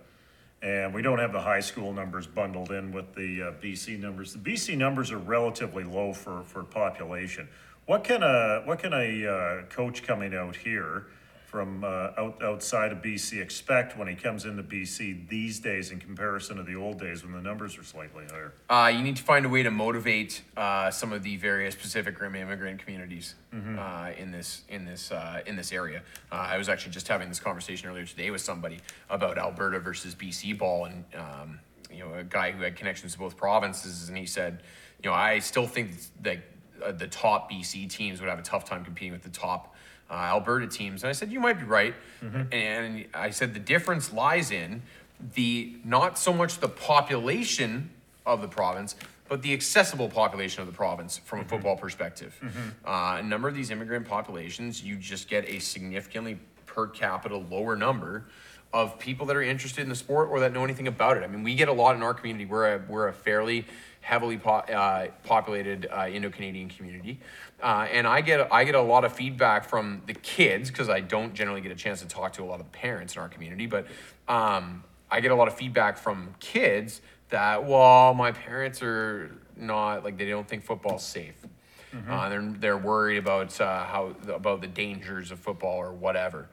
and 0.62 0.92
we 0.92 1.02
don't 1.02 1.18
have 1.18 1.32
the 1.32 1.40
high 1.40 1.60
school 1.60 1.92
numbers 1.92 2.26
bundled 2.26 2.70
in 2.70 2.92
with 2.92 3.14
the 3.14 3.42
uh, 3.42 3.52
BC 3.62 4.00
numbers. 4.00 4.32
The 4.32 4.38
BC 4.38 4.76
numbers 4.76 5.12
are 5.12 5.18
relatively 5.18 5.84
low 5.84 6.12
for, 6.12 6.42
for 6.44 6.64
population. 6.64 7.48
What 7.86 8.04
can 8.04 8.22
a 8.22 8.62
what 8.64 8.80
can 8.80 8.92
a 8.92 9.26
uh, 9.26 9.62
coach 9.70 10.02
coming 10.02 10.34
out 10.34 10.56
here 10.56 11.06
from 11.48 11.82
uh, 11.82 12.10
out, 12.18 12.42
outside 12.42 12.92
of 12.92 12.98
BC 12.98 13.40
expect 13.40 13.96
when 13.96 14.06
he 14.06 14.14
comes 14.14 14.44
into 14.44 14.62
BC 14.62 15.28
these 15.30 15.58
days 15.58 15.90
in 15.90 15.98
comparison 15.98 16.58
to 16.58 16.62
the 16.62 16.74
old 16.74 17.00
days 17.00 17.24
when 17.24 17.32
the 17.32 17.40
numbers 17.40 17.78
are 17.78 17.82
slightly 17.82 18.24
higher? 18.30 18.52
Uh, 18.68 18.88
you 18.88 19.02
need 19.02 19.16
to 19.16 19.22
find 19.22 19.46
a 19.46 19.48
way 19.48 19.62
to 19.62 19.70
motivate 19.70 20.42
uh, 20.58 20.90
some 20.90 21.10
of 21.10 21.22
the 21.22 21.36
various 21.38 21.74
Pacific 21.74 22.20
Rim 22.20 22.34
immigrant 22.34 22.78
communities 22.80 23.34
uh, 23.78 24.10
in 24.18 24.30
this 24.30 24.64
in 24.68 24.84
this 24.84 25.10
uh, 25.10 25.40
in 25.46 25.56
this 25.56 25.72
area. 25.72 26.02
Uh, 26.30 26.34
I 26.34 26.58
was 26.58 26.68
actually 26.68 26.92
just 26.92 27.08
having 27.08 27.30
this 27.30 27.40
conversation 27.40 27.88
earlier 27.88 28.04
today 28.04 28.30
with 28.30 28.42
somebody 28.42 28.80
about 29.08 29.38
Alberta 29.38 29.78
versus 29.78 30.14
BC 30.14 30.58
ball, 30.58 30.84
and 30.84 31.04
um, 31.14 31.60
you 31.90 32.00
know, 32.00 32.12
a 32.12 32.24
guy 32.24 32.50
who 32.50 32.62
had 32.62 32.76
connections 32.76 33.14
to 33.14 33.18
both 33.18 33.38
provinces, 33.38 34.06
and 34.10 34.18
he 34.18 34.26
said, 34.26 34.62
you 35.02 35.08
know, 35.08 35.16
I 35.16 35.38
still 35.38 35.66
think 35.66 35.92
that 36.20 36.40
uh, 36.84 36.92
the 36.92 37.08
top 37.08 37.50
BC 37.50 37.88
teams 37.88 38.20
would 38.20 38.28
have 38.28 38.38
a 38.38 38.42
tough 38.42 38.66
time 38.66 38.84
competing 38.84 39.12
with 39.12 39.22
the 39.22 39.30
top. 39.30 39.74
Uh, 40.10 40.14
Alberta 40.14 40.66
teams, 40.66 41.02
and 41.02 41.10
I 41.10 41.12
said 41.12 41.30
you 41.30 41.38
might 41.38 41.58
be 41.58 41.64
right, 41.66 41.94
and 42.50 43.04
I 43.12 43.28
said 43.30 43.52
the 43.52 43.60
difference 43.60 44.10
lies 44.12 44.50
in 44.50 44.80
the 45.34 45.76
not 45.84 46.18
so 46.18 46.32
much 46.32 46.60
the 46.60 46.68
population 46.68 47.90
of 48.24 48.40
the 48.40 48.48
province, 48.48 48.96
but 49.28 49.42
the 49.42 49.52
accessible 49.52 50.08
population 50.08 50.62
of 50.62 50.66
the 50.66 50.72
province 50.72 51.18
from 51.18 51.40
a 51.40 51.44
football 51.44 51.76
perspective. 51.76 52.38
Uh, 52.86 53.16
a 53.18 53.22
number 53.22 53.48
of 53.48 53.54
these 53.54 53.70
immigrant 53.70 54.06
populations, 54.08 54.82
you 54.82 54.96
just 54.96 55.28
get 55.28 55.46
a 55.46 55.58
significantly 55.58 56.38
per 56.64 56.86
capita 56.86 57.36
lower 57.36 57.76
number 57.76 58.24
of 58.72 58.98
people 58.98 59.26
that 59.26 59.36
are 59.36 59.42
interested 59.42 59.82
in 59.82 59.88
the 59.90 59.94
sport 59.94 60.28
or 60.30 60.40
that 60.40 60.52
know 60.52 60.64
anything 60.64 60.88
about 60.88 61.16
it. 61.18 61.22
I 61.22 61.26
mean, 61.26 61.42
we 61.42 61.54
get 61.54 61.68
a 61.68 61.72
lot 61.72 61.96
in 61.96 62.02
our 62.02 62.14
community. 62.14 62.46
We're 62.46 62.74
a, 62.76 62.82
we're 62.88 63.08
a 63.08 63.12
fairly 63.12 63.66
heavily 64.00 64.38
po- 64.38 64.50
uh, 64.50 65.08
populated 65.24 65.86
uh, 65.90 66.08
Indo-Canadian 66.08 66.68
community, 66.68 67.20
uh, 67.62 67.86
and 67.90 68.06
I 68.06 68.20
get 68.20 68.52
I 68.52 68.64
get 68.64 68.74
a 68.74 68.82
lot 68.82 69.04
of 69.04 69.12
feedback 69.12 69.64
from 69.68 70.02
the 70.06 70.14
kids 70.14 70.70
because 70.70 70.88
I 70.88 71.00
don't 71.00 71.34
generally 71.34 71.60
get 71.60 71.72
a 71.72 71.76
chance 71.76 72.00
to 72.00 72.06
talk 72.06 72.32
to 72.34 72.42
a 72.42 72.46
lot 72.46 72.60
of 72.60 72.70
parents 72.72 73.16
in 73.16 73.22
our 73.22 73.28
community, 73.28 73.66
but 73.66 73.86
um, 74.28 74.84
I 75.10 75.20
get 75.20 75.30
a 75.30 75.34
lot 75.34 75.48
of 75.48 75.54
feedback 75.54 75.98
from 75.98 76.34
kids 76.40 77.00
that 77.30 77.64
well, 77.64 78.14
my 78.14 78.32
parents 78.32 78.82
are 78.82 79.34
not 79.56 80.04
like 80.04 80.16
they 80.16 80.28
don't 80.28 80.48
think 80.48 80.64
football's 80.64 81.04
safe. 81.04 81.34
Uh, 82.08 82.28
they're 82.28 82.54
they're 82.58 82.78
worried 82.78 83.16
about 83.16 83.58
uh, 83.60 83.84
how 83.84 84.14
about 84.28 84.60
the 84.60 84.66
dangers 84.66 85.30
of 85.30 85.38
football 85.38 85.78
or 85.78 85.92
whatever, 85.92 86.48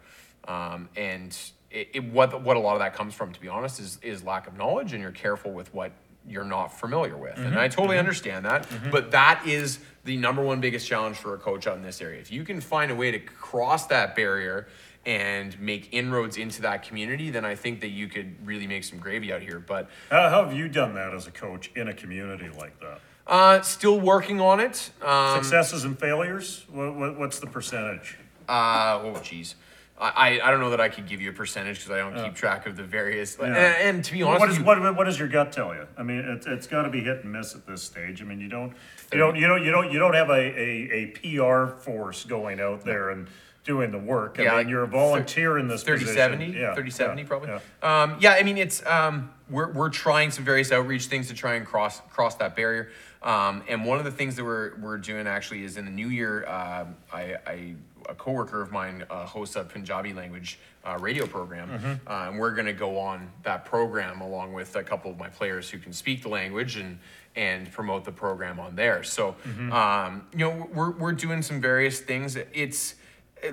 um, 0.47 0.87
and 0.95 1.37
it, 1.69 1.89
it, 1.93 2.03
what 2.05 2.41
what 2.41 2.55
a 2.55 2.59
lot 2.59 2.73
of 2.73 2.79
that 2.79 2.93
comes 2.93 3.13
from, 3.13 3.33
to 3.33 3.39
be 3.39 3.49
honest, 3.49 3.79
is 3.79 3.99
is 4.01 4.23
lack 4.23 4.47
of 4.47 4.57
knowledge, 4.57 4.93
and 4.93 5.01
you're 5.01 5.11
careful 5.11 5.51
with 5.51 5.73
what 5.73 5.91
you're 6.27 6.43
not 6.43 6.77
familiar 6.79 7.15
with, 7.17 7.37
and 7.37 7.57
I 7.57 7.67
totally 7.67 7.97
understand 7.97 8.45
that. 8.45 8.67
But 8.91 9.11
that 9.11 9.43
is 9.45 9.79
the 10.03 10.17
number 10.17 10.41
one 10.41 10.61
biggest 10.61 10.87
challenge 10.87 11.17
for 11.17 11.33
a 11.33 11.37
coach 11.37 11.67
out 11.67 11.77
in 11.77 11.83
this 11.83 12.01
area. 12.01 12.19
If 12.21 12.31
you 12.31 12.43
can 12.43 12.61
find 12.61 12.91
a 12.91 12.95
way 12.95 13.11
to 13.11 13.19
cross 13.19 13.87
that 13.87 14.15
barrier 14.15 14.67
and 15.05 15.59
make 15.59 15.89
inroads 15.93 16.37
into 16.37 16.63
that 16.63 16.83
community, 16.83 17.29
then 17.29 17.45
I 17.45 17.55
think 17.55 17.81
that 17.81 17.89
you 17.89 18.07
could 18.07 18.35
really 18.45 18.65
make 18.67 18.83
some 18.83 18.97
gravy 18.99 19.31
out 19.31 19.41
here. 19.41 19.59
But 19.59 19.89
How, 20.09 20.29
how 20.29 20.43
have 20.45 20.53
you 20.53 20.67
done 20.67 20.95
that 20.95 21.13
as 21.13 21.27
a 21.27 21.31
coach 21.31 21.71
in 21.75 21.87
a 21.87 21.93
community 21.93 22.49
like 22.49 22.79
that? 22.79 22.99
Uh, 23.27 23.61
still 23.61 23.99
working 23.99 24.39
on 24.41 24.59
it. 24.59 24.91
Um, 25.03 25.41
Successes 25.43 25.83
and 25.83 25.97
failures? 25.97 26.65
What, 26.71 26.95
what, 26.95 27.19
what's 27.19 27.39
the 27.39 27.47
percentage? 27.47 28.17
Uh, 28.47 28.99
oh, 29.03 29.13
jeez. 29.23 29.55
I, 29.97 30.41
I 30.43 30.51
don't 30.51 30.59
know 30.59 30.71
that 30.71 30.81
I 30.81 30.89
could 30.89 31.07
give 31.07 31.21
you 31.21 31.29
a 31.29 31.33
percentage 31.33 31.77
because 31.77 31.91
I 31.91 31.97
don't 31.99 32.21
keep 32.25 32.35
track 32.35 32.65
of 32.67 32.75
the 32.75 32.83
various. 32.83 33.37
And, 33.39 33.55
and 33.55 34.03
to 34.03 34.11
be 34.11 34.23
honest, 34.23 34.39
What, 34.41 34.49
with 34.49 34.57
you- 34.59 34.65
what, 34.65 34.95
what 34.97 35.03
does 35.05 35.17
your 35.17 35.29
gut 35.29 35.53
tell 35.53 35.73
you? 35.73 35.87
I 35.97 36.03
mean, 36.03 36.19
it's, 36.19 36.45
it's 36.47 36.67
got 36.67 36.81
to 36.83 36.89
be 36.89 36.99
hit 37.01 37.23
and 37.23 37.31
miss 37.31 37.55
at 37.55 37.65
this 37.65 37.81
stage. 37.83 38.21
I 38.21 38.25
mean, 38.25 38.41
you 38.41 38.49
don't, 38.49 38.73
you 39.13 39.17
don't, 39.17 39.35
you 39.37 39.47
don't, 39.47 39.63
you 39.63 39.71
don't, 39.71 39.91
you 39.93 39.99
don't 39.99 40.13
have 40.13 40.29
a, 40.29 40.33
a, 40.33 40.91
a 40.91 41.05
PR 41.07 41.77
force 41.79 42.25
going 42.25 42.59
out 42.59 42.83
there 42.83 43.09
and 43.11 43.27
doing 43.63 43.89
the 43.91 43.97
work. 43.97 44.35
I 44.37 44.43
Yeah, 44.43 44.49
mean, 44.49 44.57
like 44.57 44.67
you're 44.67 44.83
a 44.83 44.87
volunteer 44.87 45.57
in 45.57 45.67
this 45.69 45.83
30 45.83 45.99
position. 46.03 46.15
70 46.17 46.45
Yeah, 46.59 46.75
30 46.75 46.89
70 46.91 47.21
yeah, 47.21 47.27
probably 47.27 47.49
yeah. 47.49 47.59
um 48.03 48.17
yeah 48.19 48.33
i 48.33 48.43
mean 48.43 48.59
it's 48.59 48.85
um 48.85 49.31
we're, 49.49 49.71
we're 49.71 49.89
trying 49.89 50.29
some 50.29 50.45
various 50.45 50.71
outreach 50.71 51.05
things 51.07 51.29
to 51.29 51.33
try 51.33 51.55
and 51.55 51.65
cross 51.65 51.99
cross 52.11 52.35
that 52.35 52.55
barrier 52.55 52.91
um 53.23 53.63
and 53.67 53.83
one 53.83 53.97
of 53.97 54.05
the 54.05 54.11
things 54.11 54.35
that 54.35 54.43
we're 54.45 54.75
we're 54.79 54.99
doing 54.99 55.25
actually 55.25 55.63
is 55.63 55.77
in 55.77 55.85
the 55.85 55.89
new 55.89 56.09
year 56.09 56.45
uh, 56.45 56.85
i 57.11 57.35
i 57.47 57.73
a 58.09 58.15
coworker 58.15 58.61
of 58.61 58.71
mine 58.71 59.03
uh, 59.09 59.25
hosts 59.25 59.55
a 59.55 59.63
Punjabi 59.63 60.13
language 60.13 60.59
uh, 60.83 60.97
radio 60.99 61.25
program, 61.25 61.69
Mm-hmm. 61.69 62.07
uh, 62.07 62.29
and 62.29 62.39
we're 62.39 62.51
going 62.53 62.67
to 62.67 62.73
go 62.73 62.97
on 62.99 63.31
that 63.43 63.65
program 63.65 64.21
along 64.21 64.53
with 64.53 64.75
a 64.75 64.83
couple 64.83 65.09
of 65.11 65.17
my 65.17 65.29
players 65.29 65.69
who 65.69 65.77
can 65.79 65.93
speak 65.93 66.21
the 66.23 66.29
language 66.29 66.77
and 66.77 66.99
and 67.35 67.69
promote 67.71 68.05
the 68.05 68.11
program 68.13 68.59
on 68.59 68.75
there. 68.75 69.03
So, 69.03 69.35
Mm-hmm. 69.47 69.71
um, 69.73 70.27
you 70.31 70.39
know, 70.39 70.69
we're 70.73 70.91
we're 70.91 71.11
doing 71.13 71.41
some 71.41 71.59
various 71.61 71.99
things. 71.99 72.37
It's 72.53 72.95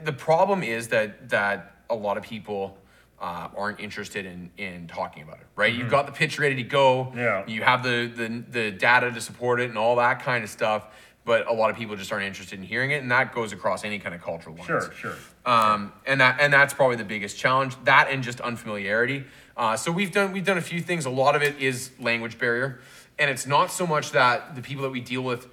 the 0.04 0.12
problem 0.12 0.62
is 0.62 0.88
that 0.88 1.28
that 1.30 1.76
a 1.90 1.94
lot 1.94 2.16
of 2.16 2.22
people 2.22 2.78
uh, 3.20 3.48
aren't 3.56 3.80
interested 3.80 4.26
in 4.26 4.50
in 4.58 4.86
talking 4.88 5.22
about 5.22 5.38
it, 5.40 5.46
right? 5.56 5.72
You've 5.74 5.90
got 5.90 6.06
the 6.06 6.12
pitch 6.12 6.38
ready 6.38 6.56
to 6.56 6.62
go. 6.62 7.06
Mm-hmm. 7.06 7.18
Yeah. 7.18 7.46
You 7.46 7.62
have 7.62 7.82
the, 7.82 8.10
the 8.14 8.44
the 8.50 8.70
data 8.72 9.10
to 9.10 9.20
support 9.20 9.60
it 9.60 9.68
and 9.70 9.78
all 9.78 9.96
that 9.96 10.22
kind 10.22 10.44
of 10.44 10.50
stuff, 10.50 10.86
but 11.24 11.46
a 11.48 11.52
lot 11.52 11.70
of 11.70 11.76
people 11.76 11.96
just 11.96 12.12
aren't 12.12 12.24
interested 12.26 12.58
in 12.58 12.64
hearing 12.64 12.90
it, 12.90 13.02
and 13.02 13.10
that 13.10 13.34
goes 13.34 13.52
across 13.52 13.84
any 13.84 13.98
kind 13.98 14.14
of 14.14 14.22
cultural 14.22 14.56
lines. 14.56 14.66
Sure, 14.66 14.92
sure. 14.92 15.14
Um, 15.46 15.92
and 16.06 16.20
that 16.20 16.40
and 16.40 16.52
that's 16.52 16.74
probably 16.74 16.96
the 16.96 17.04
biggest 17.04 17.38
challenge. 17.38 17.76
That 17.84 18.08
and 18.10 18.22
just 18.22 18.40
unfamiliarity. 18.40 19.24
Uh, 19.56 19.76
so 19.76 19.92
we've 19.92 20.12
done 20.12 20.32
we've 20.32 20.44
done 20.44 20.58
a 20.58 20.62
few 20.62 20.80
things. 20.80 21.06
A 21.06 21.10
lot 21.10 21.36
of 21.36 21.42
it 21.42 21.60
is 21.60 21.90
language 22.00 22.38
barrier, 22.38 22.80
and 23.18 23.30
it's 23.30 23.46
not 23.46 23.70
so 23.70 23.86
much 23.86 24.12
that 24.12 24.56
the 24.56 24.62
people 24.62 24.82
that 24.82 24.90
we 24.90 25.00
deal 25.00 25.22
with 25.22 25.46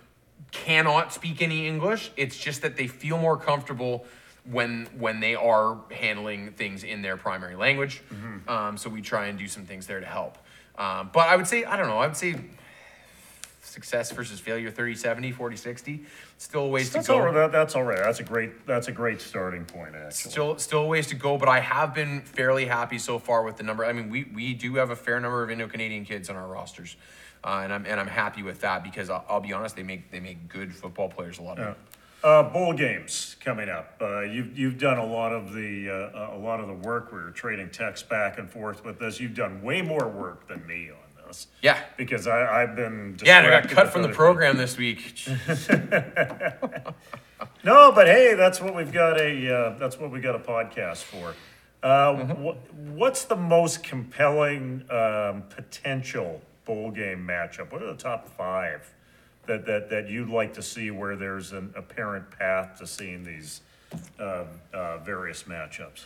cannot 0.52 1.14
speak 1.14 1.42
any 1.42 1.68
English. 1.68 2.12
It's 2.18 2.38
just 2.38 2.62
that 2.64 2.76
they 2.76 2.88
feel 2.88 3.18
more 3.20 3.38
comfortable 3.38 4.06
when 4.46 4.88
when 4.98 5.20
they 5.20 5.36
are 5.36 5.78
handling 5.92 6.54
things 6.54 6.84
in 6.84 7.02
their 7.02 7.18
primary 7.18 7.56
language. 7.56 8.02
Um, 8.48 8.78
so 8.78 8.90
we 8.90 9.02
try 9.02 9.28
and 9.28 9.38
do 9.38 9.48
some 9.48 9.66
things 9.66 9.86
there 9.86 10.00
to 10.00 10.06
help. 10.06 10.38
Um, 10.78 11.12
but 11.14 11.28
I 11.28 11.36
would 11.36 11.46
say 11.46 11.66
I 11.66 11.78
don't 11.78 11.88
know. 11.88 12.00
I 12.00 12.08
would 12.08 12.18
say 12.18 12.36
success 13.62 14.12
versus 14.12 14.40
failure 14.40 14.72
30 14.72 14.96
70 14.96 15.32
40 15.32 15.56
60 15.56 16.04
still 16.38 16.62
a 16.62 16.68
ways 16.68 16.92
That's 16.92 17.08
to 17.08 17.14
go 17.14 17.28
all, 17.28 17.34
that, 17.34 17.52
that's 17.52 17.76
all 17.76 17.84
right. 17.84 18.00
That's 18.00 18.20
a 18.20 18.24
great, 18.24 18.66
that's 18.66 18.88
a 18.88 18.92
great 18.92 19.22
starting 19.22 19.66
point, 19.66 19.96
actually. 19.96 20.32
Still, 20.32 20.58
still 20.58 20.82
a 20.84 20.88
ways 20.88 21.08
to 21.08 21.16
go, 21.16 21.38
but 21.38 21.50
I 21.50 21.60
have 21.60 21.94
been 21.94 22.22
fairly 22.22 22.66
happy 22.66 22.98
so 22.98 23.20
far 23.20 23.44
with 23.44 23.58
the 23.58 23.64
number. 23.64 23.86
I 23.86 23.94
mean, 23.94 24.10
we, 24.10 24.24
we 24.34 24.54
do 24.54 24.76
have 24.76 24.90
a 24.90 24.96
fair 24.96 25.20
number 25.20 25.44
of 25.44 25.52
Indo-Canadian 25.52 26.06
kids 26.06 26.30
on 26.30 26.36
our 26.36 26.48
rosters, 26.48 26.96
uh, 27.44 27.62
and 27.64 27.74
I'm 27.74 27.86
and 27.86 28.00
I'm 28.00 28.08
happy 28.08 28.44
with 28.44 28.62
that 28.62 28.84
because 28.84 29.10
I'll, 29.10 29.26
I'll 29.30 29.40
be 29.40 29.54
honest, 29.54 29.76
they 29.76 29.84
make 29.84 30.12
they 30.12 30.20
make 30.20 30.48
good 30.50 30.74
football 30.74 31.10
players. 31.10 31.40
A 31.40 31.42
lot 31.42 31.60
of 31.60 31.66
them. 31.66 31.76
Uh, 32.22 32.44
bowl 32.44 32.74
games 32.74 33.38
coming 33.40 33.70
up. 33.70 33.96
Uh, 34.02 34.22
you've 34.22 34.58
you've 34.58 34.78
done 34.78 34.98
a 34.98 35.06
lot 35.06 35.32
of 35.32 35.54
the 35.54 35.90
uh, 35.90 36.36
a 36.36 36.38
lot 36.38 36.60
of 36.60 36.68
the 36.68 36.74
work. 36.74 37.14
We 37.14 37.20
were 37.20 37.32
trading 37.32 37.70
texts 37.70 38.06
back 38.06 38.38
and 38.38 38.50
forth 38.50 38.84
with 38.84 39.00
this. 39.00 39.22
You've 39.22 39.36
done 39.36 39.62
way 39.62 39.82
more 39.82 40.10
work 40.10 40.48
than 40.50 40.66
me 40.68 40.92
Yeah. 41.62 41.80
Because 41.98 42.28
I 42.28 42.64
I've 42.64 42.76
been 42.76 43.18
Yeah, 43.24 43.40
and 43.40 43.48
I 43.48 43.62
got 43.62 43.70
cut 43.70 43.90
from 43.94 44.02
the 44.02 44.10
program 44.10 44.58
this 44.58 44.78
week. 44.78 45.26
No, 47.64 47.92
but 47.92 48.08
hey, 48.08 48.36
that's 48.36 48.62
what 48.62 48.74
we've 48.76 48.92
got 48.92 49.20
a 49.20 49.54
uh, 49.54 49.78
that's 49.78 50.00
what 50.00 50.12
we 50.12 50.20
got 50.22 50.36
a 50.36 50.40
podcast 50.40 51.04
for. 51.04 51.36
Uh, 51.84 52.14
wh- 52.16 52.58
what's 52.90 53.26
the 53.26 53.36
most 53.36 53.84
compelling 53.84 54.84
um, 54.90 55.44
potential 55.50 56.42
bowl 56.66 56.92
game 56.92 57.26
matchup? 57.26 57.72
What 57.72 57.82
are 57.82 57.88
the 57.88 58.02
top 58.02 58.28
five 58.28 58.94
that, 59.46 59.66
that, 59.66 59.90
that 59.90 60.10
you'd 60.10 60.30
like 60.30 60.54
to 60.56 60.62
see 60.62 60.92
where 60.92 61.16
there's 61.16 61.52
an 61.54 61.74
apparent 61.76 62.30
path 62.32 62.78
to 62.80 62.88
seeing 62.88 63.24
these 63.24 63.62
uh, 64.20 64.46
uh, 64.74 64.98
various 65.00 65.44
matchups? 65.44 66.06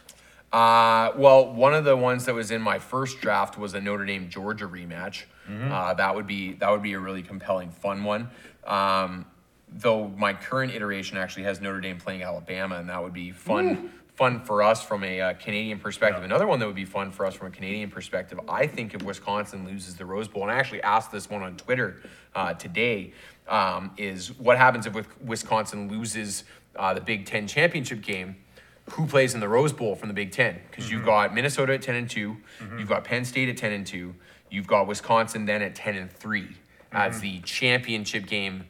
Uh, 0.53 1.11
well, 1.17 1.51
one 1.51 1.73
of 1.73 1.83
the 1.83 1.97
ones 1.97 2.25
that 2.25 2.35
was 2.35 2.51
in 2.51 2.61
my 2.61 2.77
first 2.77 3.19
draft 3.19 3.57
was 3.57 3.73
a 3.73 3.81
Notre 3.81 4.05
Dame 4.05 4.29
Georgia 4.29 4.67
rematch. 4.67 5.23
Uh, 5.71 5.93
that 5.95 6.13
would 6.15 6.27
be 6.27 6.53
that 6.53 6.69
would 6.69 6.83
be 6.83 6.93
a 6.93 6.99
really 6.99 7.23
compelling, 7.23 7.71
fun 7.71 8.03
one. 8.03 8.29
Um, 8.65 9.25
though 9.67 10.07
my 10.09 10.33
current 10.33 10.71
iteration 10.73 11.17
actually 11.17 11.43
has 11.43 11.59
Notre 11.59 11.81
Dame 11.81 11.97
playing 11.97 12.21
Alabama, 12.21 12.75
and 12.75 12.87
that 12.89 13.01
would 13.01 13.13
be 13.13 13.31
fun. 13.31 13.91
Fun 14.15 14.41
for 14.41 14.61
us 14.61 14.83
from 14.83 15.03
a 15.03 15.19
uh, 15.19 15.33
Canadian 15.33 15.79
perspective. 15.79 16.23
Another 16.23 16.45
one 16.45 16.59
that 16.59 16.67
would 16.67 16.75
be 16.75 16.85
fun 16.85 17.09
for 17.09 17.25
us 17.25 17.33
from 17.33 17.47
a 17.47 17.49
Canadian 17.49 17.89
perspective. 17.89 18.39
I 18.47 18.67
think 18.67 18.93
if 18.93 19.01
Wisconsin 19.01 19.65
loses 19.65 19.95
the 19.95 20.05
Rose 20.05 20.27
Bowl, 20.27 20.43
and 20.43 20.51
I 20.51 20.55
actually 20.55 20.83
asked 20.83 21.11
this 21.11 21.31
one 21.31 21.41
on 21.41 21.57
Twitter 21.57 21.99
uh, 22.35 22.53
today, 22.53 23.13
um, 23.47 23.89
is 23.97 24.37
what 24.37 24.59
happens 24.59 24.85
if 24.85 24.93
Wisconsin 25.23 25.89
loses 25.89 26.43
uh, 26.75 26.93
the 26.93 27.01
Big 27.01 27.25
Ten 27.25 27.47
championship 27.47 28.01
game? 28.03 28.35
Who 28.91 29.07
plays 29.07 29.33
in 29.33 29.39
the 29.39 29.47
Rose 29.47 29.71
Bowl 29.73 29.95
from 29.95 30.09
the 30.09 30.13
Big 30.13 30.31
Ten 30.31 30.59
because 30.69 30.91
you've 30.91 31.05
got 31.05 31.33
Minnesota 31.33 31.73
at 31.73 31.81
ten 31.81 31.95
and 31.95 32.09
2 32.09 32.19
you 32.19 32.37
you've 32.77 32.89
got 32.89 33.03
Penn 33.03 33.23
State 33.25 33.49
at 33.49 33.57
ten 33.57 33.71
and 33.71 33.85
two, 33.87 34.13
you've 34.49 34.67
got 34.67 34.87
Wisconsin 34.87 35.45
then 35.45 35.61
at 35.61 35.75
ten 35.75 35.95
and 35.95 36.11
three 36.11 36.57
as 36.91 37.21
the 37.21 37.39
championship 37.39 38.27
game 38.27 38.65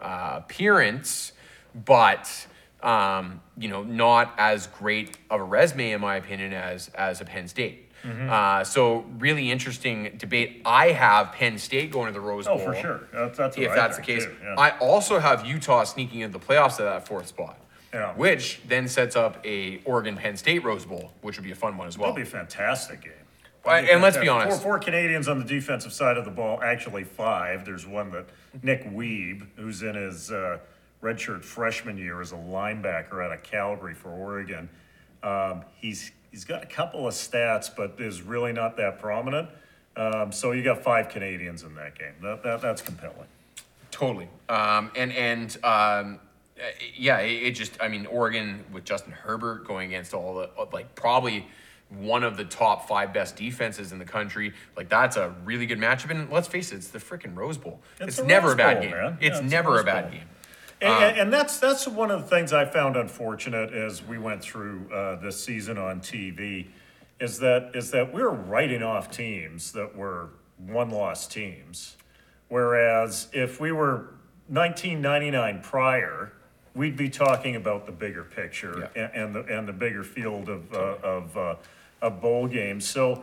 uh, 0.00 0.34
appearance, 0.38 1.32
but 1.74 2.46
um, 2.82 3.40
you 3.56 3.68
know 3.68 3.82
not 3.82 4.34
as 4.36 4.66
great 4.66 5.16
of 5.30 5.40
a 5.40 5.44
resume 5.44 5.92
in 5.92 6.00
my 6.00 6.16
opinion 6.16 6.52
as 6.52 6.88
as 6.88 7.20
a 7.20 7.24
Penn 7.24 7.48
State. 7.48 7.88
Uh, 8.04 8.64
so 8.64 9.04
really 9.18 9.52
interesting 9.52 10.16
debate. 10.18 10.60
I 10.64 10.88
have 10.88 11.30
Penn 11.32 11.56
State 11.56 11.92
going 11.92 12.08
to 12.08 12.12
the 12.12 12.20
Rose 12.20 12.46
Bowl. 12.46 12.56
Oh, 12.60 12.64
for 12.64 12.74
sure. 12.74 13.08
That's, 13.12 13.38
that's 13.38 13.56
if 13.56 13.70
I 13.70 13.74
that's 13.76 13.96
the 13.96 14.02
case. 14.02 14.26
yeah. 14.42 14.56
I 14.58 14.76
also 14.78 15.20
have 15.20 15.46
Utah 15.46 15.84
sneaking 15.84 16.18
into 16.20 16.36
the 16.36 16.44
playoffs 16.44 16.80
at 16.80 16.84
that 16.84 17.06
fourth 17.06 17.28
spot. 17.28 17.58
Yeah. 17.92 18.14
Which 18.14 18.60
then 18.66 18.88
sets 18.88 19.16
up 19.16 19.44
a 19.44 19.80
Oregon 19.84 20.16
Penn 20.16 20.36
State 20.36 20.64
Rose 20.64 20.86
Bowl, 20.86 21.12
which 21.20 21.36
would 21.36 21.44
be 21.44 21.52
a 21.52 21.56
fun 21.56 21.76
one 21.76 21.88
as 21.88 21.98
well. 21.98 22.10
That'll 22.12 22.24
be 22.24 22.28
a 22.28 22.30
fantastic 22.30 23.02
game. 23.02 23.12
Uh, 23.64 23.70
and 23.70 24.02
let's 24.02 24.16
be 24.16 24.28
honest. 24.28 24.62
Four, 24.62 24.72
four 24.72 24.78
Canadians 24.78 25.28
on 25.28 25.38
the 25.38 25.44
defensive 25.44 25.92
side 25.92 26.16
of 26.16 26.24
the 26.24 26.30
ball, 26.30 26.60
actually 26.62 27.04
five. 27.04 27.64
There's 27.64 27.86
one 27.86 28.10
that 28.10 28.26
Nick 28.62 28.84
Weeb, 28.90 29.46
who's 29.56 29.82
in 29.82 29.94
his 29.94 30.32
uh, 30.32 30.58
redshirt 31.02 31.44
freshman 31.44 31.96
year 31.96 32.20
as 32.20 32.32
a 32.32 32.36
linebacker 32.36 33.24
out 33.24 33.32
of 33.32 33.42
Calgary 33.42 33.94
for 33.94 34.08
Oregon. 34.10 34.68
Um, 35.22 35.62
he's 35.76 36.10
he's 36.30 36.44
got 36.44 36.62
a 36.62 36.66
couple 36.66 37.06
of 37.06 37.14
stats, 37.14 37.70
but 37.74 37.96
is 37.98 38.22
really 38.22 38.52
not 38.52 38.76
that 38.78 38.98
prominent. 38.98 39.48
Um, 39.96 40.32
so 40.32 40.52
you 40.52 40.64
got 40.64 40.82
five 40.82 41.08
Canadians 41.08 41.62
in 41.62 41.74
that 41.74 41.98
game. 41.98 42.14
That, 42.22 42.42
that 42.42 42.60
that's 42.62 42.82
compelling. 42.82 43.28
Totally. 43.90 44.28
Um, 44.48 44.90
and 44.96 45.12
and 45.12 45.56
um, 45.64 46.18
yeah, 46.96 47.18
it, 47.20 47.42
it 47.42 47.50
just 47.52 47.76
I 47.80 47.88
mean 47.88 48.06
Oregon 48.06 48.64
with 48.72 48.84
Justin 48.84 49.12
Herbert 49.12 49.66
going 49.66 49.88
against 49.88 50.14
all 50.14 50.34
the 50.34 50.50
like 50.72 50.94
probably 50.94 51.46
one 51.90 52.24
of 52.24 52.36
the 52.38 52.44
top 52.44 52.88
five 52.88 53.12
best 53.12 53.36
defenses 53.36 53.92
in 53.92 53.98
the 53.98 54.04
country. 54.04 54.52
Like 54.76 54.88
that's 54.88 55.16
a 55.16 55.34
really 55.44 55.66
good 55.66 55.78
matchup. 55.78 56.10
And 56.10 56.30
let's 56.30 56.48
face 56.48 56.72
it, 56.72 56.76
it's 56.76 56.88
the 56.88 56.98
freaking 56.98 57.36
Rose 57.36 57.58
Bowl. 57.58 57.80
It's 58.00 58.18
It's, 58.18 58.26
never 58.26 58.46
Rose 58.48 58.54
a 58.54 58.56
bad 58.56 58.74
Bowl, 58.74 58.82
game. 58.82 58.90
man. 58.92 59.18
It's 59.20 59.36
Yeah, 59.38 59.42
it's 59.42 59.50
never 59.52 59.70
Rose 59.72 59.80
a 59.82 59.84
bad 59.84 60.02
Bowl. 60.04 60.10
game. 60.12 60.28
And, 60.80 60.92
and- 61.04 61.18
and 61.20 61.32
that's 61.32 61.58
that's 61.60 61.86
one 61.86 62.10
of 62.10 62.22
the 62.22 62.28
things 62.28 62.52
I 62.52 62.64
found 62.64 62.96
unfortunate 62.96 63.72
as 63.72 64.02
we 64.02 64.18
went 64.18 64.42
through 64.42 64.90
uh, 64.92 65.16
this 65.16 65.42
season 65.44 65.78
on 65.78 66.00
TV, 66.00 66.68
is 67.20 67.38
that 67.40 67.70
is 67.74 67.90
that 67.92 68.12
we 68.12 68.22
we're 68.22 68.30
writing 68.30 68.82
off 68.82 69.10
teams 69.10 69.72
that 69.72 69.94
were 69.94 70.30
one 70.58 70.90
loss 70.90 71.26
teams, 71.28 71.96
whereas 72.48 73.28
if 73.32 73.60
we 73.60 73.70
were 73.70 74.14
1999 74.48 75.60
prior, 75.62 76.32
we'd 76.74 76.96
be 76.96 77.08
talking 77.10 77.56
about 77.56 77.86
the 77.86 77.92
bigger 77.92 78.24
picture 78.24 78.90
Yeah. 78.96 79.08
and, 79.14 79.34
and 79.34 79.34
the 79.48 79.58
and 79.58 79.68
the 79.68 79.72
bigger 79.72 80.04
field 80.04 80.48
of 80.48 80.72
uh, 80.72 80.96
of 81.02 81.36
uh, 81.36 81.54
of 82.00 82.20
bowl 82.20 82.46
games. 82.48 82.88
So. 82.88 83.22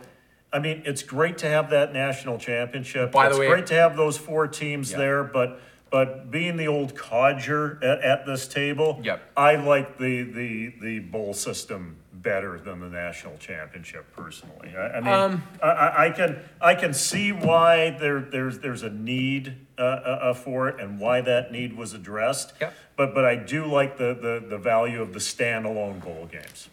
I 0.52 0.58
mean, 0.58 0.82
it's 0.84 1.04
great 1.04 1.38
to 1.38 1.46
have 1.48 1.70
that 1.70 1.92
national 1.92 2.36
championship. 2.38 3.12
By 3.12 3.26
the 3.26 3.30
it's 3.30 3.38
way- 3.38 3.46
great 3.46 3.66
to 3.68 3.74
have 3.74 3.96
those 3.96 4.18
four 4.18 4.48
teams 4.48 4.90
Yeah. 4.90 4.96
there, 4.98 5.22
but 5.22 5.60
but 5.92 6.28
being 6.32 6.56
the 6.56 6.66
old 6.66 6.96
codger 6.96 7.78
at, 7.84 8.00
at 8.02 8.26
this 8.26 8.48
table, 8.48 8.98
Yep. 9.04 9.22
I 9.36 9.54
like 9.54 9.96
the, 9.98 10.24
the 10.24 10.74
the 10.80 10.98
bowl 10.98 11.34
system 11.34 11.98
better 12.22 12.58
than 12.58 12.80
the 12.80 12.88
national 12.88 13.36
championship 13.38 14.04
personally. 14.14 14.74
I, 14.76 14.88
I 14.88 15.00
mean, 15.00 15.12
Um, 15.12 15.42
I, 15.62 15.66
I, 15.68 16.04
I 16.06 16.10
can 16.10 16.38
I 16.60 16.74
can 16.74 16.92
see 16.94 17.32
why 17.32 17.90
there 17.90 18.20
there's 18.20 18.58
there's 18.58 18.82
a 18.82 18.90
need 18.90 19.54
uh, 19.78 19.82
uh, 19.82 19.84
uh, 19.84 20.34
for 20.34 20.68
it 20.68 20.80
and 20.80 20.98
why 21.00 21.20
that 21.22 21.52
need 21.52 21.76
was 21.76 21.94
addressed. 21.94 22.52
Yep. 22.60 22.74
But 22.96 23.14
but 23.14 23.24
I 23.24 23.36
do 23.36 23.64
like 23.66 23.96
the, 23.96 24.14
the, 24.14 24.44
the 24.46 24.58
value 24.58 25.00
of 25.00 25.12
the 25.12 25.20
standalone 25.20 26.02
bowl 26.02 26.28
games. 26.30 26.68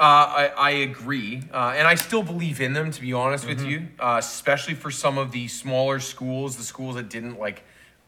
Uh, 0.00 0.04
I, 0.04 0.52
I 0.56 0.70
agree, 0.70 1.42
uh, 1.52 1.74
and 1.76 1.86
I 1.86 1.94
still 1.96 2.22
believe 2.22 2.60
in 2.60 2.72
them. 2.72 2.90
To 2.90 3.00
be 3.00 3.12
honest 3.12 3.44
Mm-hmm. 3.46 3.56
with 3.56 3.66
you, 3.66 3.88
uh, 4.00 4.16
especially 4.18 4.74
for 4.74 4.90
some 4.90 5.18
of 5.18 5.32
the 5.32 5.48
smaller 5.48 6.00
schools, 6.00 6.56
the 6.56 6.64
schools 6.64 6.94
that 6.96 7.08
didn't 7.08 7.38
like 7.38 7.62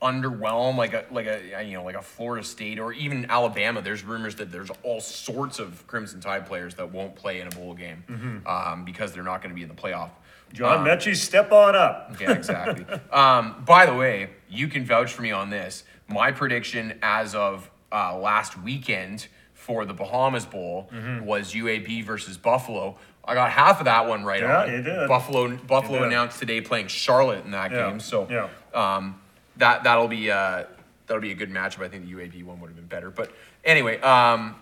underwhelm 0.05 0.77
like 0.77 0.93
a 0.93 1.05
like 1.11 1.27
a 1.27 1.63
you 1.65 1.75
know 1.77 1.83
like 1.85 1.97
a 1.97 2.03
Florida 2.03 2.45
State 2.45 2.79
or 2.79 2.93
even 2.93 3.27
Alabama. 3.31 3.81
There's 3.83 4.05
rumors 4.05 4.35
that 4.37 4.53
there's 4.53 4.71
all 4.83 5.01
sorts 5.01 5.59
of 5.59 5.87
Crimson 5.87 6.21
Tide 6.21 6.47
players 6.47 6.75
that 6.77 6.93
won't 6.93 7.17
play 7.17 7.41
in 7.41 7.47
a 7.47 7.51
bowl 7.51 7.75
game 7.75 8.43
um, 8.47 8.85
because 8.85 9.13
they're 9.13 9.23
not 9.23 9.41
going 9.43 9.51
to 9.51 9.57
be 9.57 9.63
in 9.63 9.69
the 9.69 9.75
playoff. 9.75 10.11
John 10.53 10.87
Metchie, 10.87 11.17
step 11.17 11.51
on 11.51 11.75
up. 11.75 12.15
Yeah, 12.21 12.33
exactly. 12.33 12.85
um, 13.11 13.65
by 13.67 13.87
the 13.87 13.95
way, 13.95 14.31
you 14.49 14.69
can 14.69 14.85
vouch 14.85 15.13
for 15.13 15.23
me 15.23 15.33
on 15.33 15.51
this. 15.51 15.83
My 16.07 16.31
prediction 16.31 16.99
as 17.03 17.35
of 17.35 17.69
uh, 17.91 18.17
last 18.19 18.61
weekend 18.63 19.27
for 19.55 19.85
the 19.85 19.95
Bahamas 19.95 20.45
Bowl 20.45 20.91
was 21.23 21.55
UAB 21.55 22.05
versus 22.05 22.37
Buffalo. 22.37 22.99
I 23.25 23.33
got 23.35 23.51
half 23.51 23.81
of 23.81 23.87
that 23.87 24.07
one 24.07 24.23
right 24.23 24.43
Yeah, 24.43 24.63
on. 24.65 24.71
you 24.73 24.83
did. 24.83 25.09
Buffalo 25.09 25.57
Buffalo 25.57 26.01
did. 26.01 26.09
announced 26.09 26.39
today 26.39 26.61
playing 26.61 26.89
Charlotte 26.89 27.45
in 27.47 27.53
that 27.53 27.73
Yeah, 27.73 27.89
game, 27.89 27.99
so 27.99 28.29
yeah. 28.31 28.49
um, 28.75 29.19
that 29.59 29.85
that'll 29.85 30.09
be 30.09 30.31
uh, 30.31 30.65
that'll 31.07 31.23
be 31.23 31.33
a 31.33 31.35
good 31.37 31.51
matchup. 31.51 31.83
I 31.85 31.89
think 31.89 32.07
the 32.07 32.13
UAB 32.13 32.45
one 32.45 32.61
would 32.61 32.69
have 32.69 32.77
been 32.77 32.87
better, 32.87 33.11
but 33.11 33.33
anyway, 33.65 34.01
um, 34.01 34.57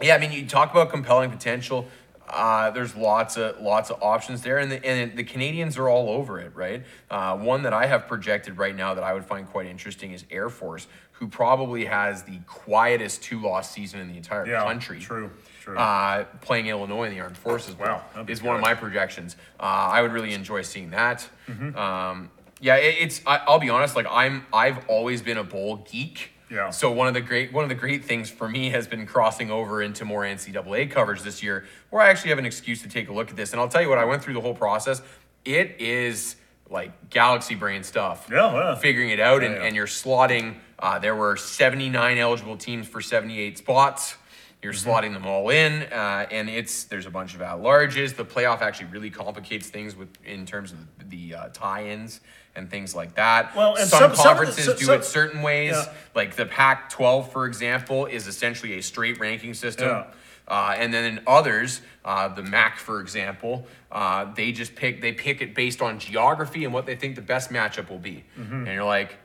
yeah, 0.00 0.14
I 0.14 0.18
mean, 0.18 0.32
you 0.32 0.46
talk 0.46 0.70
about 0.70 0.90
compelling 0.90 1.30
potential. 1.30 1.86
Uh, 2.28 2.70
there's 2.70 2.94
lots 2.94 3.36
of 3.38 3.58
lots 3.60 3.90
of 3.90 4.02
options 4.02 4.42
there, 4.42 4.58
and 4.58 4.70
the, 4.70 4.84
and 4.84 5.16
the 5.16 5.24
Canadians 5.24 5.78
are 5.78 5.88
all 5.88 6.10
over 6.10 6.38
it, 6.38 6.54
right? 6.54 6.82
Uh, 7.10 7.36
one 7.38 7.62
that 7.62 7.72
I 7.72 7.86
have 7.86 8.06
projected 8.06 8.58
right 8.58 8.76
now 8.76 8.92
that 8.94 9.02
I 9.02 9.14
would 9.14 9.24
find 9.24 9.48
quite 9.48 9.66
interesting 9.66 10.12
is 10.12 10.24
Air 10.30 10.50
Force, 10.50 10.86
who 11.12 11.26
probably 11.26 11.86
has 11.86 12.24
the 12.24 12.38
quietest 12.46 13.22
two-loss 13.22 13.70
season 13.72 14.00
in 14.00 14.08
the 14.08 14.16
entire 14.18 14.46
Yeah, 14.46 14.62
country. 14.62 15.00
true, 15.00 15.30
true. 15.62 15.78
Uh, 15.78 16.24
playing 16.42 16.66
Illinois 16.66 17.04
in 17.04 17.14
the 17.14 17.20
Armed 17.20 17.38
Forces 17.38 17.74
Wow, 17.78 18.02
is 18.26 18.42
one 18.42 18.56
of 18.56 18.60
my 18.60 18.74
projections. 18.74 19.36
Uh, 19.58 19.62
I 19.62 20.02
would 20.02 20.12
really 20.12 20.34
enjoy 20.34 20.60
seeing 20.62 20.90
that. 20.90 21.26
Mm-hmm. 21.48 21.76
Um, 21.78 22.30
yeah, 22.60 22.76
it, 22.76 22.96
it's. 23.00 23.20
I, 23.26 23.38
I'll 23.46 23.58
be 23.58 23.70
honest. 23.70 23.96
Like 23.96 24.06
I'm, 24.10 24.46
I've 24.52 24.86
always 24.88 25.22
been 25.22 25.38
a 25.38 25.44
bowl 25.44 25.76
geek. 25.90 26.30
Yeah. 26.50 26.70
So 26.70 26.90
one 26.90 27.08
of 27.08 27.14
the 27.14 27.20
great 27.20 27.52
one 27.52 27.62
of 27.64 27.68
the 27.68 27.74
great 27.74 28.04
things 28.04 28.30
for 28.30 28.48
me 28.48 28.70
has 28.70 28.86
been 28.86 29.06
crossing 29.06 29.50
over 29.50 29.82
into 29.82 30.04
more 30.04 30.22
NCAA 30.22 30.90
coverage 30.90 31.22
this 31.22 31.42
year, 31.42 31.66
where 31.90 32.02
I 32.02 32.08
actually 32.08 32.30
have 32.30 32.38
an 32.38 32.46
excuse 32.46 32.80
to 32.82 32.88
take 32.88 33.08
a 33.08 33.12
look 33.12 33.30
at 33.30 33.36
this. 33.36 33.52
And 33.52 33.60
I'll 33.60 33.68
tell 33.68 33.82
you 33.82 33.88
what, 33.88 33.98
I 33.98 34.04
went 34.06 34.22
through 34.22 34.34
the 34.34 34.40
whole 34.40 34.54
process. 34.54 35.02
It 35.44 35.76
is 35.78 36.36
like 36.70 37.10
galaxy 37.10 37.54
brain 37.54 37.82
stuff. 37.82 38.28
Yeah, 38.30 38.52
yeah. 38.52 38.74
Figuring 38.76 39.10
it 39.10 39.20
out, 39.20 39.42
and, 39.42 39.54
Yeah, 39.54 39.60
yeah. 39.60 39.66
and 39.66 39.76
you're 39.76 39.86
slotting. 39.86 40.56
Uh, 40.78 40.98
there 40.98 41.14
were 41.16 41.36
79 41.36 42.18
eligible 42.18 42.56
teams 42.56 42.86
for 42.86 43.00
78 43.00 43.58
spots. 43.58 44.16
You're 44.62 44.72
Mm-hmm. 44.72 44.90
slotting 44.90 45.12
them 45.12 45.24
all 45.26 45.50
in, 45.50 45.84
uh, 45.84 46.26
and 46.30 46.48
it's 46.50 46.84
there's 46.84 47.06
a 47.06 47.10
bunch 47.10 47.34
of 47.34 47.42
at 47.42 47.58
larges. 47.58 48.16
The 48.16 48.24
playoff 48.24 48.60
actually 48.60 48.86
really 48.86 49.08
complicates 49.10 49.68
things 49.68 49.94
with 49.94 50.08
in 50.24 50.46
terms 50.46 50.72
of 50.72 50.78
the 51.10 51.34
uh, 51.34 51.48
tie-ins 51.52 52.20
and 52.58 52.70
things 52.70 52.94
like 52.94 53.14
that. 53.14 53.56
Well, 53.56 53.76
and 53.76 53.88
some, 53.88 54.00
some- 54.00 54.14
some 54.14 54.16
the- 54.16 54.22
conferences 54.44 54.64
so- 54.66 54.76
do 54.76 54.92
it 54.92 55.04
certain 55.04 55.40
ways. 55.40 55.72
Yeah. 55.72 55.92
Like 56.14 56.36
the 56.36 56.44
Pac-12, 56.46 57.30
for 57.32 57.46
example, 57.46 58.04
is 58.06 58.26
essentially 58.26 58.74
a 58.78 58.82
straight 58.82 59.18
ranking 59.20 59.54
system. 59.54 59.88
Yeah. 59.88 60.06
Uh, 60.48 60.74
and 60.76 60.92
then 60.92 61.04
in 61.04 61.20
others, 61.26 61.82
uh, 62.04 62.26
the 62.28 62.42
MAC, 62.42 62.78
for 62.78 63.00
example, 63.00 63.66
uh, 63.92 64.32
they 64.34 64.50
just 64.50 64.74
pick 64.74 65.00
they 65.02 65.12
pick 65.12 65.42
it 65.42 65.54
based 65.54 65.82
on 65.82 65.98
geography 65.98 66.64
and 66.64 66.72
what 66.72 66.86
they 66.86 66.96
think 66.96 67.16
the 67.16 67.22
best 67.22 67.50
matchup 67.50 67.90
will 67.90 67.98
be. 67.98 68.24
Mm-hmm. 68.38 68.54
And 68.54 68.66
you're 68.68 68.82
like, 68.82 69.18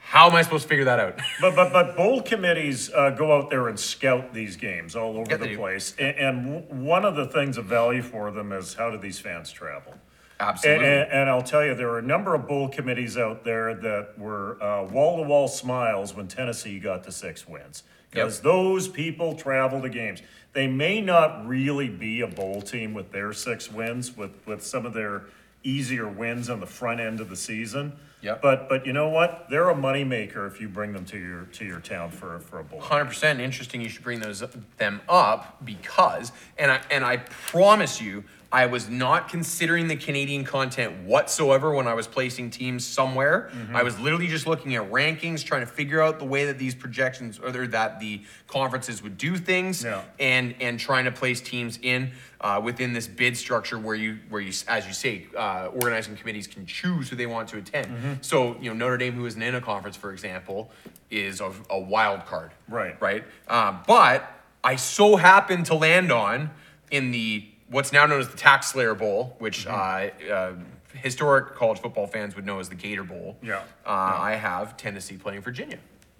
how 0.00 0.28
am 0.28 0.34
I 0.34 0.42
supposed 0.42 0.64
to 0.64 0.68
figure 0.68 0.84
that 0.86 0.98
out? 0.98 1.20
But 1.40 1.54
but 1.54 1.72
but 1.72 1.96
bowl 1.96 2.22
committees 2.22 2.90
uh, 2.92 3.10
go 3.10 3.36
out 3.36 3.50
there 3.50 3.68
and 3.68 3.78
scout 3.78 4.34
these 4.34 4.56
games 4.56 4.96
all 4.96 5.16
over 5.16 5.30
Yeah, 5.30 5.36
the 5.36 5.56
place, 5.56 5.94
and, 5.96 6.16
and 6.16 6.84
one 6.84 7.04
of 7.04 7.14
the 7.14 7.26
things 7.26 7.56
of 7.56 7.66
value 7.66 8.02
for 8.02 8.32
them 8.32 8.50
is 8.52 8.74
how 8.74 8.90
do 8.90 8.98
these 8.98 9.20
fans 9.20 9.52
travel? 9.52 9.94
And, 10.38 10.48
Absolutely. 10.50 10.86
and, 10.86 11.10
and 11.12 11.30
I'll 11.30 11.42
tell 11.42 11.64
you, 11.64 11.74
there 11.74 11.88
are 11.90 11.98
a 11.98 12.02
number 12.02 12.34
of 12.34 12.46
bowl 12.46 12.68
committees 12.68 13.16
out 13.16 13.42
there 13.44 13.74
that 13.74 14.18
were 14.18 14.58
wall 14.92 15.16
to 15.16 15.22
wall 15.22 15.48
smiles 15.48 16.14
when 16.14 16.28
Tennessee 16.28 16.78
got 16.78 17.04
to 17.04 17.12
six 17.12 17.48
wins. 17.48 17.82
Because 18.10 18.36
Yep. 18.36 18.44
those 18.44 18.88
people 18.88 19.34
travel 19.34 19.80
to 19.82 19.88
games. 19.88 20.22
They 20.52 20.66
may 20.66 21.00
not 21.00 21.46
really 21.46 21.88
be 21.88 22.20
a 22.22 22.26
bowl 22.26 22.62
team 22.62 22.94
with 22.94 23.12
their 23.12 23.32
six 23.32 23.70
wins, 23.70 24.16
with, 24.16 24.30
with 24.46 24.64
some 24.64 24.86
of 24.86 24.92
their 24.94 25.24
easier 25.62 26.06
wins 26.08 26.48
on 26.48 26.60
the 26.60 26.66
front 26.66 27.00
end 27.00 27.20
of 27.20 27.28
the 27.28 27.36
season. 27.36 27.92
Yep. 28.22 28.40
But 28.40 28.68
but 28.68 28.86
you 28.86 28.92
know 28.94 29.08
what? 29.10 29.46
They're 29.50 29.68
a 29.68 29.74
moneymaker 29.74 30.46
if 30.46 30.60
you 30.60 30.68
bring 30.68 30.92
them 30.92 31.04
to 31.06 31.18
your 31.18 31.42
to 31.52 31.64
your 31.66 31.80
town 31.80 32.10
for 32.10 32.38
for 32.40 32.60
a 32.60 32.64
bowl. 32.64 32.80
Hundred 32.80 33.06
percent 33.06 33.40
interesting. 33.40 33.80
You 33.82 33.88
should 33.90 34.02
bring 34.02 34.20
those 34.20 34.42
them 34.78 35.00
up 35.08 35.64
because, 35.64 36.32
and 36.56 36.70
I 36.70 36.80
and 36.90 37.04
I 37.04 37.18
promise 37.18 38.00
you, 38.00 38.24
I 38.56 38.64
was 38.64 38.88
not 38.88 39.28
considering 39.28 39.86
the 39.86 39.96
Canadian 39.96 40.42
content 40.42 41.04
whatsoever 41.04 41.74
when 41.74 41.86
I 41.86 41.92
was 41.92 42.06
placing 42.06 42.48
teams 42.48 42.86
somewhere. 42.86 43.50
Mm-hmm. 43.52 43.76
I 43.76 43.82
was 43.82 44.00
literally 44.00 44.28
just 44.28 44.46
looking 44.46 44.74
at 44.76 44.90
rankings, 44.90 45.44
trying 45.44 45.60
to 45.60 45.66
figure 45.66 46.00
out 46.00 46.18
the 46.18 46.24
way 46.24 46.46
that 46.46 46.56
these 46.58 46.74
projections 46.74 47.38
or 47.38 47.50
that 47.66 48.00
the 48.00 48.22
conferences 48.46 49.02
would 49.02 49.18
do 49.18 49.36
things, 49.36 49.84
Yeah. 49.84 50.00
and 50.18 50.54
and 50.58 50.80
trying 50.80 51.04
to 51.04 51.12
place 51.12 51.42
teams 51.42 51.78
in 51.82 52.12
uh, 52.40 52.58
within 52.64 52.94
this 52.94 53.06
bid 53.06 53.36
structure 53.36 53.78
where 53.78 53.94
you 53.94 54.20
where 54.30 54.40
you 54.40 54.54
as 54.68 54.86
you 54.86 54.94
say 54.94 55.26
uh, 55.36 55.66
organizing 55.74 56.16
committees 56.16 56.46
can 56.46 56.64
choose 56.64 57.10
who 57.10 57.16
they 57.16 57.26
want 57.26 57.50
to 57.50 57.58
attend. 57.58 57.88
Mm-hmm. 57.88 58.12
So 58.22 58.56
you 58.58 58.70
know 58.70 58.74
Notre 58.74 58.96
Dame, 58.96 59.12
who 59.12 59.26
isn't 59.26 59.42
in 59.42 59.54
a 59.54 59.60
conference, 59.60 59.98
for 59.98 60.12
example, 60.12 60.70
is 61.10 61.42
a, 61.42 61.52
a 61.68 61.78
wild 61.78 62.24
card. 62.24 62.52
Right. 62.70 62.98
Right. 63.02 63.22
Um, 63.48 63.80
but 63.86 64.26
I 64.64 64.76
so 64.76 65.16
happened 65.16 65.66
to 65.66 65.74
land 65.74 66.10
on 66.10 66.52
in 66.90 67.10
the 67.10 67.48
what's 67.68 67.92
now 67.92 68.06
known 68.06 68.20
as 68.20 68.28
the 68.28 68.36
Tax 68.36 68.68
Slayer 68.68 68.94
Bowl, 68.94 69.36
which 69.38 69.66
Mm-hmm. 69.66 70.30
uh, 70.30 70.34
uh, 70.34 70.52
historic 70.94 71.54
college 71.54 71.78
football 71.80 72.06
fans 72.06 72.34
would 72.36 72.46
know 72.46 72.58
as 72.58 72.68
the 72.68 72.74
Gator 72.74 73.04
Bowl. 73.04 73.36
Yeah. 73.42 73.56
Uh, 73.84 73.90
I 73.90 74.32
have 74.34 74.76
Tennessee 74.76 75.16
playing 75.16 75.42
Virginia 75.42 75.78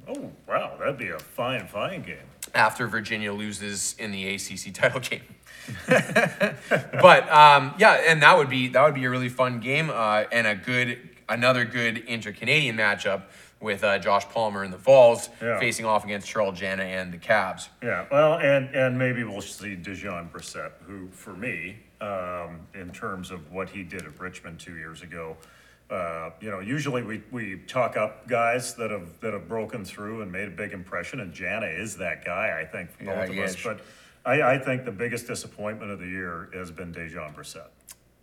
Oh 0.08 0.30
wow, 0.46 0.76
that'd 0.78 0.98
be 0.98 1.08
a 1.08 1.18
fine 1.18 1.66
fine 1.66 2.02
game. 2.02 2.18
after 2.54 2.86
Virginia 2.86 3.32
loses 3.32 3.96
in 3.98 4.12
the 4.12 4.34
ACC 4.34 4.72
title 4.72 5.00
game. 5.10 5.22
but 5.88 7.28
um, 7.30 7.74
yeah, 7.78 7.92
and 8.06 8.22
that 8.22 8.36
would 8.38 8.48
be 8.48 8.68
that 8.68 8.84
would 8.84 8.94
be 8.94 9.04
a 9.04 9.10
really 9.10 9.28
fun 9.28 9.60
game 9.60 9.90
uh, 9.90 10.24
and 10.30 10.46
a 10.46 10.54
good 10.54 10.98
another 11.28 11.64
good 11.64 11.98
inter-Canadian 11.98 12.76
matchup 12.76 13.22
with 13.60 13.82
uh, 13.84 13.98
Josh 13.98 14.28
Palmer 14.28 14.62
and 14.62 14.72
the 14.72 14.76
Vols 14.78 15.28
Yeah. 15.40 15.58
facing 15.58 15.86
off 15.86 16.04
against 16.04 16.28
Charles 16.28 16.58
Jana 16.58 16.82
and 16.82 17.12
the 17.12 17.18
Cavs. 17.18 17.68
Yeah, 17.82 18.04
well, 18.10 18.34
and 18.38 18.74
and 18.74 18.98
maybe 18.98 19.24
we'll 19.24 19.40
see 19.40 19.76
Dejon 19.76 20.30
Brissett, 20.30 20.72
who 20.86 21.08
for 21.10 21.32
me, 21.34 21.78
um, 22.00 22.60
in 22.74 22.90
terms 22.92 23.30
of 23.30 23.50
what 23.50 23.70
he 23.70 23.82
did 23.82 24.02
at 24.02 24.18
Richmond 24.20 24.60
two 24.60 24.76
years 24.76 25.02
ago, 25.02 25.36
uh, 25.90 26.30
you 26.40 26.50
know, 26.50 26.60
usually 26.60 27.02
we, 27.02 27.22
we 27.30 27.56
talk 27.66 27.96
up 27.96 28.28
guys 28.28 28.74
that 28.74 28.90
have 28.90 29.08
that 29.20 29.32
have 29.32 29.48
broken 29.48 29.84
through 29.84 30.20
and 30.22 30.30
made 30.30 30.48
a 30.48 30.50
big 30.50 30.72
impression, 30.72 31.20
and 31.20 31.32
Jana 31.32 31.66
is 31.66 31.96
that 31.96 32.24
guy, 32.24 32.58
I 32.60 32.64
think, 32.66 32.90
for 32.90 33.04
Yeah, 33.04 33.20
both 33.26 33.30
of 33.30 33.38
us. 33.38 33.56
is. 33.56 33.62
But 33.62 33.80
I, 34.26 34.42
I 34.54 34.58
think 34.58 34.84
the 34.84 34.90
biggest 34.92 35.26
disappointment 35.28 35.90
of 35.92 35.98
the 36.00 36.06
year 36.08 36.50
has 36.52 36.70
been 36.70 36.92
Dejon 36.92 37.34
Brissett. 37.34 37.68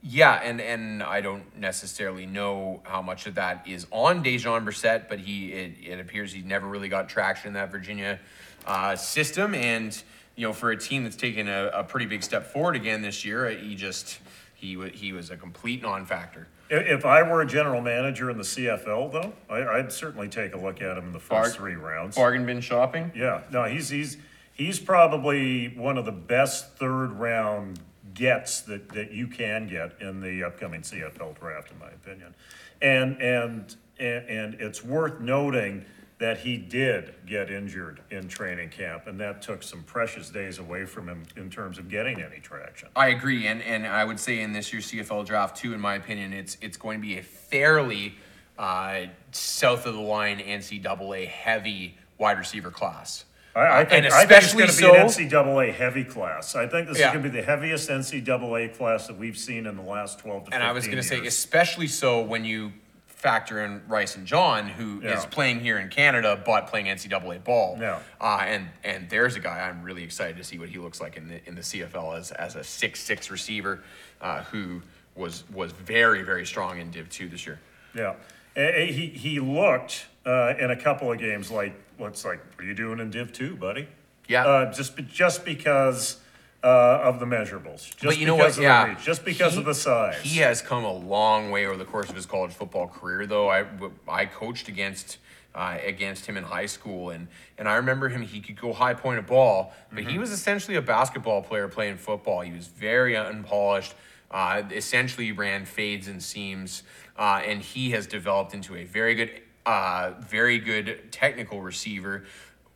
Yeah, 0.05 0.33
and 0.33 0.59
and 0.59 1.01
I 1.01 1.21
don't 1.21 1.57
necessarily 1.57 2.25
know 2.25 2.81
how 2.83 3.01
much 3.01 3.25
of 3.25 3.35
that 3.35 3.65
is 3.65 3.87
on 3.89 4.21
Dejon 4.21 4.65
Brissett, 4.65 5.07
but 5.07 5.19
he 5.19 5.53
it, 5.53 5.75
it 5.81 5.99
appears 5.99 6.33
he 6.33 6.41
never 6.41 6.67
really 6.67 6.89
got 6.89 7.07
traction 7.07 7.47
in 7.47 7.53
that 7.53 7.71
Virginia 7.71 8.19
uh, 8.67 8.97
system, 8.97 9.55
and 9.55 10.03
you 10.35 10.45
know 10.45 10.51
for 10.51 10.71
a 10.71 10.77
team 10.77 11.05
that's 11.05 11.15
taken 11.15 11.47
a, 11.47 11.67
a 11.73 11.83
pretty 11.85 12.05
big 12.05 12.21
step 12.21 12.47
forward 12.47 12.75
again 12.75 13.01
this 13.01 13.23
year, 13.23 13.49
he 13.49 13.75
just 13.75 14.19
he 14.55 14.75
wa 14.75 14.85
he 14.85 15.13
was 15.13 15.29
a 15.29 15.37
complete 15.37 15.81
non-factor. 15.81 16.49
If 16.69 17.05
I 17.05 17.23
were 17.23 17.41
a 17.41 17.45
general 17.45 17.81
manager 17.81 18.29
in 18.29 18.37
the 18.37 18.43
CFL, 18.43 19.11
though, 19.11 19.33
I, 19.49 19.77
I'd 19.77 19.91
certainly 19.91 20.27
take 20.27 20.53
a 20.53 20.57
look 20.57 20.81
at 20.81 20.97
him 20.97 21.05
in 21.05 21.11
the 21.13 21.19
first 21.19 21.29
Bart- 21.29 21.53
three 21.53 21.75
rounds. 21.75 22.17
Bargain 22.17 22.45
bin 22.45 22.59
shopping. 22.59 23.09
Yeah, 23.15 23.41
no, 23.51 23.63
he's 23.63 23.87
he's 23.87 24.17
he's 24.53 24.79
probably 24.79 25.67
one 25.77 25.97
of 25.97 26.03
the 26.03 26.11
best 26.11 26.75
third 26.77 27.13
round 27.13 27.79
gets 28.13 28.62
that, 28.62 28.89
that 28.89 29.12
you 29.12 29.28
can 29.28 29.67
get 29.67 29.93
in 30.02 30.21
the 30.21 30.43
upcoming 30.43 30.82
CFL 30.82 31.39
draft, 31.39 31.71
in 31.71 31.80
my 31.80 31.89
opinion. 31.89 32.36
And 32.82 33.21
and 33.21 33.76
and, 33.99 34.28
and 34.28 34.54
it's 34.56 34.84
worth 34.84 35.19
noting 35.19 35.86
that 36.19 36.38
he 36.39 36.58
did 36.58 37.13
get 37.26 37.52
injured 37.52 38.02
in 38.10 38.28
training 38.28 38.69
camp, 38.69 39.08
and 39.08 39.19
that 39.19 39.41
took 39.41 39.62
some 39.62 39.84
precious 39.84 40.30
days 40.30 40.58
away 40.58 40.86
from 40.86 41.10
him 41.10 41.23
in 41.36 41.49
terms 41.49 41.78
of 41.78 41.89
getting 41.89 42.21
any 42.21 42.39
traction. 42.39 42.88
I 42.95 43.10
agree, 43.10 43.47
and 43.47 43.62
and 43.62 43.86
I 43.86 44.06
would 44.06 44.19
say 44.19 44.41
in 44.41 44.54
this 44.54 44.71
year's 44.71 44.89
CFL 44.91 45.26
draft 45.26 45.58
too, 45.58 45.73
in 45.73 45.82
my 45.82 45.95
opinion, 45.95 46.34
it's 46.34 46.58
it's 46.62 46.78
going 46.78 47.02
to 47.02 47.06
be 47.06 47.17
a 47.17 47.23
fairly 47.23 48.15
uh, 48.58 49.02
south 49.32 49.86
of 49.86 49.95
the 49.95 50.02
line 50.02 50.39
NCAA 50.39 51.28
heavy 51.28 51.97
wide 52.17 52.38
receiver 52.38 52.71
class. 52.71 53.26
I, 53.55 53.81
I 53.81 53.85
think, 53.85 54.05
and 54.05 54.13
I 54.13 54.25
think 54.25 54.43
it's 54.43 54.53
going 54.53 54.67
to 54.67 54.73
so, 54.73 54.91
be 54.93 54.97
an 54.97 55.29
NCAA 55.29 55.73
heavy 55.73 56.03
class. 56.03 56.55
I 56.55 56.67
think 56.67 56.87
this 56.87 56.97
Yeah. 56.99 57.07
is 57.09 57.13
going 57.13 57.23
to 57.23 57.29
be 57.29 57.39
the 57.39 57.45
heaviest 57.45 57.89
NCAA 57.89 58.75
class 58.75 59.07
that 59.07 59.17
we've 59.17 59.37
seen 59.37 59.65
in 59.67 59.75
the 59.75 59.83
last 59.83 60.19
12 60.19 60.45
to 60.45 60.51
15 60.51 60.53
and 60.53 60.63
I 60.67 60.71
was 60.71 60.85
going 60.85 60.97
to 60.97 61.03
say, 61.03 61.25
especially 61.25 61.87
so 61.87 62.21
when 62.21 62.45
you 62.45 62.71
factor 63.07 63.63
in 63.63 63.79
Rysen 63.81 64.25
John, 64.25 64.67
who 64.67 64.99
is 65.01 65.23
Yeah. 65.23 65.25
playing 65.29 65.59
here 65.61 65.77
in 65.79 65.87
Canada 65.89 66.41
but 66.45 66.67
playing 66.67 66.87
NCAA 66.87 67.43
ball. 67.43 67.77
Yeah. 67.79 67.99
Uh, 68.19 68.39
and 68.45 68.67
and 68.83 69.09
there's 69.09 69.35
a 69.35 69.39
guy 69.39 69.61
I'm 69.69 69.81
really 69.83 70.03
excited 70.03 70.35
to 70.37 70.43
see 70.43 70.57
what 70.59 70.67
he 70.69 70.77
looks 70.77 70.99
like 70.99 71.15
in 71.15 71.29
the 71.29 71.39
in 71.47 71.55
the 71.55 71.61
CFL 71.61 72.17
as 72.17 72.31
as 72.31 72.55
a 72.55 72.63
six 72.65 72.99
six 73.01 73.29
receiver, 73.31 73.81
uh, 74.19 74.43
who 74.45 74.81
was 75.15 75.43
was 75.53 75.71
very 75.71 76.21
very 76.23 76.45
strong 76.45 76.79
in 76.79 76.91
Div 76.91 77.07
two 77.09 77.29
this 77.29 77.45
year. 77.45 77.59
Yeah, 77.95 78.15
He, 78.55 79.07
he 79.07 79.39
looked 79.39 80.07
uh, 80.25 80.53
in 80.59 80.71
a 80.71 80.75
couple 80.75 81.12
of 81.12 81.19
games 81.19 81.51
like, 81.51 81.73
what's 81.97 82.23
like, 82.25 82.39
what 82.55 82.63
are 82.63 82.67
you 82.67 82.73
doing 82.73 82.99
in 82.99 83.09
Div 83.09 83.31
2, 83.33 83.55
buddy? 83.55 83.88
Yeah. 84.27 84.45
Uh, 84.45 84.71
just, 84.73 84.95
be- 84.95 85.03
just 85.03 85.43
because 85.45 86.19
uh, 86.63 86.67
of 87.03 87.19
the 87.19 87.25
measurables. 87.25 87.89
Just 87.89 88.03
but 88.03 88.17
you 88.17 88.25
know 88.25 88.38
because 88.38 88.53
what? 88.57 88.59
of 88.59 88.63
Yeah, 88.63 88.83
the 88.86 88.89
reach, 88.95 89.03
just 89.03 89.25
because 89.25 89.53
He- 89.53 89.59
of 89.59 89.65
the 89.65 89.73
size. 89.75 90.21
He 90.21 90.39
has 90.39 90.62
come 90.62 90.86
a 90.86 90.93
long 90.93 91.51
way 91.51 91.65
over 91.65 91.75
the 91.77 91.86
course 91.86 92.09
of 92.09 92.15
his 92.15 92.25
college 92.25 92.51
football 92.53 92.88
career, 92.88 93.25
though. 93.25 93.49
I 93.49 93.65
I 94.07 94.25
coached 94.25 94.69
against 94.69 95.17
uh, 95.53 95.77
against 95.86 96.25
him 96.25 96.38
in 96.38 96.43
high 96.45 96.67
school, 96.67 97.09
and 97.09 97.27
and 97.57 97.67
I 97.67 97.75
remember 97.75 98.07
him. 98.07 98.21
He 98.21 98.39
could 98.39 98.59
go 98.59 98.71
high 98.71 98.93
point 98.93 99.19
a 99.19 99.21
ball, 99.23 99.73
but 99.91 99.99
Mm-hmm. 99.99 100.09
he 100.09 100.17
was 100.19 100.31
essentially 100.31 100.77
a 100.77 100.81
basketball 100.81 101.41
player 101.43 101.67
playing 101.67 101.97
football. 101.97 102.39
He 102.41 102.53
was 102.53 102.67
very 102.67 103.17
unpolished. 103.17 103.93
Uh, 104.31 104.63
essentially 104.71 105.31
ran 105.33 105.63
fades 105.65 106.07
and 106.07 106.23
seams, 106.23 106.81
uh, 107.19 107.41
and 107.45 107.62
he 107.62 107.91
has 107.91 108.07
developed 108.07 108.53
into 108.55 108.73
a 108.75 108.83
very 108.86 109.13
good, 109.13 109.29
uh, 109.65 110.12
very 110.19 110.60
good 110.60 111.12
technical 111.12 111.62
receiver 111.62 112.26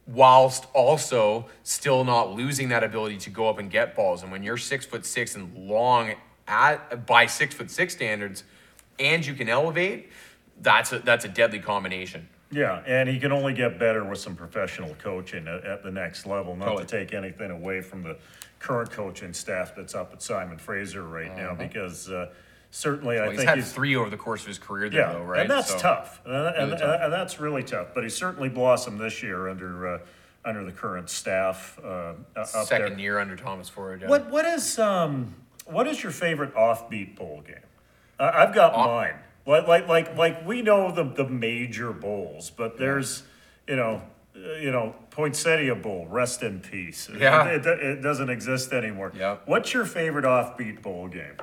whilst 0.06 0.66
also 0.74 1.48
still 1.64 2.04
not 2.04 2.32
losing 2.32 2.70
that 2.70 2.84
ability 2.84 3.18
to 3.18 3.30
go 3.30 3.50
up 3.50 3.60
and 3.60 3.70
get 3.70 3.96
balls. 3.96 4.24
And 4.24 4.32
when 4.32 4.44
you're 4.44 4.58
six 4.58 4.86
foot 4.86 5.06
six 5.06 5.36
and 5.36 5.68
long 5.68 6.14
at 6.48 7.06
by 7.06 7.26
six 7.26 7.54
foot 7.56 7.70
six 7.70 7.94
standards, 7.94 8.44
and 9.00 9.26
you 9.26 9.34
can 9.34 9.50
elevate, 9.50 10.10
that's 10.62 10.94
a 10.94 11.00
that's 11.00 11.26
a 11.26 11.30
deadly 11.30 11.60
combination. 11.60 12.30
Yeah, 12.50 12.82
and 12.88 13.10
he 13.10 13.20
can 13.20 13.34
only 13.34 13.54
get 13.54 13.78
better 13.78 14.06
with 14.06 14.20
some 14.20 14.34
professional 14.34 14.96
coaching 14.96 15.48
at, 15.50 15.66
at 15.66 15.84
the 15.84 15.92
next 15.92 16.26
level. 16.26 16.56
Not 16.56 16.66
Totally. 16.66 16.86
to 16.86 16.90
take 16.90 17.14
anything 17.14 17.52
away 17.52 17.82
from 17.82 18.04
the 18.04 18.18
current 18.60 18.90
coaching 18.90 19.34
staff 19.34 19.76
that's 19.76 19.94
up 19.94 20.14
at 20.14 20.22
Simon 20.22 20.58
Fraser 20.58 21.04
right 21.04 21.36
now, 21.36 21.54
because 21.54 22.10
uh, 22.10 22.30
certainly 22.72 23.18
I 23.18 23.22
Well, 23.22 23.30
he's 23.32 23.40
think 23.40 23.50
had 23.50 23.58
he's 23.58 23.72
three 23.72 23.96
over 23.96 24.10
the 24.10 24.18
course 24.18 24.42
of 24.42 24.48
his 24.48 24.60
career, 24.60 24.90
there, 24.90 25.02
yeah, 25.02 25.14
though, 25.14 25.24
right? 25.24 25.42
and 25.42 25.50
that's 25.50 25.72
So- 25.72 25.80
tough, 25.80 26.22
and, 26.26 26.34
and, 26.36 26.56
Really 26.72 26.78
tough. 26.82 27.00
and 27.04 27.14
that's 27.14 27.40
really 27.40 27.64
tough. 27.64 27.88
But 27.94 28.04
he 28.04 28.10
certainly 28.10 28.50
blossomed 28.50 29.00
this 29.00 29.22
year 29.24 29.48
under 29.50 29.96
uh, 29.96 30.00
under 30.46 30.64
the 30.64 30.72
current 30.72 31.10
staff 31.10 31.78
uh, 31.84 31.88
up 31.88 32.16
there. 32.36 32.46
Second 32.66 33.00
year 33.00 33.20
under 33.20 33.36
Thomas 33.36 33.68
Ford. 33.70 34.02
yeah. 34.02 34.08
What 34.08 34.30
what 34.30 34.46
is 34.46 34.80
um 34.80 35.36
what 35.66 35.88
is 35.88 36.02
your 36.02 36.12
favorite 36.12 36.54
offbeat 36.56 37.16
bowl 37.16 37.44
game? 37.46 37.56
Uh, 38.20 38.32
I've 38.34 38.54
got 38.56 38.74
mine. 38.74 39.16
Like 39.46 39.68
like 39.68 39.88
like 39.88 40.18
like 40.18 40.46
we 40.46 40.62
know 40.62 40.92
the 40.92 41.04
the 41.04 41.28
major 41.28 41.92
bowls, 41.94 42.50
but 42.50 42.78
there's 42.78 43.24
you 43.68 43.76
know 43.76 44.02
you 44.62 44.72
know 44.72 44.96
Poinsettia 45.10 45.74
Bowl, 45.76 46.06
rest 46.10 46.44
in 46.44 46.60
peace. 46.60 47.10
It- 47.10 47.20
Yeah. 47.22 47.46
it, 47.48 47.66
it, 47.66 47.80
it 47.80 48.02
doesn't 48.02 48.30
exist 48.30 48.72
anymore. 48.72 49.12
Yeah. 49.16 49.38
What's 49.46 49.74
your 49.74 49.86
favorite 49.86 50.26
offbeat 50.26 50.82
bowl 50.82 51.08
game? 51.08 51.34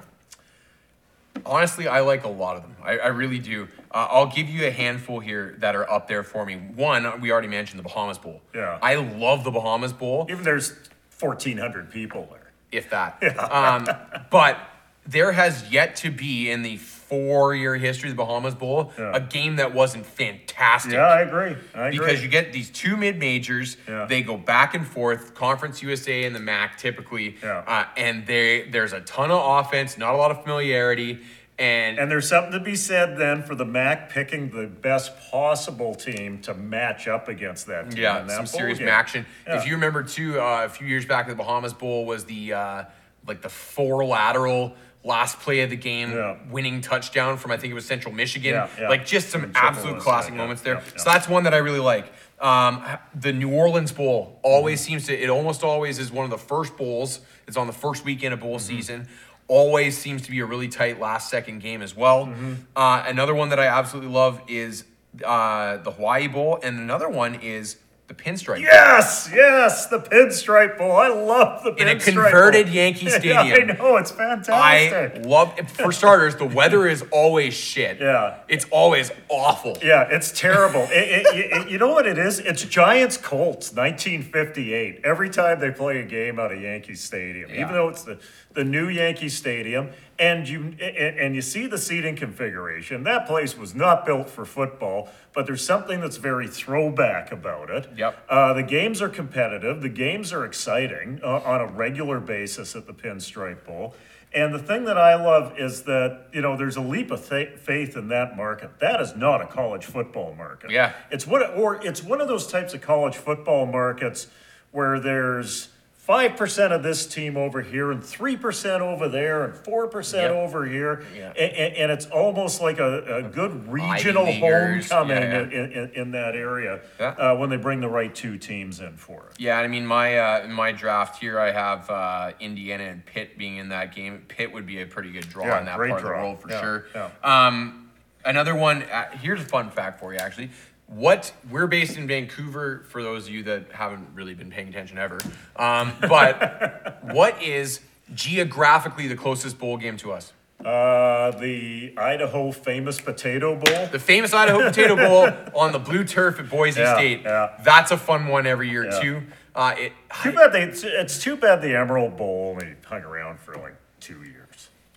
Honestly, 1.47 1.87
I 1.89 2.01
like 2.01 2.25
a 2.25 2.29
lot 2.29 2.57
of 2.57 2.63
them. 2.63 2.77
I, 2.83 2.99
I 2.99 3.07
really 3.09 3.39
do. 3.39 3.69
Uh, 3.91 4.07
I'll 4.11 4.27
give 4.27 4.49
you 4.49 4.67
a 4.67 4.71
handful 4.71 5.21
here 5.21 5.55
that 5.59 5.75
are 5.77 5.89
up 5.91 6.09
there 6.09 6.23
for 6.23 6.45
me. 6.45 6.55
One, 6.57 7.21
we 7.21 7.31
already 7.33 7.49
mentioned 7.49 7.79
the 7.79 7.83
Bahamas 7.85 8.19
Bowl. 8.19 8.41
Yeah. 8.55 8.79
I 8.83 8.97
love 8.97 9.45
the 9.45 9.51
Bahamas 9.51 9.93
Bowl. 9.93 10.27
Even 10.29 10.43
there's 10.43 10.73
fourteen 11.11 11.59
hundred 11.59 11.91
people 11.91 12.29
there. 12.31 12.51
if 12.73 12.91
that. 12.91 13.23
Um, 13.51 13.87
but 14.31 14.59
there 15.07 15.33
has 15.33 15.71
yet 15.71 15.97
to 15.97 16.11
be 16.11 16.51
in 16.51 16.63
the 16.63 16.77
four-year 17.09 17.77
history 17.77 18.11
of 18.11 18.17
the 18.17 18.23
Bahamas 18.23 18.55
Bowl 18.55 18.93
Yeah. 18.99 19.13
a 19.15 19.21
game 19.21 19.57
that 19.57 19.73
wasn't 19.75 20.07
fantastic. 20.07 20.93
Yeah, 20.95 21.01
I 21.07 21.21
agree. 21.21 21.57
I 21.75 21.89
agree. 21.89 21.99
Because 21.99 22.23
you 22.23 22.29
get 22.29 22.53
these 22.53 22.71
two 22.71 22.97
mid 22.97 23.19
majors, 23.19 23.77
Yeah. 23.89 24.07
they 24.07 24.23
go 24.23 24.37
back 24.37 24.75
and 24.75 24.87
forth. 24.87 25.35
Conference 25.35 25.83
USA 25.83 26.25
and 26.25 26.35
the 26.35 26.41
MAC 26.41 26.79
typically, 26.79 27.37
Yeah. 27.43 27.63
uh, 27.67 27.85
and 27.97 28.27
they 28.27 28.63
there's 28.71 28.93
a 28.93 29.01
ton 29.01 29.31
of 29.31 29.41
offense, 29.67 29.97
not 29.99 30.15
a 30.15 30.17
lot 30.17 30.31
of 30.31 30.43
familiarity, 30.43 31.19
and, 31.57 31.99
And 32.01 32.11
there's 32.11 32.29
something 32.29 32.51
to 32.53 32.59
be 32.59 32.75
said 32.75 33.17
then 33.17 33.43
for 33.45 33.55
the 33.55 33.65
MAC 33.65 34.09
picking 34.11 34.51
the 34.51 34.67
best 34.67 35.13
possible 35.31 35.95
team 35.95 36.39
to 36.43 36.53
match 36.55 37.07
up 37.07 37.29
against 37.29 37.67
that 37.69 37.91
team. 37.93 38.03
Yeah, 38.03 38.23
that 38.23 38.31
some 38.31 38.47
serious 38.47 38.79
game. 38.81 38.89
action. 38.89 39.25
Yeah. 39.47 39.59
If 39.59 39.67
you 39.67 39.75
remember 39.75 40.03
too, 40.03 40.41
uh, 40.41 40.65
a 40.65 40.69
few 40.69 40.87
years 40.89 41.07
back, 41.07 41.29
the 41.29 41.35
Bahamas 41.37 41.73
Bowl 41.73 42.07
was 42.07 42.25
the 42.25 42.53
uh, 42.55 42.85
like 43.27 43.41
the 43.41 43.49
four 43.49 44.05
lateral 44.05 44.75
last 45.05 45.39
play 45.41 45.61
of 45.61 45.71
the 45.71 45.77
game, 45.77 46.13
Yeah. 46.13 46.37
winning 46.51 46.81
touchdown 46.81 47.37
from 47.37 47.51
I 47.51 47.57
think 47.59 47.71
it 47.71 47.75
was 47.75 47.85
Central 47.87 48.15
Michigan. 48.15 48.55
Yeah, 48.55 48.69
yeah. 48.81 48.89
Like 48.89 49.05
just 49.05 49.29
some 49.31 49.53
absolute 49.55 50.01
classic 50.01 50.35
moments 50.35 50.63
there. 50.63 50.83
So 50.97 51.05
that's 51.05 51.29
one 51.29 51.45
that 51.45 51.53
I 51.55 51.59
really 51.59 51.79
like. 51.81 52.07
Um, 52.41 52.83
the 53.15 53.33
New 53.33 53.51
Orleans 53.53 53.93
Bowl 53.93 54.39
always 54.43 54.81
Mm-hmm. 54.81 54.87
seems 54.87 55.07
to. 55.07 55.15
It 55.23 55.29
almost 55.31 55.63
always 55.63 55.99
is 55.99 56.11
one 56.11 56.25
of 56.25 56.31
the 56.31 56.39
first 56.39 56.77
bowls. 56.77 57.21
It's 57.47 57.57
on 57.57 57.67
the 57.67 57.73
first 57.73 58.05
weekend 58.05 58.35
of 58.35 58.41
bowl 58.41 58.57
Mm-hmm. 58.57 58.77
season. 58.77 59.09
Always 59.47 59.99
seems 59.99 60.23
to 60.23 60.31
be 60.31 60.41
a 60.41 60.47
really 60.47 60.69
tight 60.69 60.99
last 60.99 61.29
second 61.29 61.61
game 61.61 61.83
as 61.83 61.95
well. 61.95 62.27
Mm-hmm. 62.27 62.55
Uh, 62.75 63.05
another 63.07 63.35
one 63.35 63.51
that 63.51 63.61
I 63.61 63.67
absolutely 63.67 64.11
love 64.11 64.41
is 64.49 64.85
uh, 65.23 65.77
the 65.79 65.91
Hawaii 65.93 66.29
Bowl, 66.29 66.59
and 66.63 66.79
another 66.79 67.11
one 67.11 67.35
is 67.37 67.77
the 68.07 68.13
Pinstripe. 68.15 68.61
Yes, 68.61 69.31
yes, 69.33 69.87
the 69.87 69.99
pinstripe 69.99 70.77
bowl. 70.77 70.93
I 70.93 71.09
love 71.09 71.65
the 71.65 71.71
pinstripe 71.73 71.81
In 71.81 71.89
a 71.89 71.99
converted 71.99 72.67
bowl. 72.67 72.75
Yankee 72.75 73.07
Yeah, 73.07 73.19
Stadium. 73.19 73.71
I 73.71 73.73
know 73.79 73.97
it's 73.97 74.11
fantastic. 74.11 74.53
I 74.53 75.27
love 75.27 75.59
for 75.71 75.91
starters. 75.91 76.37
The 76.37 76.45
weather 76.45 76.87
is 76.87 77.03
always 77.11 77.55
shit. 77.55 78.01
Yeah. 78.01 78.41
it's 78.47 78.67
always 78.71 79.11
awful. 79.31 79.79
yeah, 79.83 80.03
it's 80.11 80.39
terrible. 80.39 80.83
It- 80.91 81.27
it- 81.27 81.53
it- 81.63 81.71
you 81.71 81.79
know 81.79 81.93
what 81.93 82.07
it 82.07 82.19
is? 82.19 82.39
It's 82.41 82.63
Giants 82.65 83.17
Colts, 83.17 83.73
1958. 83.73 85.01
Every 85.03 85.31
time 85.31 85.61
they 85.61 85.71
play 85.71 86.01
a 86.01 86.05
game 86.05 86.39
out 86.39 86.53
of 86.53 86.61
Yankee 86.61 86.95
Stadium, 86.97 87.49
Yeah. 87.51 87.63
even 87.63 87.73
though 87.73 87.89
it's 87.89 88.03
the, 88.03 88.19
the 88.53 88.65
new 88.65 88.89
Yankee 88.89 89.31
Stadium, 89.31 89.89
and 90.19 90.49
you 90.49 90.75
and, 90.81 91.35
you 91.35 91.43
see 91.43 91.67
the 91.67 91.79
seating 91.79 92.17
configuration. 92.17 93.03
That 93.05 93.27
place 93.27 93.57
was 93.57 93.75
not 93.75 94.07
built 94.07 94.31
for 94.31 94.45
football, 94.45 95.09
but 95.33 95.47
there's 95.47 95.65
something 95.65 96.01
that's 96.01 96.17
very 96.17 96.49
throwback 96.49 97.33
about 97.33 97.71
it. 97.71 97.89
Yep. 97.97 98.25
Uh, 98.29 98.53
the 98.55 98.63
games 98.63 99.03
are 99.03 99.09
competitive. 99.09 99.83
The 99.83 99.89
games 99.89 100.33
are 100.33 100.45
exciting 100.45 101.21
uh, 101.23 101.41
on 101.45 101.61
a 101.61 101.67
regular 101.67 102.21
basis 102.21 102.77
at 102.77 102.87
the 102.87 102.95
Pinstripe 102.95 103.65
Bowl. 103.65 103.95
And 104.33 104.53
the 104.53 104.59
thing 104.59 104.85
that 104.87 104.99
I 104.99 105.15
love 105.15 105.59
is 105.61 105.85
that, 105.85 106.27
you 106.33 106.41
know, 106.41 106.57
there's 106.57 106.77
a 106.77 106.81
leap 106.81 107.13
of 107.13 107.25
fa- 107.25 107.57
faith 107.57 107.97
in 107.97 108.09
that 108.09 108.37
market. 108.37 108.81
That 108.81 109.01
is 109.01 109.15
not 109.15 109.41
a 109.41 109.47
college 109.47 109.85
football 109.85 110.35
market. 110.35 110.73
Yeah. 110.73 110.93
It's 111.13 111.25
what, 111.25 111.57
or 111.57 111.77
it's 111.87 112.03
one 112.03 112.21
of 112.21 112.27
those 112.27 112.49
types 112.49 112.75
of 112.75 112.81
college 112.81 113.15
football 113.15 113.65
markets 113.65 114.27
where 114.73 114.99
there's 114.99 115.69
5% 116.07 116.73
of 116.73 116.83
this 116.83 117.07
team 117.07 117.37
over 117.37 117.63
here 117.63 117.91
and 117.91 118.03
3% 118.03 118.81
over 118.81 119.09
there 119.09 119.45
and 119.45 119.55
4% 119.55 120.13
Yep. 120.13 120.31
over 120.33 120.67
here. 120.67 121.03
Yeah. 121.17 121.31
And, 121.31 121.77
and 121.77 121.93
it's 121.93 122.07
almost 122.07 122.61
like 122.61 122.79
a, 122.79 123.17
a 123.17 123.23
good 123.23 123.67
regional 123.73 124.27
homecoming 124.27 125.17
Yeah, 125.17 125.33
yeah. 125.33 125.41
In, 125.41 125.73
in, 125.73 125.91
in 125.95 126.11
that 126.11 126.37
area 126.37 126.81
uh, 127.01 127.37
when 127.37 127.49
they 127.49 127.57
bring 127.57 127.81
the 127.81 127.89
right 127.89 128.15
two 128.15 128.37
teams 128.37 128.81
in 128.81 128.97
for 128.97 129.29
it. 129.31 129.41
Yeah, 129.41 129.59
I 129.59 129.67
mean 129.67 129.87
my 129.87 130.19
uh, 130.19 130.45
in 130.45 130.53
my 130.53 130.73
draft 130.73 131.21
here, 131.21 131.39
I 131.39 131.51
have 131.53 131.89
uh, 131.89 132.33
Indiana 132.39 132.85
and 132.85 133.05
Pitt 133.07 133.39
being 133.39 133.57
in 133.57 133.71
that 133.71 133.95
game. 133.95 134.25
Pitt 134.29 134.53
would 134.53 134.67
be 134.67 134.83
a 134.83 134.87
pretty 134.87 135.11
good 135.11 135.29
draw 135.29 135.59
in 135.59 135.65
that 135.65 135.77
part 135.77 135.91
of 135.91 136.03
the 136.03 136.09
world 136.09 136.41
for 136.41 136.51
sure. 136.51 136.85
Um, 137.23 137.91
another 138.25 138.55
one. 138.55 138.83
Uh, 138.83 139.11
here's 139.13 139.41
a 139.41 139.45
fun 139.45 139.71
fact 139.71 140.01
for 140.01 140.13
you, 140.13 140.19
actually. 140.19 140.51
What 140.87 141.33
we're 141.51 141.67
based 141.67 141.97
in 141.97 142.07
Vancouver. 142.07 142.85
For 142.89 143.03
those 143.03 143.27
of 143.27 143.33
you 143.35 143.43
that 143.45 143.73
haven't 143.73 144.09
really 144.15 144.35
been 144.35 144.51
paying 144.51 144.69
attention 144.69 144.99
ever, 144.99 145.19
um, 145.57 145.93
but 146.01 146.99
what 147.13 147.43
is 147.43 147.81
geographically 148.15 149.09
the 149.09 149.17
closest 149.17 149.59
bowl 149.59 149.77
game 149.77 149.97
to 149.99 150.13
us? 150.13 150.33
Uh, 150.65 151.31
the 151.33 151.93
Idaho 151.99 152.51
famous 152.53 153.01
potato 153.01 153.55
bowl. 153.57 153.87
The 153.93 153.99
famous 153.99 154.33
Idaho 154.33 154.61
Potato 154.63 154.97
Bowl 154.97 155.29
on 155.61 155.73
the 155.73 155.79
blue 155.79 156.05
turf 156.05 156.39
at 156.41 156.49
Boise 156.49 156.81
Yeah, 156.81 156.95
State. 156.95 157.21
yeah. 157.23 157.51
That's 157.63 157.91
a 157.91 157.99
fun 157.99 158.29
one 158.29 158.47
every 158.47 158.71
year 158.71 158.85
Yeah. 158.85 159.01
too. 159.01 159.23
Uh, 159.55 159.75
it, 159.77 159.93
Too 160.23 160.33
bad 160.33 160.53
they. 160.53 160.63
It's, 160.63 160.83
it's 160.83 161.23
too 161.23 161.37
bad 161.37 161.61
the 161.61 161.77
Emerald 161.77 162.17
Bowl 162.17 162.57
only 162.61 162.75
hung 162.87 163.03
around 163.03 163.41
for 163.41 163.55
like 163.57 163.77
two 164.01 164.23
years. 164.23 164.44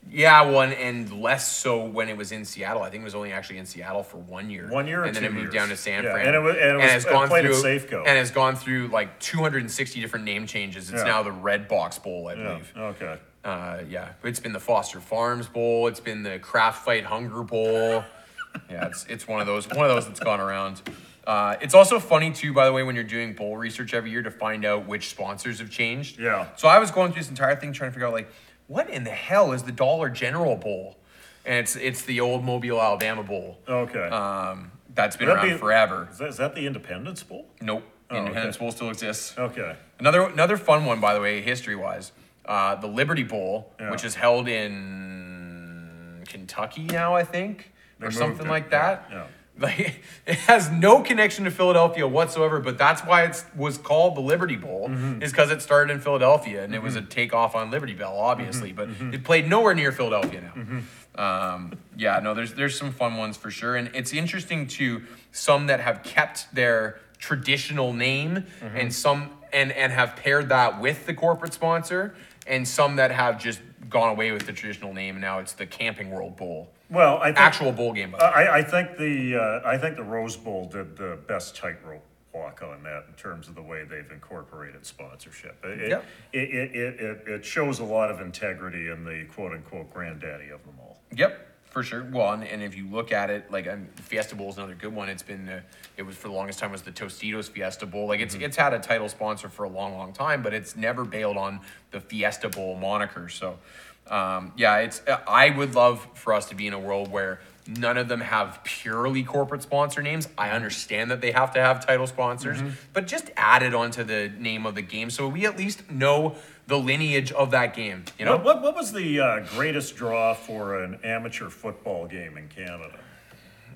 Yeah, 0.09 0.41
one 0.41 0.71
and 0.73 1.21
less 1.21 1.51
so 1.51 1.83
when 1.83 2.07
it 2.09 2.15
was 2.17 2.31
in 2.31 2.45
Seattle. 2.45 2.81
I 2.83 2.89
think 2.89 3.01
it 3.01 3.03
was 3.05 3.15
only 3.15 3.31
actually 3.33 3.57
in 3.57 3.65
Seattle 3.65 4.03
for 4.03 4.17
one 4.17 4.49
year. 4.49 4.67
One 4.69 4.87
year 4.87 5.03
and 5.03 5.15
then 5.15 5.23
it 5.25 5.31
moved 5.33 5.45
years. 5.45 5.53
down 5.53 5.69
to 5.69 5.75
San 5.77 6.03
Yeah, 6.03 6.11
Fran. 6.13 6.27
and 6.27 6.35
it 6.35 6.39
was- 6.39 6.55
and 6.55 6.69
it 6.71 6.75
was- 6.75 6.91
has 6.91 7.05
it 7.05 7.09
gone 7.11 7.27
through 7.29 7.51
Safeco. 7.63 7.99
and 7.99 8.17
has 8.17 8.31
gone 8.31 8.55
through 8.55 8.87
like 8.87 9.19
260 9.19 9.99
different 10.01 10.25
name 10.25 10.47
changes. 10.47 10.89
It's 10.89 11.01
Yeah. 11.01 11.07
now 11.07 11.23
the 11.23 11.31
Redbox 11.31 12.01
Bowl, 12.01 12.27
I 12.29 12.33
Yeah. 12.33 12.43
believe. 12.47 12.73
Okay. 12.77 13.17
Uh, 13.43 13.77
yeah, 13.89 14.09
it's 14.23 14.39
been 14.39 14.53
the 14.53 14.59
Foster 14.59 14.99
Farms 14.99 15.47
Bowl. 15.47 15.87
It's 15.87 15.99
been 15.99 16.23
the 16.23 16.39
Kraft 16.39 16.83
Fight 16.85 17.05
Hunger 17.05 17.43
Bowl. 17.43 18.03
yeah, 18.69 18.87
it's 18.87 19.05
it's 19.05 19.27
one 19.27 19.39
of 19.41 19.47
those 19.47 19.67
one 19.69 19.85
of 19.85 19.91
those 19.95 20.07
that's 20.07 20.19
gone 20.19 20.39
around. 20.39 20.81
Uh, 21.25 21.57
it's 21.61 21.73
also 21.73 21.99
funny 21.99 22.31
too, 22.31 22.53
by 22.53 22.65
the 22.65 22.71
way, 22.71 22.83
when 22.83 22.95
you're 22.95 23.03
doing 23.03 23.33
bowl 23.33 23.57
research 23.57 23.93
every 23.93 24.09
year 24.09 24.21
to 24.23 24.31
find 24.31 24.63
out 24.63 24.85
which 24.87 25.09
sponsors 25.09 25.59
have 25.59 25.69
changed. 25.69 26.17
Yeah. 26.19 26.45
So 26.55 26.69
I 26.69 26.79
was 26.79 26.89
going 26.91 27.11
through 27.11 27.21
this 27.23 27.29
entire 27.29 27.55
thing 27.57 27.73
trying 27.73 27.89
to 27.89 27.93
figure 27.93 28.07
out 28.07 28.13
like, 28.13 28.31
what 28.67 28.89
in 28.89 29.03
the 29.03 29.11
hell 29.11 29.51
is 29.53 29.63
the 29.63 29.71
Dollar 29.71 30.09
General 30.09 30.55
Bowl? 30.55 30.97
And 31.45 31.55
it's 31.59 31.75
it's 31.75 32.01
the 32.03 32.19
old 32.19 32.43
Mobile, 32.43 32.81
Alabama 32.81 33.23
Bowl. 33.23 33.57
Okay. 33.67 34.09
Um, 34.09 34.71
that's 34.93 35.15
been 35.15 35.27
That'd 35.27 35.49
around 35.51 35.59
forever. 35.59 36.07
is, 36.11 36.17
that, 36.17 36.29
is 36.29 36.37
that 36.37 36.55
the 36.55 36.65
Independence 36.67 37.23
Bowl? 37.23 37.47
Nope. 37.61 37.83
Oh, 38.09 38.17
Independence 38.17 38.55
okay. 38.57 38.65
Bowl 38.65 38.71
still 38.71 38.89
exists. 38.89 39.37
Okay. 39.37 39.75
Another 39.99 40.21
another 40.23 40.57
fun 40.57 40.85
one, 40.85 40.99
by 40.99 41.13
the 41.13 41.21
way, 41.21 41.41
history 41.41 41.75
wise, 41.75 42.11
uh, 42.45 42.75
the 42.75 42.87
Liberty 42.87 43.23
Bowl, 43.23 43.71
Yeah. 43.79 43.91
which 43.91 44.03
is 44.03 44.15
held 44.15 44.47
in 44.47 46.23
Kentucky 46.27 46.83
now, 46.83 47.15
I 47.15 47.23
think. 47.23 47.71
They 47.99 48.07
or 48.07 48.11
something 48.11 48.45
it, 48.45 48.49
like 48.49 48.69
that. 48.71 49.07
yeah. 49.11 49.27
Like 49.59 50.01
it 50.25 50.35
has 50.35 50.69
no 50.69 51.01
connection 51.01 51.45
to 51.45 51.51
Philadelphia 51.51 52.07
whatsoever, 52.07 52.59
but 52.59 52.77
that's 52.77 53.01
why 53.01 53.23
it 53.23 53.43
was 53.55 53.77
called 53.77 54.15
the 54.15 54.21
Liberty 54.21 54.55
Bowl, 54.55 54.89
Mm-hmm. 54.89 55.21
is 55.21 55.31
because 55.31 55.51
it 55.51 55.61
started 55.61 55.91
in 55.91 55.99
Philadelphia 55.99 56.63
and 56.63 56.73
it 56.75 56.81
was 56.81 56.95
a 56.95 57.01
mm-hmm. 57.01 57.09
takeoff 57.09 57.55
on 57.55 57.71
Liberty 57.71 57.93
Bell, 57.93 58.15
obviously, 58.17 58.69
mm-hmm. 58.69 58.77
but 58.77 58.89
mm-hmm. 58.89 59.13
it 59.13 59.23
played 59.23 59.49
nowhere 59.49 59.73
near 59.73 59.91
Philadelphia 59.91 60.41
now. 60.41 60.81
Um, 61.17 61.73
yeah, 61.95 62.19
no, 62.19 62.33
there's 62.33 62.53
there's 62.53 62.77
some 62.77 62.91
fun 62.91 63.17
ones 63.17 63.37
for 63.37 63.49
sure, 63.49 63.75
and 63.75 63.89
it's 63.95 64.13
interesting 64.13 64.67
to 64.67 65.01
some 65.31 65.67
that 65.67 65.79
have 65.79 66.03
kept 66.03 66.53
their 66.53 66.99
traditional 67.17 67.91
name, 67.91 68.45
and 68.61 68.93
some 68.93 69.31
and 69.51 69.71
and 69.71 69.91
have 69.91 70.15
paired 70.15 70.49
that 70.49 70.79
with 70.79 71.07
the 71.07 71.13
corporate 71.13 71.53
sponsor, 71.53 72.15
and 72.45 72.67
some 72.67 72.97
that 72.97 73.11
have 73.11 73.41
just 73.41 73.59
gone 73.89 74.09
away 74.09 74.31
with 74.31 74.45
the 74.45 74.53
traditional 74.53 74.93
name, 74.93 75.15
and 75.15 75.21
now 75.21 75.39
it's 75.39 75.53
the 75.53 75.65
Camping 75.65 76.11
World 76.11 76.35
Bowl, 76.35 76.69
Well, 76.89 77.17
I 77.17 77.27
think, 77.27 77.39
actual 77.39 77.71
bowl 77.71 77.93
game. 77.93 78.11
By 78.11 78.17
the 78.19 78.23
way. 78.25 78.47
I, 78.47 78.57
I 78.57 78.63
think 78.63 78.97
the, 78.97 79.35
uh, 79.35 79.61
I 79.67 79.77
think 79.77 79.95
the 79.95 80.03
Rose 80.03 80.35
Bowl 80.37 80.65
did 80.67 80.97
the 80.97 81.17
best 81.27 81.55
tightrope 81.55 82.03
walk 82.33 82.61
on 82.61 82.83
that 82.83 83.05
in 83.07 83.13
terms 83.15 83.47
of 83.47 83.55
the 83.55 83.61
way 83.61 83.83
they've 83.83 84.11
incorporated 84.11 84.85
sponsorship. 84.85 85.57
It, 85.63 85.89
Yep. 85.89 86.05
it, 86.33 86.37
it, 86.49 86.75
it, 86.75 86.99
it, 86.99 87.27
it 87.27 87.45
shows 87.45 87.79
a 87.79 87.83
lot 87.83 88.11
of 88.11 88.21
integrity 88.21 88.89
in 88.89 89.03
the 89.03 89.25
quote-unquote 89.33 89.91
granddaddy 89.93 90.49
of 90.49 90.63
them 90.63 90.75
all. 90.79 90.99
Yep, 91.15 91.47
for 91.69 91.83
sure. 91.83 92.07
Well, 92.11 92.33
and, 92.33 92.43
and 92.43 92.63
if 92.63 92.75
you 92.75 92.87
look 92.87 93.11
at 93.11 93.29
it, 93.29 93.51
like 93.51 93.67
um, 93.67 93.87
Fiesta 93.95 94.35
Bowl 94.35 94.49
is 94.49 94.57
another 94.57 94.75
good 94.75 94.93
one. 94.93 95.09
It's 95.09 95.23
been, 95.23 95.47
uh, 95.47 95.61
it 95.95 96.03
was 96.03 96.15
for 96.15 96.27
the 96.27 96.33
longest 96.33 96.59
time 96.59 96.71
was 96.71 96.81
the 96.81 96.91
Tostitos 96.91 97.49
Fiesta 97.49 97.85
Bowl. 97.85 98.07
Like 98.07 98.19
it's 98.19 98.35
it's 98.35 98.57
had 98.57 98.73
a 98.73 98.79
title 98.79 99.09
sponsor 99.09 99.49
for 99.49 99.63
a 99.63 99.69
long, 99.69 99.93
long 99.93 100.13
time, 100.13 100.41
but 100.41 100.53
it's 100.53 100.75
never 100.75 101.05
bailed 101.05 101.37
on 101.37 101.59
the 101.91 101.99
Fiesta 101.99 102.49
Bowl 102.49 102.75
moniker. 102.75 103.29
So, 103.29 103.59
um, 104.07 104.53
yeah, 104.57 104.77
it's. 104.77 105.01
uh, 105.07 105.19
I 105.27 105.49
would 105.49 105.75
love 105.75 106.07
for 106.13 106.33
us 106.33 106.47
to 106.49 106.55
be 106.55 106.67
in 106.67 106.73
a 106.73 106.79
world 106.79 107.11
where 107.11 107.39
none 107.67 107.97
of 107.97 108.07
them 108.07 108.21
have 108.21 108.61
purely 108.63 109.23
corporate 109.23 109.61
sponsor 109.61 110.01
names. 110.01 110.27
I 110.37 110.51
understand 110.51 111.11
that 111.11 111.21
they 111.21 111.31
have 111.31 111.53
to 111.53 111.59
have 111.59 111.85
title 111.85 112.07
sponsors, 112.07 112.59
but 112.93 113.07
just 113.07 113.29
add 113.35 113.63
it 113.63 113.73
onto 113.73 114.03
the 114.03 114.31
name 114.37 114.65
of 114.65 114.75
the 114.75 114.81
game 114.81 115.09
so 115.09 115.27
we 115.27 115.45
at 115.45 115.57
least 115.57 115.89
know 115.89 116.35
the 116.67 116.77
lineage 116.77 117.31
of 117.31 117.51
that 117.51 117.73
game. 117.73 118.05
You 118.19 118.25
know. 118.25 118.35
What, 118.37 118.43
what, 118.43 118.61
what 118.61 118.75
was 118.75 118.91
the 118.91 119.19
uh, 119.19 119.39
greatest 119.55 119.95
draw 119.95 120.33
for 120.33 120.83
an 120.83 120.99
amateur 121.03 121.49
football 121.49 122.07
game 122.07 122.37
in 122.37 122.47
Canada? 122.49 122.99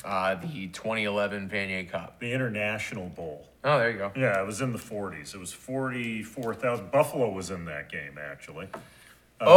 Uh, 0.04 0.36
the 0.36 0.68
2011 0.68 1.50
Vanier 1.50 1.90
Cup. 1.90 2.20
The 2.20 2.34
International 2.34 3.08
Bowl. 3.10 3.48
Oh, 3.64 3.78
there 3.78 3.92
you 3.92 3.98
go. 3.98 4.12
Yeah, 4.16 4.42
it 4.42 4.46
was 4.48 4.62
in 4.62 4.74
the 4.74 4.80
40s. 4.80 5.36
It 5.36 5.40
was 5.40 5.54
44,000. 5.54 6.92
Buffalo 6.92 7.30
was 7.32 7.52
in 7.52 7.66
that 7.66 7.92
game, 7.92 8.18
actually. 8.20 8.68
Oh, 9.44 9.48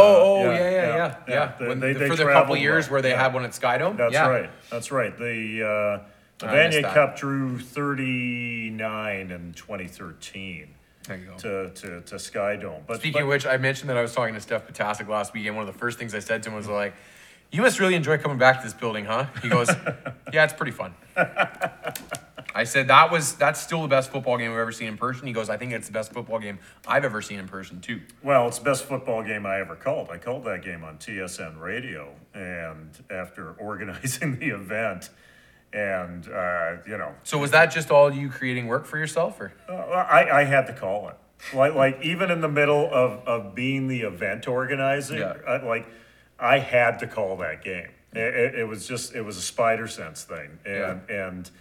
oh, 0.41 0.51
yeah, 0.51 0.57
yeah, 0.69 0.69
yeah, 0.71 1.15
yeah. 1.59 1.75
They- 1.75 1.93
they- 1.93 2.07
for 2.07 2.15
the 2.15 2.25
couple 2.25 2.55
years 2.57 2.89
where 2.89 3.01
they 3.01 3.11
had 3.11 3.33
one 3.33 3.45
at 3.45 3.51
Skydome. 3.51 3.97
That's 3.97 4.15
right. 4.15 4.49
That's 4.71 4.91
right. 4.91 5.17
The 5.17 5.63
uh, 5.63 6.07
the 6.39 6.49
I 6.49 6.53
Vanier. 6.55 6.93
Cup 6.93 7.17
drew 7.17 7.59
39 7.59 9.31
in 9.31 9.53
2013 9.53 10.67
There 11.07 11.17
you 11.17 11.25
go. 11.27 11.35
to, 11.37 11.69
to, 11.69 12.01
to 12.01 12.15
Skydome. 12.15 12.81
But, 12.87 12.97
Speaking 12.97 13.13
but 13.13 13.23
of 13.23 13.27
which, 13.29 13.45
I 13.45 13.57
mentioned 13.57 13.89
that 13.89 13.97
I 13.97 14.01
was 14.01 14.13
talking 14.13 14.33
to 14.33 14.41
Steph 14.41 14.67
Ptaszek 14.67 15.07
last 15.07 15.33
week, 15.33 15.45
and 15.45 15.55
one 15.55 15.67
of 15.67 15.73
the 15.73 15.79
first 15.79 15.97
things 15.97 16.13
I 16.13 16.19
said 16.19 16.43
to 16.43 16.49
him 16.49 16.55
was 16.55 16.67
like, 16.67 16.93
"You 17.51 17.61
must 17.61 17.79
really 17.79 17.95
enjoy 17.95 18.17
coming 18.17 18.37
back 18.37 18.57
to 18.59 18.63
this 18.65 18.73
building, 18.73 19.05
huh?" 19.05 19.27
He 19.41 19.47
goes, 19.49 19.69
"Yeah, 20.33 20.43
it's 20.43 20.53
pretty 20.53 20.71
fun." 20.73 20.93
I 22.55 22.63
said 22.63 22.87
that 22.87 23.11
was 23.11 23.35
that's 23.35 23.59
still 23.61 23.81
the 23.81 23.87
best 23.89 24.11
football 24.11 24.37
game 24.37 24.49
I've 24.51 24.57
ever 24.57 24.71
seen 24.71 24.87
in 24.87 24.97
person. 24.97 25.27
He 25.27 25.33
goes, 25.33 25.49
"I 25.49 25.57
think 25.57 25.73
it's 25.73 25.87
the 25.87 25.93
best 25.93 26.13
football 26.13 26.39
game 26.39 26.57
I've 26.87 27.03
ever 27.03 27.21
seen 27.21 27.37
in 27.39 27.47
person 27.47 27.81
too." 27.81 28.01
well, 28.23 28.47
it's 28.47 28.59
the 28.59 28.65
best 28.65 28.85
football 28.85 29.21
game 29.23 29.45
I 29.45 29.59
ever 29.59 29.75
called. 29.75 30.09
I 30.09 30.17
called 30.17 30.45
that 30.45 30.63
game 30.63 30.83
on 30.83 30.97
TSN 30.97 31.59
radio, 31.59 32.13
and 32.33 32.91
after 33.09 33.51
organizing 33.59 34.39
the 34.39 34.49
event, 34.49 35.09
and 35.73 36.27
uh, 36.29 36.77
you 36.87 36.97
know, 36.97 37.13
So 37.23 37.37
was 37.37 37.51
that 37.51 37.67
just 37.67 37.91
all 37.91 38.11
you 38.13 38.29
creating 38.29 38.67
work 38.67 38.85
for 38.85 38.97
yourself, 38.97 39.39
or? 39.41 39.51
Uh, 39.67 39.73
I, 39.73 40.41
I 40.41 40.43
had 40.45 40.67
to 40.67 40.73
call 40.73 41.09
it. 41.09 41.15
Like, 41.53 41.75
like 41.75 42.01
even 42.01 42.31
in 42.31 42.39
the 42.39 42.47
middle 42.47 42.89
of, 42.91 43.27
of 43.27 43.53
being 43.53 43.87
the 43.89 44.01
event 44.03 44.47
organizing, 44.47 45.19
Yeah. 45.19 45.33
I, 45.45 45.57
like 45.57 45.87
I 46.39 46.59
had 46.59 46.99
to 46.99 47.07
call 47.07 47.35
that 47.37 47.63
game. 47.63 47.89
It, 48.13 48.33
it, 48.33 48.55
it 48.59 48.63
was 48.63 48.87
just 48.87 49.13
it 49.13 49.21
was 49.23 49.35
a 49.35 49.41
spider 49.41 49.87
sense 49.87 50.23
thing, 50.23 50.57
and 50.65 51.01
and 51.09 51.51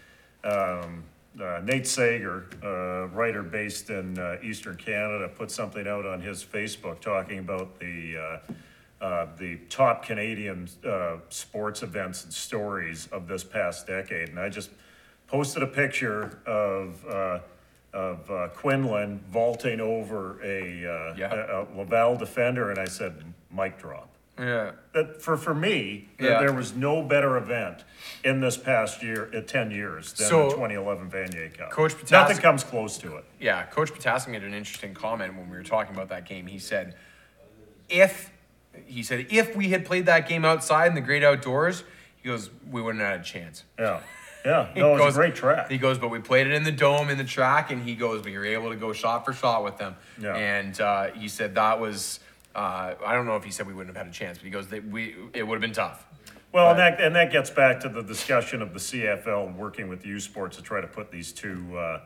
um, 0.45 1.03
uh, 1.41 1.61
Nate 1.65 1.87
Sager, 1.87 2.47
uh, 2.63 3.09
writer 3.09 3.43
based 3.43 3.91
in 3.91 4.19
uh, 4.19 4.37
Eastern 4.43 4.77
Canada, 4.77 5.29
put 5.29 5.51
something 5.51 5.87
out 5.89 6.07
on 6.07 6.21
his 6.21 6.45
Facebook 6.45 7.01
talking 7.01 7.39
about 7.39 7.79
the. 7.81 8.17
Uh, 8.49 8.53
uh, 9.01 9.27
the 9.37 9.57
top 9.69 10.03
Canadian 10.07 10.67
uh, 10.87 11.17
sports 11.29 11.83
events 11.83 12.25
and 12.25 12.33
stories 12.33 13.07
of 13.13 13.29
this 13.29 13.45
past 13.45 13.87
decade, 13.87 14.31
and 14.31 14.39
I 14.41 14.49
just 14.49 14.71
posted 15.27 15.63
a 15.63 15.67
picture 15.67 16.39
of 16.47 17.05
uh, 17.07 17.41
of 17.93 18.31
uh, 18.31 18.49
Quinlan 18.55 19.19
vaulting 19.31 19.81
over 19.81 20.41
a, 20.43 20.87
uh, 20.87 21.15
Yeah. 21.19 21.35
a, 21.35 21.63
a 21.65 21.77
Laval 21.77 22.17
defender, 22.17 22.71
and 22.71 22.79
I 22.79 22.87
said, 22.87 23.23
"Mic 23.55 23.79
drop." 23.79 24.09
Yeah. 24.39 24.73
That 24.93 25.23
for 25.23 25.37
for 25.37 25.55
me, 25.55 26.09
there- 26.19 26.33
Yeah. 26.33 26.41
there 26.41 26.53
was 26.53 26.75
no 26.75 27.03
better 27.03 27.37
event 27.37 27.85
in 28.25 28.41
this 28.41 28.57
past 28.57 29.03
year, 29.03 29.31
uh, 29.37 29.41
ten 29.43 29.71
years, 29.71 30.13
than 30.13 30.27
So, 30.29 30.49
the 30.49 30.55
2011 30.57 31.09
Vanier 31.11 31.57
Cup. 31.57 31.71
Coach 31.71 31.95
nothing 32.11 32.39
comes 32.39 32.65
close 32.65 32.99
to 32.99 33.17
it. 33.17 33.25
Yeah, 33.39 33.63
Coach 33.67 33.93
Ptaszek 33.93 34.29
made 34.29 34.43
an 34.43 34.53
interesting 34.55 34.93
comment 34.95 35.37
when 35.37 35.49
we 35.51 35.57
were 35.57 35.63
talking 35.63 35.95
about 35.95 36.09
that 36.09 36.25
game. 36.27 36.47
He 36.47 36.59
said, 36.59 36.97
if 37.89 38.31
he 38.87 39.03
said 39.05 39.27
if 39.31 39.55
we 39.55 39.69
had 39.69 39.85
played 39.85 40.07
that 40.07 40.29
game 40.29 40.45
outside 40.45 40.89
in 40.89 40.95
the 40.95 41.01
great 41.01 41.23
outdoors, 41.23 41.85
he 42.17 42.29
goes, 42.29 42.51
we 42.69 42.83
wouldn't 42.83 43.03
have 43.03 43.13
had 43.13 43.21
a 43.21 43.25
chance. 43.25 43.63
Yeah, 43.79 44.01
yeah. 44.45 44.67
He 44.75 44.81
No, 44.81 44.89
it 44.89 44.93
was 44.95 45.01
goes- 45.01 45.15
a 45.15 45.19
great 45.19 45.35
track. 45.37 45.71
He 45.71 45.79
goes, 45.79 45.97
but 45.99 46.09
we 46.09 46.19
played 46.19 46.49
it 46.49 46.53
in 46.55 46.65
the 46.65 46.73
dome 46.73 47.09
in 47.09 47.19
the 47.19 47.25
track, 47.25 47.71
and 47.71 47.83
he 47.85 47.95
goes, 47.95 48.25
we 48.25 48.37
were 48.37 48.45
able 48.47 48.71
to 48.71 48.77
go 48.77 48.93
shot 48.93 49.25
for 49.25 49.33
shot 49.33 49.63
with 49.63 49.77
them. 49.79 49.95
Yeah. 50.19 50.35
And 50.35 50.81
uh, 50.81 51.05
he 51.13 51.29
said 51.29 51.55
that 51.55 51.79
was. 51.79 52.19
Uh, 52.55 52.95
I 53.05 53.15
don't 53.15 53.27
know 53.27 53.37
if 53.37 53.45
he 53.45 53.51
said 53.51 53.67
we 53.67 53.75
wouldn't 53.75 53.97
have 53.97 54.07
had 54.07 54.13
a 54.13 54.17
chance, 54.17 54.39
but 54.39 54.45
he 54.45 54.51
goes 54.51 54.69
that 54.69 54.87
we 54.87 55.15
it 55.33 55.43
would 55.43 55.57
have 55.57 55.61
been 55.61 55.73
tough. 55.73 56.07
Well, 56.53 56.71
and 56.71 56.79
that, 56.79 57.01
and 57.01 57.17
that 57.17 57.33
gets 57.33 57.51
back 57.51 57.81
to 57.81 57.89
the 57.89 58.03
discussion 58.03 58.63
of 58.63 58.73
the 58.73 58.79
CFL 58.79 59.57
working 59.57 59.89
with 59.89 60.07
U 60.07 60.21
Sports 60.21 60.57
to 60.57 60.63
try 60.63 60.81
to 60.81 60.87
put 60.87 61.11
these 61.11 61.33
two 61.33 61.77
uh, 61.77 62.01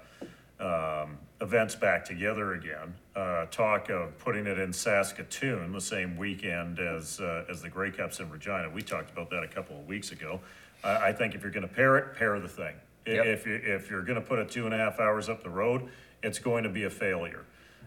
um, 0.59 1.19
events 1.43 1.75
back 1.75 2.07
together 2.07 2.55
again. 2.55 2.95
Uh, 3.15 3.45
talk 3.51 3.91
of 3.91 4.17
putting 4.19 4.47
it 4.47 4.59
in 4.59 4.73
Saskatoon 4.73 5.71
the 5.73 5.81
same 5.81 6.17
weekend 6.17 6.79
as 6.79 7.21
uh, 7.21 7.45
as 7.51 7.61
the 7.61 7.69
Grey 7.69 7.91
Cups 7.91 8.21
in 8.21 8.31
Regina. 8.31 8.71
We 8.71 8.81
talked 8.81 9.11
about 9.11 9.29
that 9.31 9.43
a 9.43 9.49
couple 9.49 9.79
of 9.79 9.87
weeks 9.87 10.13
ago. 10.13 10.41
I 10.83 11.09
I 11.09 11.13
think 11.13 11.35
if 11.35 11.43
you're 11.43 11.53
going 11.53 11.69
to 11.69 11.75
pair 11.75 11.99
it, 11.99 12.17
pair 12.17 12.41
the 12.41 12.49
thing. 12.49 12.75
Yep. 13.07 13.27
If 13.27 13.47
you 13.47 13.61
if 13.63 13.91
you're 13.91 14.03
going 14.03 14.21
to 14.21 14.27
put 14.27 14.39
it 14.39 14.51
two 14.51 14.65
and 14.65 14.73
a 14.73 14.79
half 14.79 14.99
hours 14.99 15.29
up 15.29 15.43
the 15.43 15.51
road, 15.51 15.91
it's 16.23 16.39
going 16.39 16.65
to 16.65 16.71
be 16.71 16.85
a 16.85 16.91
failure. 16.91 17.45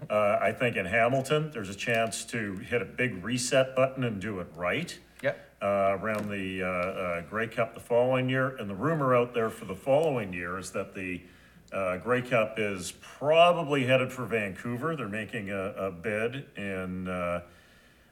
Uh, 0.10 0.40
I 0.42 0.52
think 0.52 0.76
in 0.76 0.86
Hamilton, 0.86 1.52
there's 1.54 1.70
a 1.70 1.76
chance 1.76 2.26
to 2.26 2.58
hit 2.58 2.82
a 2.82 2.86
big 2.86 3.24
reset 3.24 3.76
button 3.76 4.04
and 4.04 4.20
do 4.22 4.40
it 4.40 4.48
right 4.56 4.98
Yep. 5.22 5.40
uh, 5.62 5.98
around 6.02 6.30
the 6.30 6.64
uh, 6.64 6.68
uh, 6.68 7.22
Grey 7.30 7.48
Cup 7.48 7.74
the 7.76 7.80
following 7.80 8.28
year. 8.30 8.56
And 8.58 8.70
the 8.70 8.76
rumor 8.76 9.16
out 9.16 9.34
there 9.34 9.50
for 9.50 9.66
the 9.66 9.76
following 9.76 10.34
year 10.34 10.58
is 10.58 10.72
that 10.72 10.96
the 10.96 11.22
uh, 11.72 11.98
Grey 11.98 12.22
Cup 12.22 12.56
is 12.58 12.94
probably 13.02 13.86
headed 13.86 14.12
for 14.12 14.26
Vancouver. 14.26 14.96
They're 14.96 15.08
making 15.08 15.52
a, 15.52 15.74
a 15.74 15.92
bid 15.92 16.46
in 16.58 17.08
uh, 17.08 17.42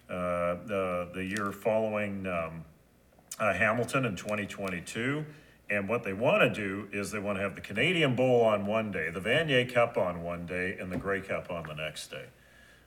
uh, 0.10 0.56
the, 0.66 1.10
the 1.14 1.24
year 1.26 1.52
following 1.52 2.26
um, 2.28 2.64
uh, 3.40 3.54
Hamilton 3.54 4.06
in 4.06 4.16
2022. 4.16 5.26
And 5.70 5.88
what 5.88 6.04
they 6.04 6.14
want 6.14 6.42
to 6.42 6.50
do 6.50 6.88
is 6.92 7.12
they 7.12 7.20
want 7.20 7.38
to 7.38 7.44
have 7.44 7.56
the 7.56 7.62
Canadian 7.62 8.16
Bowl 8.16 8.42
on 8.42 8.66
one 8.66 8.92
day, 8.92 9.10
the 9.12 9.20
Vanier 9.20 9.72
Cup 9.72 9.98
on 9.98 10.24
one 10.24 10.46
day, 10.46 10.78
and 10.80 10.92
the 10.92 10.98
Grey 10.98 11.22
Cup 11.22 11.52
on 11.52 11.68
the 11.68 11.76
next 11.76 12.10
day. 12.10 12.26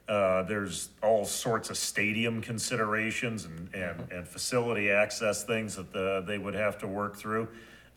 Uh, 0.08 0.42
there's 0.42 0.88
all 1.00 1.24
sorts 1.24 1.70
of 1.70 1.76
stadium 1.76 2.42
considerations 2.42 3.44
and, 3.44 3.72
and, 3.72 4.10
and 4.10 4.26
facility 4.26 4.90
access 4.90 5.44
things 5.44 5.76
that 5.76 5.92
the, 5.92 6.24
they 6.26 6.38
would 6.38 6.54
have 6.54 6.76
to 6.78 6.88
work 6.88 7.16
through. 7.16 7.46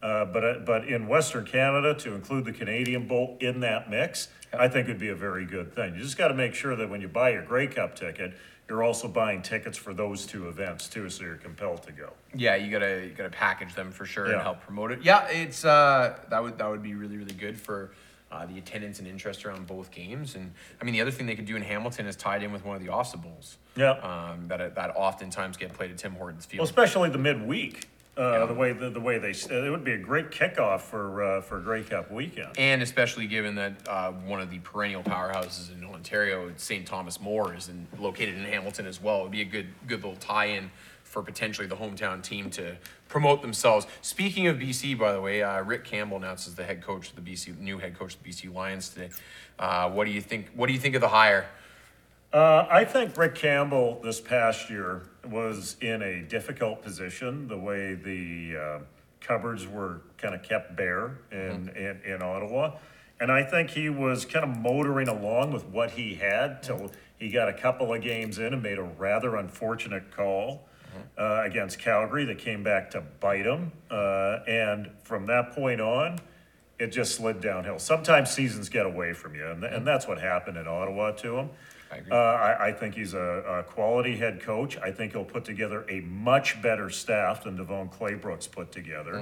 Uh, 0.04 0.24
but, 0.26 0.44
uh, 0.44 0.60
but 0.66 0.88
in 0.88 1.08
Western 1.08 1.46
Canada, 1.46 1.96
to 1.96 2.14
include 2.14 2.46
the 2.46 2.54
Canadian 2.54 3.08
Bowl 3.08 3.38
in 3.40 3.60
that 3.62 3.90
mix, 3.90 4.28
I 4.54 4.68
think 4.68 4.88
would 4.88 5.00
be 5.00 5.10
a 5.10 5.16
very 5.16 5.46
good 5.46 5.74
thing. 5.74 5.96
You 5.96 6.02
just 6.02 6.18
got 6.18 6.28
to 6.28 6.36
make 6.36 6.54
sure 6.54 6.76
that 6.76 6.90
when 6.90 7.02
you 7.02 7.08
buy 7.08 7.32
your 7.32 7.42
Grey 7.42 7.66
Cup 7.66 7.96
ticket, 7.96 8.36
you're 8.70 8.84
also 8.84 9.08
buying 9.08 9.42
tickets 9.42 9.78
for 9.78 9.94
those 9.94 10.26
two 10.26 10.48
events 10.48 10.88
too, 10.88 11.10
so 11.10 11.24
you're 11.24 11.36
compelled 11.36 11.84
to 11.84 11.92
go. 11.92 12.12
Yeah, 12.34 12.56
you 12.56 12.72
gotta 12.72 13.06
you 13.06 13.12
gotta 13.12 13.30
package 13.30 13.76
them 13.76 13.92
for 13.92 14.06
sure 14.06 14.28
Yeah. 14.28 14.34
and 14.34 14.42
help 14.42 14.62
promote 14.62 14.92
it. 14.92 15.02
Yeah, 15.04 15.28
it's 15.28 15.64
uh 15.66 16.18
that 16.30 16.42
would 16.42 16.58
that 16.58 16.70
would 16.70 16.82
be 16.84 16.96
really 16.96 17.18
really 17.18 17.34
good 17.36 17.60
for 17.60 17.92
uh, 18.32 18.46
the 18.48 18.58
attendance 18.58 18.98
and 19.00 19.08
interest 19.08 19.46
around 19.46 19.66
both 19.68 19.92
games. 19.92 20.36
And 20.36 20.52
I 20.82 20.84
mean, 20.84 20.94
the 20.94 21.00
other 21.02 21.12
thing 21.12 21.26
they 21.28 21.36
could 21.36 21.46
do 21.46 21.56
in 21.56 21.62
Hamilton 21.62 22.06
is 22.08 22.16
tied 22.16 22.42
in 22.44 22.52
with 22.52 22.66
one 22.66 22.76
of 22.76 22.82
the 22.84 22.90
OFSAA 22.92 23.22
bowls. 23.22 23.58
Yeah. 23.78 23.92
Um, 23.92 24.48
that 24.48 24.76
that 24.76 24.94
oftentimes 24.96 25.58
get 25.58 25.72
played 25.74 25.92
at 25.92 25.98
Tim 26.00 26.14
Hortons 26.16 26.46
Field. 26.46 26.60
Well, 26.60 26.66
especially 26.66 27.10
the 27.12 27.18
midweek. 27.20 27.88
Uh, 28.18 28.46
the 28.46 28.54
way 28.54 28.72
the, 28.72 28.90
the 28.90 29.00
way 29.00 29.18
they 29.18 29.32
it 29.32 29.70
would 29.70 29.84
be 29.84 29.92
a 29.92 29.98
great 29.98 30.32
kickoff 30.32 30.82
for 30.82 31.22
uh, 31.22 31.42
for 31.42 31.60
Grey 31.60 31.84
Cup 31.84 32.10
weekend. 32.10 32.58
And 32.58 32.82
especially 32.82 33.28
given 33.28 33.56
that 33.56 33.74
uh, 33.88 34.14
one 34.14 34.40
of 34.40 34.50
the 34.50 34.60
perennial 34.60 35.04
powerhouses 35.04 35.74
in 35.74 35.84
Ontario, 35.84 36.50
St. 36.56 36.86
Thomas 36.86 37.20
More, 37.20 37.54
is 37.54 37.68
in, 37.68 37.88
located 38.00 38.36
in 38.36 38.46
Hamilton 38.46 38.86
as 38.86 39.02
well. 39.02 39.20
It 39.20 39.24
would 39.24 39.32
be 39.32 39.42
a 39.42 39.46
good 39.46 39.68
good 39.86 40.02
little 40.02 40.16
tie-in 40.16 40.72
for 41.04 41.22
potentially 41.22 41.68
the 41.68 41.76
hometown 41.76 42.24
team 42.24 42.50
to 42.52 42.78
promote 43.10 43.42
themselves. 43.42 43.86
Speaking 44.02 44.48
of 44.48 44.58
BC, 44.58 44.98
by 44.98 45.12
the 45.12 45.22
way, 45.22 45.44
uh, 45.44 45.62
Rick 45.64 45.84
Campbell 45.84 46.18
announces 46.18 46.56
the 46.56 46.64
head 46.64 46.82
coach 46.82 47.10
of 47.10 47.16
the 47.22 47.34
BC, 47.34 47.58
new 47.60 47.78
head 47.78 47.98
coach 47.98 48.16
of 48.16 48.24
the 48.24 48.30
BC 48.30 48.54
Lions 48.54 48.90
today. 48.90 49.10
Uh, 49.60 49.90
what 49.90 50.06
do 50.06 50.12
you 50.12 50.22
think? 50.22 50.52
What 50.56 50.68
do 50.68 50.74
you 50.74 50.80
think 50.80 50.96
of 50.96 51.02
the 51.02 51.10
hire? 51.10 51.48
Uh, 52.36 52.68
I 52.70 52.84
think 52.84 53.16
Rick 53.16 53.36
Campbell 53.36 54.02
this 54.04 54.20
past 54.20 54.70
year 54.70 55.04
was 55.26 55.78
in 55.80 56.02
a 56.02 56.22
difficult 56.22 56.82
position. 56.82 57.48
The 57.48 57.58
way 57.58 57.94
the 57.94 58.58
uh, 58.58 58.80
cupboards 59.22 59.66
were 59.66 60.02
kind 60.18 60.36
of 60.36 60.44
kept 60.44 60.76
bare 60.76 61.18
in, 61.32 61.70
in 61.70 62.02
in 62.04 62.22
Ottawa, 62.22 62.74
and 63.22 63.32
I 63.32 63.42
think 63.42 63.70
he 63.70 63.88
was 63.88 64.26
kind 64.26 64.44
of 64.44 64.58
motoring 64.58 65.08
along 65.08 65.54
with 65.54 65.64
what 65.68 65.92
he 65.92 66.16
had 66.16 66.62
till 66.62 66.92
he 67.18 67.30
got 67.30 67.48
a 67.48 67.54
couple 67.54 67.94
of 67.94 68.02
games 68.02 68.38
in 68.38 68.52
and 68.52 68.62
made 68.62 68.80
a 68.80 68.84
rather 68.84 69.38
unfortunate 69.38 70.12
call. 70.14 70.68
Uh, 71.18 71.42
against 71.44 71.78
Calgary 71.78 72.24
that 72.24 72.38
came 72.38 72.64
back 72.64 72.90
to 72.92 73.02
bite 73.20 73.46
him. 73.46 73.70
Uh, 73.92 74.40
and 74.48 74.90
from 75.04 75.26
that 75.26 75.52
point 75.52 75.82
on, 75.82 76.18
it 76.80 76.88
just 76.88 77.16
slid 77.16 77.42
downhill. 77.42 77.80
Sometimes 77.80 78.30
seasons 78.30 78.70
get 78.70 78.86
away 78.86 79.12
from 79.12 79.36
you, 79.36 79.46
and, 79.46 79.62
and 79.66 79.86
that's 79.86 80.08
what 80.08 80.22
happened 80.22 80.56
in 80.56 80.70
Ottawa 80.70 81.12
to 81.12 81.38
him. 81.38 81.50
I 81.92 81.98
agree. 81.98 82.12
Uh, 82.12 82.16
I, 82.16 82.68
I 82.68 82.72
think 82.74 82.96
he's 82.96 83.14
a, 83.14 83.20
a 83.20 83.64
quality 83.64 84.16
head 84.18 84.42
coach. 84.42 84.78
I 84.78 84.92
think 84.92 85.14
he'll 85.14 85.24
put 85.24 85.46
together 85.46 85.86
a 85.90 86.02
much 86.02 86.62
better 86.62 86.90
staff 86.90 87.44
than 87.44 87.58
DeVone 87.58 87.94
Claybrooks 87.94 88.50
put 88.52 88.72
together. 88.72 89.20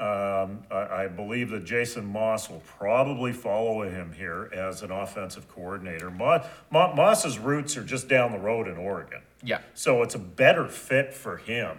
Um, 0.00 0.64
I, 0.70 1.04
I 1.04 1.08
believe 1.08 1.50
that 1.50 1.64
Jason 1.64 2.04
Maas 2.04 2.50
will 2.50 2.62
probably 2.66 3.32
follow 3.32 3.82
him 3.82 4.12
here 4.12 4.50
as 4.52 4.82
an 4.82 4.90
offensive 4.90 5.48
coordinator. 5.48 6.10
Mo, 6.10 6.44
Mo, 6.70 6.92
Maas's 6.94 7.38
roots 7.38 7.76
are 7.76 7.84
just 7.84 8.08
down 8.08 8.32
the 8.32 8.38
road 8.38 8.66
in 8.66 8.76
Oregon. 8.78 9.20
Yeah. 9.44 9.60
So 9.74 10.02
it's 10.02 10.16
a 10.16 10.18
better 10.18 10.66
fit 10.66 11.14
for 11.14 11.36
him 11.36 11.76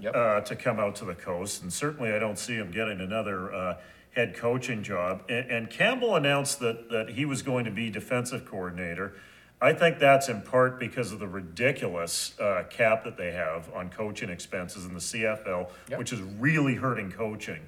Yep. 0.00 0.14
uh, 0.14 0.40
to 0.42 0.56
come 0.56 0.78
out 0.78 0.94
to 0.96 1.06
the 1.06 1.14
coast, 1.14 1.62
and 1.62 1.72
certainly 1.72 2.12
I 2.12 2.18
don't 2.18 2.38
see 2.38 2.52
him 2.54 2.70
getting 2.70 3.00
another 3.00 3.50
uh, 3.54 3.76
head 4.14 4.36
coaching 4.36 4.82
job. 4.82 5.22
And, 5.30 5.50
and 5.50 5.70
Campbell 5.70 6.16
announced 6.16 6.60
that 6.60 6.90
that 6.90 7.08
he 7.10 7.24
was 7.24 7.40
going 7.40 7.64
to 7.64 7.70
be 7.70 7.88
defensive 7.88 8.44
coordinator. 8.44 9.14
I 9.60 9.72
think 9.72 9.98
that's 9.98 10.28
in 10.28 10.42
part 10.42 10.78
because 10.78 11.12
of 11.12 11.18
the 11.18 11.26
ridiculous 11.28 12.38
uh, 12.38 12.64
cap 12.68 13.04
that 13.04 13.16
they 13.16 13.32
have 13.32 13.70
on 13.74 13.88
coaching 13.88 14.28
expenses 14.28 14.84
in 14.84 14.92
the 14.92 15.00
CFL, 15.00 15.70
Yep. 15.88 15.98
which 15.98 16.12
is 16.12 16.20
really 16.20 16.74
hurting 16.74 17.10
coaching 17.10 17.62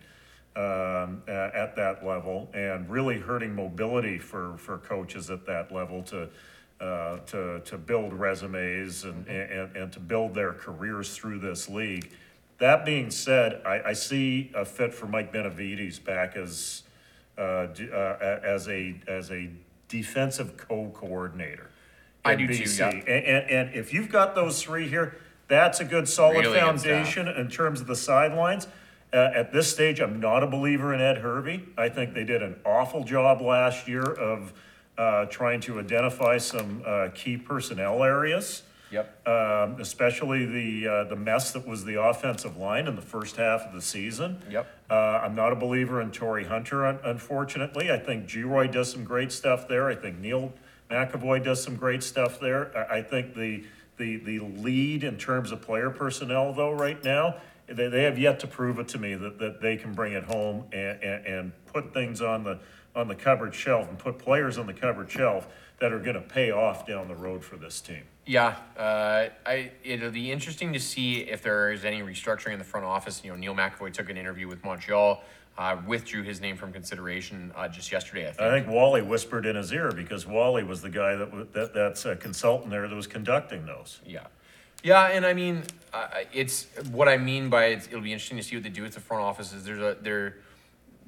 um, 0.54 1.22
a- 1.26 1.50
at 1.54 1.76
that 1.76 2.04
level 2.04 2.50
and 2.52 2.88
really 2.90 3.18
hurting 3.18 3.54
mobility 3.54 4.18
for, 4.18 4.56
for 4.58 4.78
coaches 4.78 5.30
at 5.30 5.46
that 5.46 5.72
level 5.72 6.02
to, 6.02 6.28
uh, 6.80 7.18
to, 7.20 7.60
to 7.60 7.78
build 7.78 8.12
resumes 8.12 9.04
and, 9.04 9.26
and, 9.26 9.74
and 9.74 9.92
to 9.92 9.98
build 10.00 10.34
their 10.34 10.52
careers 10.52 11.16
through 11.16 11.38
this 11.38 11.70
league. 11.70 12.10
That 12.58 12.84
being 12.84 13.10
said, 13.10 13.62
I, 13.64 13.80
I 13.90 13.92
see 13.94 14.50
a 14.54 14.64
fit 14.66 14.92
for 14.92 15.06
Mike 15.06 15.32
Benevides 15.32 15.98
back 16.00 16.36
as, 16.36 16.82
uh, 17.38 17.66
d- 17.66 17.88
uh, 17.90 17.96
a- 18.20 18.40
as 18.44 18.68
a, 18.68 19.00
as 19.06 19.30
a 19.30 19.48
defensive 19.88 20.56
co-coordinator. 20.58 21.67
I 22.28 22.34
do 22.36 22.46
too, 22.46 22.70
yeah. 22.70 22.90
And, 22.90 23.08
and, 23.08 23.50
and 23.50 23.74
if 23.74 23.92
you've 23.92 24.10
got 24.10 24.34
those 24.34 24.62
three 24.62 24.88
here, 24.88 25.16
that's 25.48 25.80
a 25.80 25.84
good 25.84 26.08
solid 26.08 26.38
Really 26.38 26.54
good 26.54 26.60
foundation 26.60 27.26
in 27.28 27.48
terms 27.48 27.80
of 27.80 27.86
the 27.86 27.96
sidelines. 27.96 28.66
Uh, 29.12 29.30
at 29.34 29.52
this 29.52 29.72
stage, 29.72 30.00
I'm 30.00 30.20
not 30.20 30.42
a 30.42 30.46
believer 30.46 30.92
in 30.92 31.00
Ed 31.00 31.18
Hervey. 31.18 31.64
I 31.78 31.88
think 31.88 32.12
they 32.12 32.24
did 32.24 32.42
an 32.42 32.56
awful 32.66 33.04
job 33.04 33.40
last 33.40 33.88
year 33.88 34.02
of 34.02 34.52
uh, 34.98 35.24
trying 35.26 35.60
to 35.60 35.80
identify 35.80 36.36
some 36.36 36.82
uh, 36.84 37.08
key 37.14 37.36
personnel 37.38 38.04
areas. 38.04 38.62
Yep. 38.90 39.28
Um, 39.28 39.80
especially 39.80 40.46
the 40.46 40.88
uh, 40.88 41.04
the 41.04 41.16
mess 41.16 41.52
that 41.52 41.66
was 41.66 41.84
the 41.84 42.00
offensive 42.02 42.56
line 42.56 42.86
in 42.86 42.96
the 42.96 43.02
first 43.02 43.36
half 43.36 43.66
of 43.66 43.74
the 43.74 43.82
season. 43.82 44.42
Yep. 44.50 44.66
Uh, 44.88 44.94
I'm 44.94 45.34
not 45.34 45.52
a 45.52 45.56
believer 45.56 46.00
in 46.00 46.10
Torrey 46.10 46.44
Hunter, 46.44 46.86
un- 46.86 46.98
unfortunately. 47.04 47.92
I 47.92 47.98
think 47.98 48.26
Geroy 48.26 48.72
does 48.72 48.90
some 48.90 49.04
great 49.04 49.30
stuff 49.30 49.68
there. 49.68 49.90
I 49.90 49.94
think 49.94 50.18
Neil 50.18 50.54
McEvoy 50.90 51.44
does 51.44 51.62
some 51.62 51.76
great 51.76 52.02
stuff 52.02 52.40
there. 52.40 52.76
I, 52.90 53.02
think 53.02 53.34
the, 53.34 53.64
the, 53.96 54.16
the 54.16 54.40
lead 54.40 55.04
in 55.04 55.16
terms 55.18 55.52
of 55.52 55.62
player 55.62 55.90
personnel, 55.90 56.52
though, 56.52 56.72
right 56.72 57.02
now, 57.04 57.36
they, 57.66 57.88
they 57.88 58.04
have 58.04 58.18
yet 58.18 58.40
to 58.40 58.46
prove 58.46 58.78
it 58.78 58.88
to 58.88 58.98
me 58.98 59.14
that, 59.14 59.38
that 59.38 59.60
they 59.60 59.76
can 59.76 59.92
bring 59.92 60.14
it 60.14 60.24
home 60.24 60.64
and, 60.72 61.02
and, 61.02 61.26
and 61.26 61.52
put 61.66 61.92
things 61.92 62.22
on 62.22 62.44
the, 62.44 62.58
on 62.94 63.08
the 63.08 63.14
cupboard 63.14 63.54
shelf 63.54 63.88
and 63.88 63.98
put 63.98 64.18
players 64.18 64.56
on 64.58 64.66
the 64.66 64.72
cupboard 64.72 65.10
shelf 65.10 65.46
that 65.80 65.92
are 65.92 65.98
going 65.98 66.14
to 66.14 66.22
pay 66.22 66.50
off 66.50 66.86
down 66.86 67.08
the 67.08 67.14
road 67.14 67.44
for 67.44 67.56
this 67.56 67.80
team. 67.80 68.02
Yeah, 68.26 68.56
uh, 68.76 69.28
I 69.46 69.70
it'll 69.82 70.10
be 70.10 70.30
interesting 70.30 70.74
to 70.74 70.80
see 70.80 71.20
if 71.20 71.42
there 71.42 71.72
is 71.72 71.84
any 71.84 72.02
restructuring 72.02 72.52
in 72.52 72.58
the 72.58 72.64
front 72.64 72.84
office. 72.84 73.22
You 73.24 73.30
know, 73.30 73.36
Neil 73.36 73.54
McEvoy 73.54 73.92
took 73.92 74.10
an 74.10 74.18
interview 74.18 74.48
with 74.48 74.62
Montreal, 74.64 75.22
uh, 75.58 75.76
withdrew 75.86 76.22
his 76.22 76.40
name 76.40 76.56
from 76.56 76.72
consideration 76.72 77.52
uh, 77.56 77.68
just 77.68 77.90
yesterday. 77.90 78.28
I 78.28 78.32
think. 78.32 78.40
I 78.40 78.50
think 78.60 78.68
Wally 78.68 79.02
whispered 79.02 79.44
in 79.44 79.56
his 79.56 79.72
ear 79.72 79.90
because 79.90 80.24
Wally 80.26 80.62
was 80.62 80.80
the 80.82 80.88
guy 80.88 81.16
that, 81.16 81.32
wa- 81.32 81.44
that, 81.52 81.74
that's 81.74 82.04
a 82.04 82.14
consultant 82.14 82.70
there 82.70 82.86
that 82.86 82.94
was 82.94 83.08
conducting 83.08 83.66
those. 83.66 84.00
Yeah, 84.06 84.28
yeah, 84.84 85.08
and 85.08 85.26
I 85.26 85.34
mean, 85.34 85.64
uh, 85.92 86.06
it's 86.32 86.68
what 86.92 87.08
I 87.08 87.16
mean 87.16 87.50
by 87.50 87.66
it's, 87.66 87.88
it'll 87.88 88.00
be 88.00 88.12
interesting 88.12 88.38
to 88.38 88.42
see 88.44 88.54
what 88.54 88.62
they 88.62 88.68
do 88.68 88.82
with 88.82 88.94
the 88.94 89.00
front 89.00 89.24
office. 89.24 89.52
Is 89.52 89.64
there's 89.64 89.80
a 89.80 89.96
there 90.00 90.36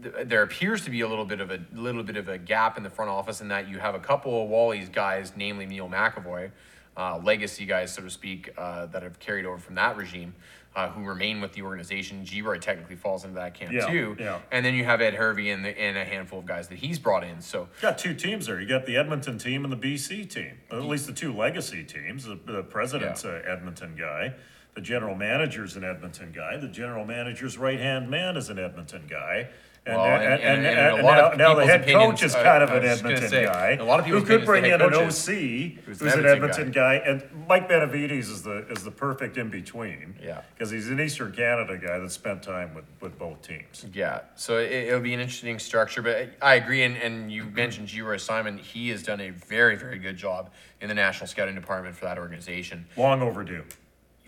th- 0.03 0.27
there 0.27 0.43
appears 0.43 0.85
to 0.85 0.91
be 0.91 1.03
a 1.03 1.09
little 1.09 1.25
bit 1.25 1.41
of 1.41 1.53
a 1.53 1.61
little 1.73 2.03
bit 2.03 2.17
of 2.17 2.29
a 2.29 2.37
gap 2.37 2.77
in 2.77 2.83
the 2.83 2.91
front 2.91 3.11
office 3.11 3.41
in 3.41 3.49
that 3.49 3.69
you 3.69 3.79
have 3.79 3.95
a 3.95 4.01
couple 4.01 4.43
of 4.43 4.49
Wally's 4.49 4.89
guys, 4.89 5.33
namely 5.37 5.65
Neil 5.65 5.89
McEvoy, 5.89 6.51
uh, 6.97 7.19
legacy 7.23 7.67
guys, 7.67 7.95
so 7.95 8.03
to 8.03 8.11
speak, 8.11 8.51
uh, 8.59 8.87
that 8.87 9.05
have 9.05 9.21
carried 9.21 9.47
over 9.47 9.59
from 9.59 9.77
that 9.77 9.97
regime. 9.97 10.35
Uh, 10.77 10.89
who 10.91 11.05
remain 11.05 11.41
with 11.41 11.53
the 11.53 11.63
organization? 11.63 12.25
Geroy 12.25 12.61
technically 12.61 12.95
falls 12.95 13.25
into 13.25 13.35
that 13.35 13.55
camp 13.55 13.73
Yeah, 13.73 13.87
too. 13.89 14.17
yeah. 14.21 14.39
And 14.53 14.65
then 14.65 14.75
you 14.75 14.85
have 14.85 15.01
Ed 15.01 15.15
Hervey 15.15 15.51
and, 15.51 15.65
the, 15.65 15.77
and 15.77 15.99
a 15.99 16.05
handful 16.05 16.39
of 16.39 16.47
guys 16.47 16.69
that 16.69 16.79
he's 16.79 16.97
brought 16.97 17.25
in. 17.25 17.41
So 17.41 17.63
you 17.63 17.83
Got 17.83 17.99
two 17.99 18.15
teams 18.15 18.47
there. 18.47 18.61
You 18.61 18.69
got 18.69 18.87
the 18.87 18.97
Edmonton 18.97 19.37
team 19.37 19.65
and 19.65 19.73
the 19.73 19.77
BC 19.77 20.31
team. 20.31 20.61
At 20.71 20.83
least 20.85 21.09
the 21.09 21.13
two 21.13 21.33
legacy 21.37 21.83
teams. 21.83 22.25
The, 22.25 22.39
the 22.47 22.63
president's 22.63 23.25
Yeah. 23.25 23.33
a 23.45 23.53
Edmonton 23.53 23.97
guy. 23.99 24.35
The 24.75 24.81
general 24.81 25.17
manager's 25.17 25.75
an 25.75 25.83
Edmonton 25.83 26.31
guy. 26.31 26.57
The 26.57 26.69
general 26.69 27.05
manager's 27.05 27.59
right 27.59 27.81
hand 27.81 28.09
man 28.09 28.37
is 28.37 28.49
an 28.49 28.61
Edmonton 28.61 29.09
guy. 29.11 29.49
And, 29.87 29.97
Well, 29.97 30.05
and- 30.05 30.23
and, 30.23 30.43
and- 30.43 30.67
and, 30.67 30.67
and 30.67 30.79
a 30.79 30.95
and 30.97 31.07
now, 31.07 31.31
now 31.31 31.55
the 31.55 31.65
head 31.67 31.87
coach 31.87 32.23
is 32.23 32.35
kind 32.35 32.63
of 32.63 32.71
an 32.71 32.83
was 32.83 32.91
just 32.91 33.03
gonna 33.03 33.15
Edmonton 33.15 33.31
say, 33.31 33.45
guy. 33.47 33.71
a 33.81 33.85
lot 33.85 33.99
of 34.01 34.07
who 34.07 34.23
could 34.23 34.45
bring 34.45 34.67
in 34.67 34.73
an 34.75 34.83
OC 34.95 35.79
who's 35.87 36.03
an 36.03 36.09
Edmonton 36.09 36.27
Edmonton 36.27 36.71
guy. 36.71 36.95
And 36.97 37.23
Mike 37.49 37.67
Benevides 37.67 38.29
is 38.29 38.43
the 38.43 38.67
is 38.69 38.85
the 38.85 38.91
perfect 38.91 39.39
in 39.39 39.49
between. 39.49 40.17
Yeah. 40.23 40.43
Because 40.55 40.71
he's 40.71 40.91
an 40.91 41.01
Eastern 41.01 41.33
Canada 41.33 41.79
guy 41.79 41.99
that 41.99 42.13
spent 42.13 42.43
time 42.43 42.75
with, 42.75 42.85
with 43.01 43.19
both 43.19 43.41
teams. 43.41 43.87
Yeah, 43.95 44.21
so 44.35 44.59
it, 44.59 44.71
it'll 44.71 45.01
be 45.01 45.15
an 45.15 45.21
interesting 45.21 45.59
structure, 45.59 46.03
but 46.03 46.29
I 46.43 46.57
agree. 46.57 46.83
And, 46.83 46.97
and 46.99 47.33
you 47.33 47.45
mentioned 47.47 47.89
Geroy 47.89 48.21
Simon; 48.21 48.59
he 48.59 48.91
has 48.91 49.03
done 49.03 49.21
a 49.21 49.31
very, 49.31 49.77
very 49.77 49.99
good 49.99 50.19
job 50.19 50.51
in 50.83 50.89
the 50.89 50.95
national 50.95 51.27
scouting 51.27 51.55
department 51.55 51.97
for 51.97 52.05
that 52.05 52.19
organization. 52.19 52.87
Long 52.99 53.23
overdue. 53.23 53.65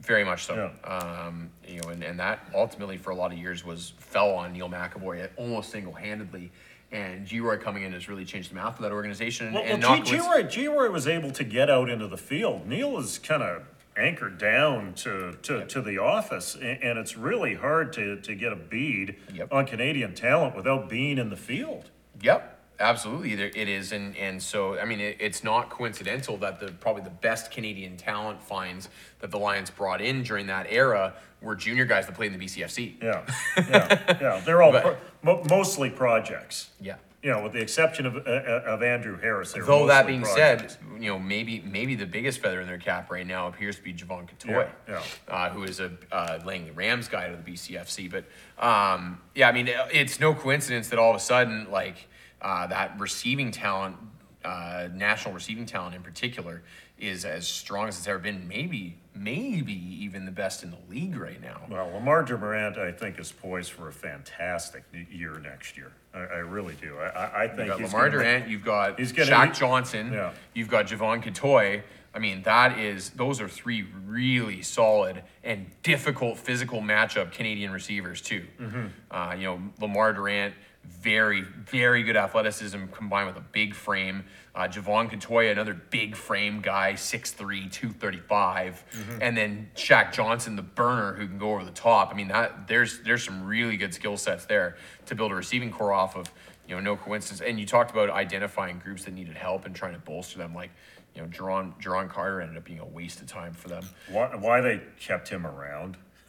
Very 0.03 0.25
much 0.25 0.45
so. 0.45 0.71
Um, 0.85 1.51
you 1.67 1.81
know, 1.81 1.89
and, 1.91 2.03
and 2.03 2.19
that 2.19 2.41
ultimately 2.55 2.97
for 2.97 3.11
a 3.11 3.15
lot 3.15 3.33
of 3.33 3.39
years 3.39 3.65
was 3.65 3.93
fell 3.99 4.31
on 4.31 4.53
Neil 4.53 4.69
McEvoy 4.69 5.29
almost 5.37 5.71
single 5.71 5.93
handedly. 5.93 6.51
And 6.91 7.27
Geroy 7.27 7.61
coming 7.61 7.85
in 7.85 7.93
has 7.93 8.09
really 8.09 8.25
changed 8.27 8.51
the 8.51 8.55
math 8.57 8.77
of 8.77 8.83
that 8.83 8.93
organization. 8.93 9.53
Well, 9.55 9.63
and 9.65 9.83
well 9.83 10.03
G, 10.03 10.17
Geroy, 10.17 10.51
G. 10.51 10.69
Roy 10.69 10.91
was 10.91 11.07
able 11.07 11.31
to 11.31 11.45
get 11.45 11.71
out 11.71 11.89
into 11.89 12.07
the 12.07 12.19
field. 12.19 12.67
Neil 12.67 12.99
is 12.99 13.19
kind 13.19 13.43
of 13.43 13.63
anchored 13.97 14.39
down 14.39 14.93
to, 14.95 15.37
to, 15.43 15.67
to 15.67 15.81
the 15.81 15.99
office, 15.99 16.55
and, 16.55 16.83
and 16.83 16.99
it's 16.99 17.17
really 17.17 17.55
hard 17.55 17.93
to, 17.95 18.17
to 18.21 18.35
get 18.35 18.53
a 18.53 18.57
bead 18.57 19.17
Yep. 19.33 19.53
on 19.53 19.67
Canadian 19.67 20.15
talent 20.15 20.55
without 20.57 20.89
being 20.89 21.17
in 21.19 21.31
the 21.31 21.37
field. 21.37 21.91
Yep, 22.21 22.59
absolutely. 22.81 23.33
It 23.33 23.69
is, 23.69 23.93
and 23.93 24.17
and 24.17 24.43
so 24.43 24.79
I 24.79 24.85
mean, 24.85 25.01
it, 25.01 25.17
it's 25.21 25.43
not 25.45 25.71
coincidental 25.71 26.37
that 26.39 26.61
the 26.61 26.73
probably 26.73 27.03
the 27.03 27.11
best 27.11 27.51
Canadian 27.51 27.97
talent 27.97 28.43
finds 28.43 28.89
that 29.21 29.31
the 29.31 29.39
Lions 29.39 29.71
brought 29.71 30.01
in 30.01 30.23
during 30.23 30.47
that 30.49 30.67
era 30.71 31.15
were 31.41 31.55
junior 31.57 31.85
guys 31.85 32.07
that 32.07 32.15
played 32.15 32.33
in 32.33 32.39
the 32.39 32.45
BCFC. 32.45 33.03
Yeah, 33.03 33.25
yeah, 33.57 34.17
yeah. 34.21 34.41
They're 34.45 34.63
all 34.63 34.73
But- 34.73 34.83
pro, 34.83 34.97
mo- 35.23 35.45
mostly 35.51 35.91
projects. 35.91 36.71
Yeah. 36.81 36.97
You 37.25 37.31
know, 37.31 37.45
with 37.45 37.53
the 37.53 37.61
exception 37.61 38.05
of 38.05 38.17
uh, 38.17 38.21
uh, 38.31 38.63
of 38.67 38.83
Andrew 38.83 39.17
Harris. 39.17 39.53
Though 39.53 39.87
that 39.87 40.09
being 40.09 40.23
projects. 40.23 40.75
said, 40.75 41.01
you 41.01 41.09
know 41.09 41.21
maybe 41.21 41.61
maybe 41.65 41.95
the 41.95 42.05
biggest 42.05 42.41
feather 42.41 42.61
in 42.61 42.67
their 42.67 42.79
cap 42.79 43.13
right 43.13 43.25
now 43.25 43.47
appears 43.47 43.77
to 43.77 43.83
be 43.83 43.95
Jevon 43.95 44.29
Cottoy, 44.29 44.69
Yeah, 44.89 45.01
Uh, 45.29 45.51
who 45.51 45.63
is 45.63 45.79
a 45.79 45.93
uh, 46.11 46.41
Langley 46.45 46.73
Rams 46.73 47.07
guy 47.07 47.29
to 47.29 47.37
the 47.37 47.53
BCFC. 47.53 48.11
But 48.11 48.25
um, 48.61 49.21
yeah, 49.37 49.49
I 49.49 49.53
mean 49.53 49.69
it's 49.93 50.19
no 50.19 50.35
coincidence 50.35 50.89
that 50.89 50.99
all 50.99 51.11
of 51.11 51.17
a 51.17 51.21
sudden 51.21 51.69
like 51.71 52.09
uh, 52.43 52.67
that 52.67 52.99
receiving 53.01 53.51
talent 53.51 53.97
uh, 54.45 54.89
national 54.93 55.33
receiving 55.35 55.67
talent 55.67 55.95
in 55.95 56.03
particular 56.03 56.63
is 56.99 57.25
as 57.25 57.47
strong 57.47 57.89
as 57.89 57.99
it's 57.99 58.09
ever 58.09 58.19
been. 58.19 58.47
Maybe, 58.49 58.97
maybe 59.15 59.73
even 59.73 60.25
the 60.25 60.33
best 60.33 60.63
in 60.63 60.71
the 60.71 60.79
league 60.89 61.17
right 61.17 61.41
now. 61.41 61.63
Well, 61.69 61.89
Lemar 61.91 62.27
Durant, 62.27 62.79
I 62.79 62.93
think, 62.93 63.19
is 63.19 63.31
poised 63.33 63.71
for 63.73 63.89
a 63.89 63.93
fantastic 63.93 64.85
year 65.11 65.39
next 65.39 65.77
year. 65.77 65.93
I, 66.15 66.19
I 66.21 66.39
really 66.39 66.75
do. 66.81 66.99
I, 66.99 67.45
I, 67.45 67.49
think 67.49 67.69
You've 67.79 67.91
got 67.93 68.01
Lemar 68.01 68.11
Durant, 68.11 68.49
you've 68.49 68.65
got 68.65 68.99
he's 68.99 69.13
gonna- 69.13 69.31
Shaq 69.31 69.55
he- 69.55 69.61
Johnson, 69.61 70.13
Yeah. 70.13 70.33
you've 70.55 70.69
got 70.69 70.87
Jevon 70.87 71.23
Cottoy. 71.23 71.83
I 72.15 72.19
mean, 72.19 72.43
that 72.43 72.79
is 72.79 73.11
those 73.11 73.41
are 73.41 73.49
three 73.49 73.87
really 74.07 74.61
solid 74.63 75.23
and 75.43 75.67
difficult 75.83 76.37
physical 76.37 76.81
matchup 76.83 77.33
Canadian 77.33 77.73
receivers 77.73 78.21
too. 78.21 78.45
Mm-hmm. 78.61 78.87
Uh, 79.11 79.35
you 79.35 79.45
know, 79.45 79.63
Lemar 79.81 80.15
Durant, 80.15 80.55
very 80.85 81.43
very 81.43 82.03
good 82.03 82.17
athleticism 82.17 82.87
combined 82.93 83.29
with 83.29 83.37
a 83.37 83.47
big 83.53 83.75
frame. 83.75 84.25
Uh, 84.55 84.69
Jevon 84.69 85.11
Cottoy, 85.11 85.51
another 85.51 85.73
big 85.73 86.15
frame 86.15 86.61
guy, 86.61 86.93
6'3", 86.93 87.73
235. 87.73 88.85
Mm-hmm. 88.93 89.19
and 89.23 89.37
then 89.37 89.71
Shaq 89.75 90.13
Johnson, 90.13 90.57
the 90.57 90.63
burner 90.63 91.15
who 91.15 91.27
can 91.27 91.39
go 91.39 91.53
over 91.53 91.65
the 91.65 91.71
top. 91.71 92.11
I 92.11 92.15
mean, 92.15 92.29
that 92.29 92.69
there's 92.69 93.01
there's 93.01 93.25
some 93.25 93.45
really 93.45 93.77
good 93.77 93.95
skill 93.95 94.17
sets 94.17 94.45
there 94.45 94.77
to 95.07 95.15
build 95.15 95.33
a 95.33 95.35
receiving 95.35 95.71
core 95.71 95.93
off 95.93 96.17
of. 96.17 96.31
You 96.69 96.77
know, 96.77 96.81
no 96.81 96.97
coincidence. 96.97 97.41
And 97.41 97.59
you 97.59 97.67
talked 97.67 97.91
about 97.91 98.09
identifying 98.09 98.79
groups 98.79 99.05
that 99.05 99.13
needed 99.13 99.37
help 99.37 99.67
and 99.67 99.75
trying 99.75 99.95
to 99.95 99.99
bolster 99.99 100.39
them. 100.39 100.55
Like, 100.55 100.71
you 101.15 101.21
know, 101.21 101.29
Duron, 101.29 101.75
Duron 101.83 102.09
Carter 102.09 102.41
ended 102.41 102.57
up 102.57 102.65
being 102.65 102.79
a 102.79 102.87
waste 102.87 103.21
of 103.21 103.27
time 103.27 103.53
for 103.53 103.69
them. 103.69 103.85
Why, 104.09 104.37
why 104.37 104.61
they 104.61 104.81
kept 104.99 105.29
him 105.29 105.45
around 105.45 105.97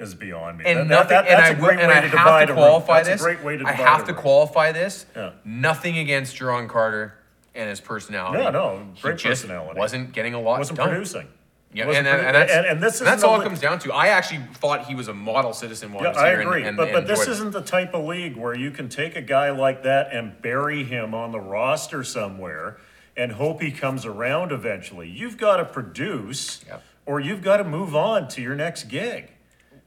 is 0.00 0.14
beyond 0.14 0.58
me. 0.58 0.64
And 0.66 0.78
That- 0.80 0.86
nothing. 0.88 1.08
that- 1.10 1.26
and 1.28 1.38
that's 1.38 1.50
I 1.50 1.52
will, 1.54 1.60
great 1.66 1.78
and 1.80 1.88
way 1.88 1.94
I 1.98 2.00
to 2.00 2.08
have 2.08 2.10
divide 2.18 2.48
to 2.48 2.54
qualify 2.54 2.96
That's 3.02 3.08
a 3.08 3.12
this. 3.12 3.22
great 3.22 3.42
way 3.42 3.56
to 3.56 3.66
I 3.66 3.70
divide 3.72 3.86
have 3.88 4.04
to 4.06 4.14
qualify 4.14 4.72
this. 4.72 5.06
Yeah. 5.16 5.30
Nothing 5.44 5.98
against 5.98 6.36
Duron 6.36 6.68
Carter 6.68 7.14
and 7.54 7.68
his 7.68 7.80
personality. 7.80 8.42
No, 8.42 8.50
no, 8.50 8.82
He 8.94 9.02
great 9.02 9.18
just 9.18 9.42
personality. 9.42 9.78
Wasn't 9.78 10.12
getting 10.12 10.34
a 10.34 10.40
lot 10.40 10.58
Wasn't 10.58 10.76
done. 10.78 10.88
producing. 10.88 11.28
Yeah, 11.72 11.86
Wasn't 11.86 12.04
and, 12.06 12.16
and, 12.16 12.24
produ- 12.24 12.26
and 12.26 12.34
that's, 12.36 12.52
and- 12.52 12.66
and 12.66 12.82
this 12.82 12.98
that's 12.98 13.22
all 13.22 13.40
it 13.40 13.44
comes 13.44 13.60
down 13.60 13.78
to. 13.80 13.92
I 13.92 14.08
actually 14.08 14.40
thought 14.54 14.86
he 14.86 14.94
was 14.96 15.06
a 15.06 15.14
model 15.14 15.52
citizen 15.52 15.92
while 15.92 16.02
Yeah, 16.02 16.10
he 16.10 16.14
was 16.16 16.22
I 16.24 16.28
agree, 16.30 16.64
and, 16.64 16.76
but, 16.76 16.92
but 16.92 17.06
this 17.06 17.20
enjoyed 17.20 17.28
it. 17.28 17.32
isn't 17.32 17.50
the 17.52 17.60
type 17.62 17.94
of 17.94 18.04
league 18.04 18.36
where 18.36 18.54
you 18.56 18.72
can 18.72 18.88
take 18.88 19.14
a 19.14 19.20
guy 19.22 19.50
like 19.50 19.84
that 19.84 20.08
and 20.12 20.40
bury 20.42 20.82
him 20.82 21.14
on 21.14 21.30
the 21.30 21.38
roster 21.38 22.02
somewhere 22.02 22.78
and 23.16 23.32
hope 23.32 23.60
he 23.62 23.70
comes 23.70 24.04
around 24.04 24.50
eventually. 24.50 25.08
You've 25.08 25.36
got 25.36 25.58
to 25.58 25.64
produce, 25.64 26.64
Yep. 26.66 26.82
or 27.06 27.20
you've 27.20 27.42
got 27.42 27.58
to 27.58 27.64
move 27.64 27.94
on 27.94 28.26
to 28.28 28.42
your 28.42 28.56
next 28.56 28.84
gig. 28.84 29.30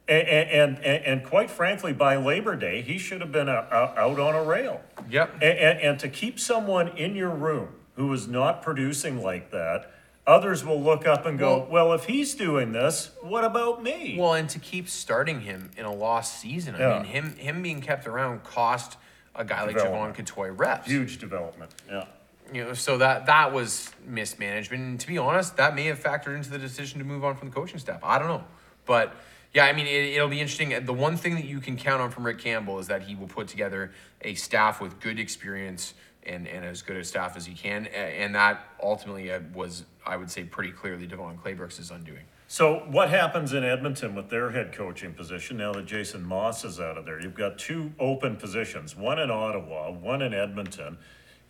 And, 0.06 0.28
and, 0.28 0.78
and, 0.84 1.04
and 1.04 1.24
quite 1.24 1.50
frankly, 1.50 1.94
by 1.94 2.16
Labor 2.16 2.56
Day, 2.56 2.82
he 2.82 2.98
should 2.98 3.22
have 3.22 3.32
been 3.32 3.48
out, 3.48 3.72
out 3.72 3.96
out 3.96 4.20
on 4.20 4.34
a 4.34 4.42
rail. 4.42 4.82
Yep. 5.08 5.36
And, 5.40 5.80
and, 5.80 5.98
to 6.00 6.08
keep 6.08 6.38
someone 6.38 6.88
in 6.88 7.16
your 7.16 7.30
room 7.30 7.68
who 7.96 8.12
is 8.12 8.28
not 8.28 8.60
producing 8.60 9.22
like 9.22 9.50
that, 9.52 9.90
others 10.26 10.62
will 10.62 10.82
look 10.82 11.06
up 11.06 11.24
and 11.24 11.38
go, 11.38 11.58
Well- 11.60 11.68
well, 11.70 11.92
if 11.94 12.04
he's 12.04 12.34
doing 12.34 12.72
this, 12.72 13.10
what 13.22 13.44
about 13.44 13.82
me? 13.82 14.16
Well, 14.18 14.34
and 14.34 14.48
to 14.50 14.58
keep 14.58 14.90
starting 14.90 15.40
him 15.40 15.70
in 15.76 15.86
a 15.86 15.92
lost 15.92 16.38
season, 16.38 16.74
I 16.74 16.80
Yeah. 16.80 16.96
mean, 16.98 17.04
him 17.06 17.36
him 17.36 17.62
being 17.62 17.80
kept 17.80 18.06
around 18.06 18.44
cost 18.44 18.98
a 19.34 19.44
guy 19.44 19.64
like 19.64 19.76
Jevon. 19.76 20.14
Cottoy 20.14 20.52
reps. 20.56 20.86
Huge 20.86 21.18
development, 21.18 21.74
yeah. 21.88 22.04
You 22.52 22.64
know, 22.64 22.74
so 22.74 22.98
that 22.98 23.24
that 23.26 23.52
was 23.54 23.90
mismanagement. 24.06 24.82
And 24.82 25.00
to 25.00 25.06
be 25.06 25.16
honest, 25.16 25.56
that 25.56 25.74
may 25.74 25.86
have 25.86 25.98
factored 25.98 26.36
into 26.36 26.50
the 26.50 26.58
decision 26.58 26.98
to 26.98 27.04
move 27.06 27.24
on 27.24 27.36
from 27.36 27.48
the 27.48 27.54
coaching 27.54 27.78
staff. 27.78 28.00
I 28.04 28.18
don't 28.18 28.28
know, 28.28 28.44
but 28.84 29.14
yeah, 29.54 29.66
I 29.66 29.72
mean, 29.72 29.86
it, 29.86 30.14
it'll 30.14 30.28
be 30.28 30.40
interesting. 30.40 30.84
The 30.84 30.92
one 30.92 31.16
thing 31.16 31.36
that 31.36 31.44
you 31.44 31.60
can 31.60 31.76
count 31.76 32.02
on 32.02 32.10
from 32.10 32.26
Rick 32.26 32.40
Campbell 32.40 32.80
is 32.80 32.88
that 32.88 33.02
he 33.02 33.14
will 33.14 33.28
put 33.28 33.46
together 33.46 33.92
a 34.22 34.34
staff 34.34 34.80
with 34.80 35.00
good 35.00 35.20
experience 35.20 35.94
and, 36.26 36.48
and 36.48 36.64
as 36.64 36.82
good 36.82 36.96
a 36.96 37.04
staff 37.04 37.36
as 37.36 37.46
he 37.46 37.54
can, 37.54 37.86
and 37.86 38.34
that 38.34 38.66
ultimately 38.82 39.30
uh, 39.30 39.40
was, 39.54 39.84
I 40.04 40.16
would 40.16 40.30
say, 40.30 40.44
pretty 40.44 40.72
clearly 40.72 41.06
DeVone 41.06 41.38
Claybrooks' 41.38 41.90
undoing. 41.90 42.24
So 42.48 42.84
what 42.90 43.10
happens 43.10 43.52
in 43.52 43.62
Edmonton 43.62 44.14
with 44.14 44.30
their 44.30 44.50
head 44.50 44.72
coaching 44.72 45.12
position 45.12 45.56
now 45.56 45.72
that 45.72 45.86
Jason 45.86 46.24
Maas 46.24 46.64
is 46.64 46.80
out 46.80 46.98
of 46.98 47.04
there? 47.04 47.20
You've 47.20 47.34
got 47.34 47.58
two 47.58 47.92
open 47.98 48.36
positions, 48.36 48.96
one 48.96 49.18
in 49.18 49.30
Ottawa, 49.30 49.90
one 49.90 50.22
in 50.22 50.34
Edmonton. 50.34 50.98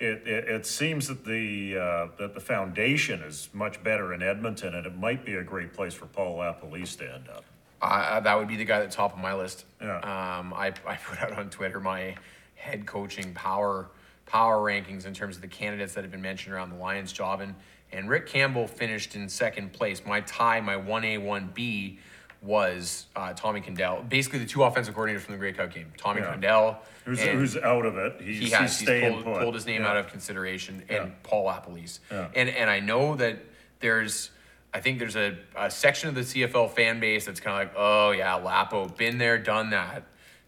It, 0.00 0.26
it, 0.26 0.48
it 0.48 0.66
seems 0.66 1.08
that 1.08 1.24
the, 1.24 1.78
uh, 1.78 2.06
that 2.18 2.34
the 2.34 2.40
foundation 2.40 3.20
is 3.22 3.48
much 3.52 3.82
better 3.82 4.12
in 4.12 4.22
Edmonton, 4.22 4.74
and 4.74 4.86
it 4.86 4.96
might 4.96 5.24
be 5.24 5.34
a 5.34 5.42
great 5.42 5.72
place 5.72 5.94
for 5.94 6.06
Paul 6.06 6.38
LaPolice 6.38 6.98
to 6.98 7.14
end 7.14 7.28
up. 7.28 7.44
Uh, 7.84 8.20
that 8.20 8.38
would 8.38 8.48
be 8.48 8.56
the 8.56 8.64
guy 8.64 8.80
at 8.80 8.88
the 8.90 8.94
top 8.96 9.12
of 9.12 9.18
my 9.18 9.34
list. 9.34 9.64
Yeah. 9.80 9.96
Um, 9.98 10.52
I, 10.54 10.72
I 10.86 10.96
put 10.96 11.20
out 11.20 11.32
on 11.32 11.50
Twitter 11.50 11.80
my 11.80 12.16
head 12.54 12.86
coaching 12.86 13.34
power 13.34 13.88
power 14.26 14.56
rankings 14.58 15.04
in 15.06 15.12
terms 15.12 15.36
of 15.36 15.42
the 15.42 15.48
candidates 15.48 15.92
that 15.94 16.02
have 16.02 16.10
been 16.10 16.22
mentioned 16.22 16.54
around 16.54 16.70
the 16.70 16.76
Lions 16.76 17.12
job, 17.12 17.40
and 17.40 17.54
and 17.92 18.08
Rick 18.08 18.26
Campbell 18.26 18.66
finished 18.66 19.14
in 19.14 19.28
second 19.28 19.72
place. 19.72 20.02
My 20.04 20.20
tie, 20.22 20.60
my 20.60 20.76
one 20.76 21.04
A 21.04 21.18
one 21.18 21.50
B, 21.54 21.98
was 22.42 23.06
uh, 23.14 23.32
Tommy 23.34 23.60
Condell. 23.60 24.02
Basically, 24.08 24.38
the 24.38 24.46
two 24.46 24.62
offensive 24.62 24.94
coordinators 24.94 25.20
from 25.20 25.32
the 25.34 25.38
Grey 25.38 25.52
Cup 25.52 25.72
game, 25.72 25.92
Tommy 25.96 26.20
Yeah. 26.20 26.30
Condell. 26.32 26.78
Who's, 27.04 27.20
who's 27.20 27.56
out 27.58 27.84
of 27.84 27.98
it? 27.98 28.20
He's, 28.22 28.38
he 28.38 28.50
has. 28.50 28.78
He's, 28.78 28.86
staying 28.86 29.22
pulled, 29.22 29.38
pulled 29.38 29.54
his 29.54 29.66
name 29.66 29.82
Yeah. 29.82 29.90
out 29.90 29.96
of 29.98 30.08
consideration, 30.08 30.82
Yeah. 30.90 31.02
and 31.04 31.22
Paul 31.22 31.46
LaPolice. 31.46 32.00
Yeah. 32.10 32.28
And 32.34 32.48
and 32.48 32.70
I 32.70 32.80
know 32.80 33.14
that 33.16 33.38
there's, 33.80 34.30
I 34.74 34.80
think 34.80 34.98
there's 34.98 35.14
a, 35.14 35.36
a 35.56 35.70
section 35.70 36.08
of 36.08 36.16
the 36.16 36.22
CFL 36.22 36.68
fan 36.72 36.98
base 36.98 37.24
that's 37.26 37.38
kind 37.38 37.62
of 37.62 37.68
like, 37.68 37.74
oh 37.78 38.10
yeah, 38.10 38.34
Lapo, 38.34 38.88
been 38.88 39.18
there, 39.18 39.38
done 39.38 39.70
that. 39.70 40.02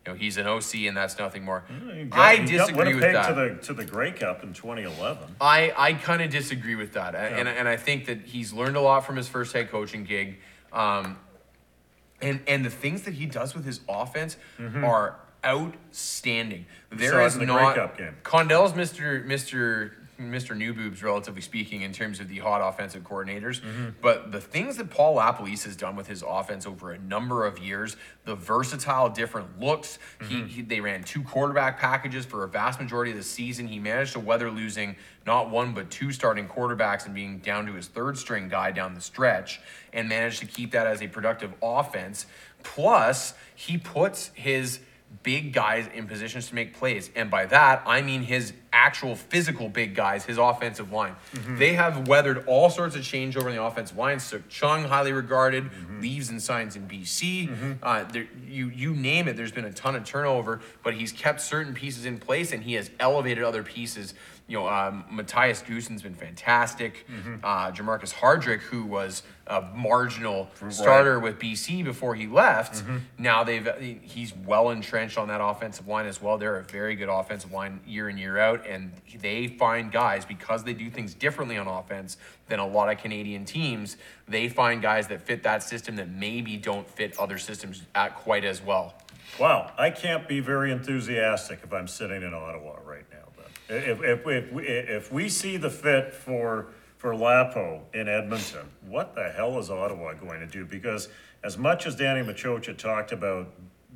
You 0.05 0.13
know, 0.13 0.19
he's 0.19 0.37
an 0.37 0.47
OC, 0.49 0.75
and 0.87 0.97
that's 0.97 1.17
nothing 1.19 1.45
more. 1.45 1.65
You 1.95 2.07
got- 2.07 2.19
I 2.19 2.37
disagree 2.45 2.95
with 2.95 3.03
that. 3.03 3.29
to 3.29 3.35
the 3.35 3.55
to 3.67 3.73
the 3.73 3.85
Grey 3.85 4.11
Cup 4.13 4.43
in 4.43 4.53
2011. 4.53 5.37
I, 5.41 5.73
I 5.77 5.93
kind 5.95 6.23
of 6.23 6.31
disagree 6.31 6.75
with 6.75 6.93
that. 6.95 7.15
And, 7.15 7.49
and 7.49 7.69
I 7.69 7.77
think 7.77 8.07
that 8.07 8.23
he's 8.23 8.53
learned 8.53 8.77
a 8.77 8.81
lot 8.81 9.07
from 9.07 9.17
his 9.17 9.29
first 9.29 9.53
head 9.53 9.71
coaching 9.71 10.05
gig. 10.05 10.39
Um, 10.73 11.19
and, 12.21 12.41
and 12.49 12.65
the 12.65 12.71
things 12.71 13.03
that 13.03 13.15
he 13.15 13.27
does 13.27 13.55
with 13.55 13.65
his 13.65 13.81
offense 13.89 14.37
are 14.85 15.17
outstanding. 15.45 16.67
There 16.91 17.21
is 17.23 17.35
the 17.35 17.47
Grey 17.47 17.55
not 17.63 17.75
Cup 17.77 17.99
game. 17.99 18.17
Condell's 18.23 18.73
Mr. 18.73 19.25
Mr. 19.27 19.93
Mr. 20.21 20.57
New 20.57 20.73
Boobs, 20.73 21.03
relatively 21.03 21.43
speaking, 21.43 21.83
in 21.83 21.93
terms 21.93 22.21
of 22.21 22.29
the 22.29 22.39
hot 22.39 22.67
offensive 22.67 23.03
coordinators. 23.03 23.61
Mm-hmm. 23.61 23.89
But 24.01 24.33
the 24.33 24.41
things 24.41 24.77
that 24.79 24.91
Paul 24.91 25.17
LaPolice 25.17 25.65
has 25.65 25.77
done 25.77 25.97
with 25.97 26.07
his 26.07 26.25
offense 26.27 26.67
over 26.67 26.93
a 26.93 26.99
number 26.99 27.45
of 27.45 27.59
years, 27.59 27.97
the 28.25 28.35
versatile 28.35 29.09
different 29.09 29.61
looks, 29.61 29.99
he, 30.29 30.37
Mm-hmm. 30.37 30.47
he 30.47 30.63
they 30.63 30.81
ran 30.81 31.03
two 31.05 31.23
quarterback 31.23 31.79
packages 31.79 32.25
for 32.25 32.45
a 32.45 32.49
vast 32.49 32.81
majority 32.81 33.11
of 33.13 33.17
the 33.17 33.23
season. 33.23 33.69
He 33.69 33.79
managed 33.79 34.13
to 34.15 34.21
weather 34.21 34.51
losing 34.51 34.97
not 35.27 35.51
one 35.51 35.75
but 35.75 35.91
two 35.91 36.13
starting 36.13 36.49
quarterbacks 36.49 37.05
and 37.07 37.15
being 37.15 37.39
down 37.39 37.67
to 37.67 37.73
his 37.73 37.89
third 37.89 38.17
string 38.17 38.49
guy 38.49 38.71
down 38.73 38.95
the 38.95 39.01
stretch, 39.01 39.61
and 39.93 40.09
managed 40.09 40.41
to 40.41 40.47
keep 40.47 40.73
that 40.73 40.87
as 40.87 41.03
a 41.03 41.09
productive 41.09 41.53
offense. 41.63 42.27
Plus, 42.63 43.35
he 43.55 43.79
puts 43.79 44.31
his 44.35 44.81
big 45.23 45.53
guys 45.53 45.89
in 45.95 46.07
positions 46.07 46.49
to 46.49 46.55
make 46.55 46.75
plays. 46.75 47.11
And 47.15 47.31
by 47.31 47.47
that, 47.47 47.83
I 47.87 48.03
mean 48.03 48.23
his 48.23 48.53
actual 48.73 49.17
physical 49.17 49.69
big 49.69 49.95
guys, 49.95 50.25
his 50.25 50.39
offensive 50.39 50.93
line. 50.93 51.17
Mm-hmm. 51.35 51.59
They 51.59 51.73
have 51.75 52.09
weathered 52.09 52.45
all 52.47 52.69
sorts 52.71 52.95
of 52.95 53.03
change 53.03 53.37
over 53.37 53.49
in 53.49 53.57
the 53.57 53.63
offensive 53.63 53.97
line. 53.97 54.19
Sukh 54.19 54.43
Chungh, 54.51 54.87
highly 54.87 55.13
regarded, 55.13 55.65
mm-hmm. 55.65 56.01
leaves 56.01 56.29
and 56.31 56.41
signs 56.41 56.77
in 56.77 56.87
BC. 56.87 57.49
Mm-hmm. 57.49 57.73
Uh, 57.83 58.05
there, 58.05 58.29
you, 58.47 58.69
you 58.69 58.95
name 58.95 59.29
it, 59.29 59.37
there's 59.37 59.53
been 59.53 59.65
a 59.65 59.73
ton 59.73 59.97
of 59.97 60.05
turnover, 60.05 60.61
but 60.83 60.95
he's 60.95 61.13
kept 61.13 61.41
certain 61.41 61.75
pieces 61.75 62.05
in 62.05 62.19
place 62.19 62.53
and 62.53 62.63
he 62.63 62.75
has 62.75 62.91
elevated 63.01 63.43
other 63.43 63.63
pieces. 63.63 64.15
You 64.49 64.59
know, 64.61 64.69
um, 64.69 65.05
Matthias 65.11 65.61
Goossen's 65.61 66.03
been 66.03 66.15
fantastic. 66.15 67.05
Uh, 67.43 67.73
Jermarcus 67.73 68.15
Hardrick, 68.15 68.61
who 68.61 68.85
was 68.85 69.25
a 69.49 69.61
marginal 69.75 70.49
starter 70.71 71.19
with 71.19 71.39
BC 71.41 71.83
before 71.83 72.15
he 72.15 72.29
left, 72.29 72.85
now 73.19 73.43
they've 73.43 73.69
he's 74.03 74.33
well 74.35 74.71
entrenched 74.71 75.19
on 75.19 75.27
that 75.29 75.41
offensive 75.43 75.89
line 75.89 76.07
as 76.07 76.23
well. 76.23 76.39
They're 76.39 76.59
a 76.59 76.63
very 76.63 76.95
good 76.95 77.09
offensive 77.09 77.51
line 77.51 77.81
year 77.87 78.09
in 78.09 78.19
year 78.19 78.39
out, 78.39 78.65
and 78.69 78.93
they 79.21 79.49
find 79.49 79.91
guys 79.91 80.25
because 80.25 80.63
they 80.63 80.75
do 80.75 80.91
things 80.91 81.13
differently 81.15 81.59
on 81.59 81.67
offense 81.67 82.17
than 82.47 82.61
a 82.61 82.67
lot 82.67 82.89
of 82.89 82.99
Canadian 82.99 83.45
teams. 83.45 83.97
They 84.29 84.49
find 84.49 84.81
guys 84.81 85.09
that 85.09 85.23
fit 85.23 85.43
that 85.43 85.65
system 85.65 85.97
that 85.97 86.09
maybe 86.09 86.57
don't 86.57 86.89
fit 86.89 87.19
other 87.19 87.39
systems 87.39 87.83
at 87.97 88.15
quite 88.15 88.45
as 88.45 88.63
well. 88.63 88.95
Wow, 89.41 89.73
I 89.77 89.91
can't 89.91 90.29
be 90.29 90.39
very 90.39 90.71
enthusiastic 90.71 91.61
if 91.65 91.73
I'm 91.73 91.89
sitting 91.89 92.23
in 92.23 92.33
Ottawa 92.33 92.77
right 92.85 93.05
now. 93.11 93.16
If 93.69 94.03
if 94.03 94.27
if 94.27 94.53
we, 94.53 94.67
if 94.67 95.13
we 95.13 95.29
see 95.29 95.57
the 95.57 95.71
fit 95.71 96.15
for 96.15 96.69
for 96.99 97.15
Lapo 97.15 97.83
in 97.93 98.09
Edmonton, 98.09 98.67
what 98.87 99.15
the 99.15 99.31
hell 99.31 99.59
is 99.59 99.71
Ottawa 99.71 100.15
going 100.15 100.41
to 100.41 100.47
do? 100.47 100.65
Because 100.65 101.09
as 101.43 101.59
much 101.59 101.87
as 101.87 101.95
Danny 101.95 102.27
Maciocia 102.27 102.77
talked 102.77 103.13
about 103.13 103.49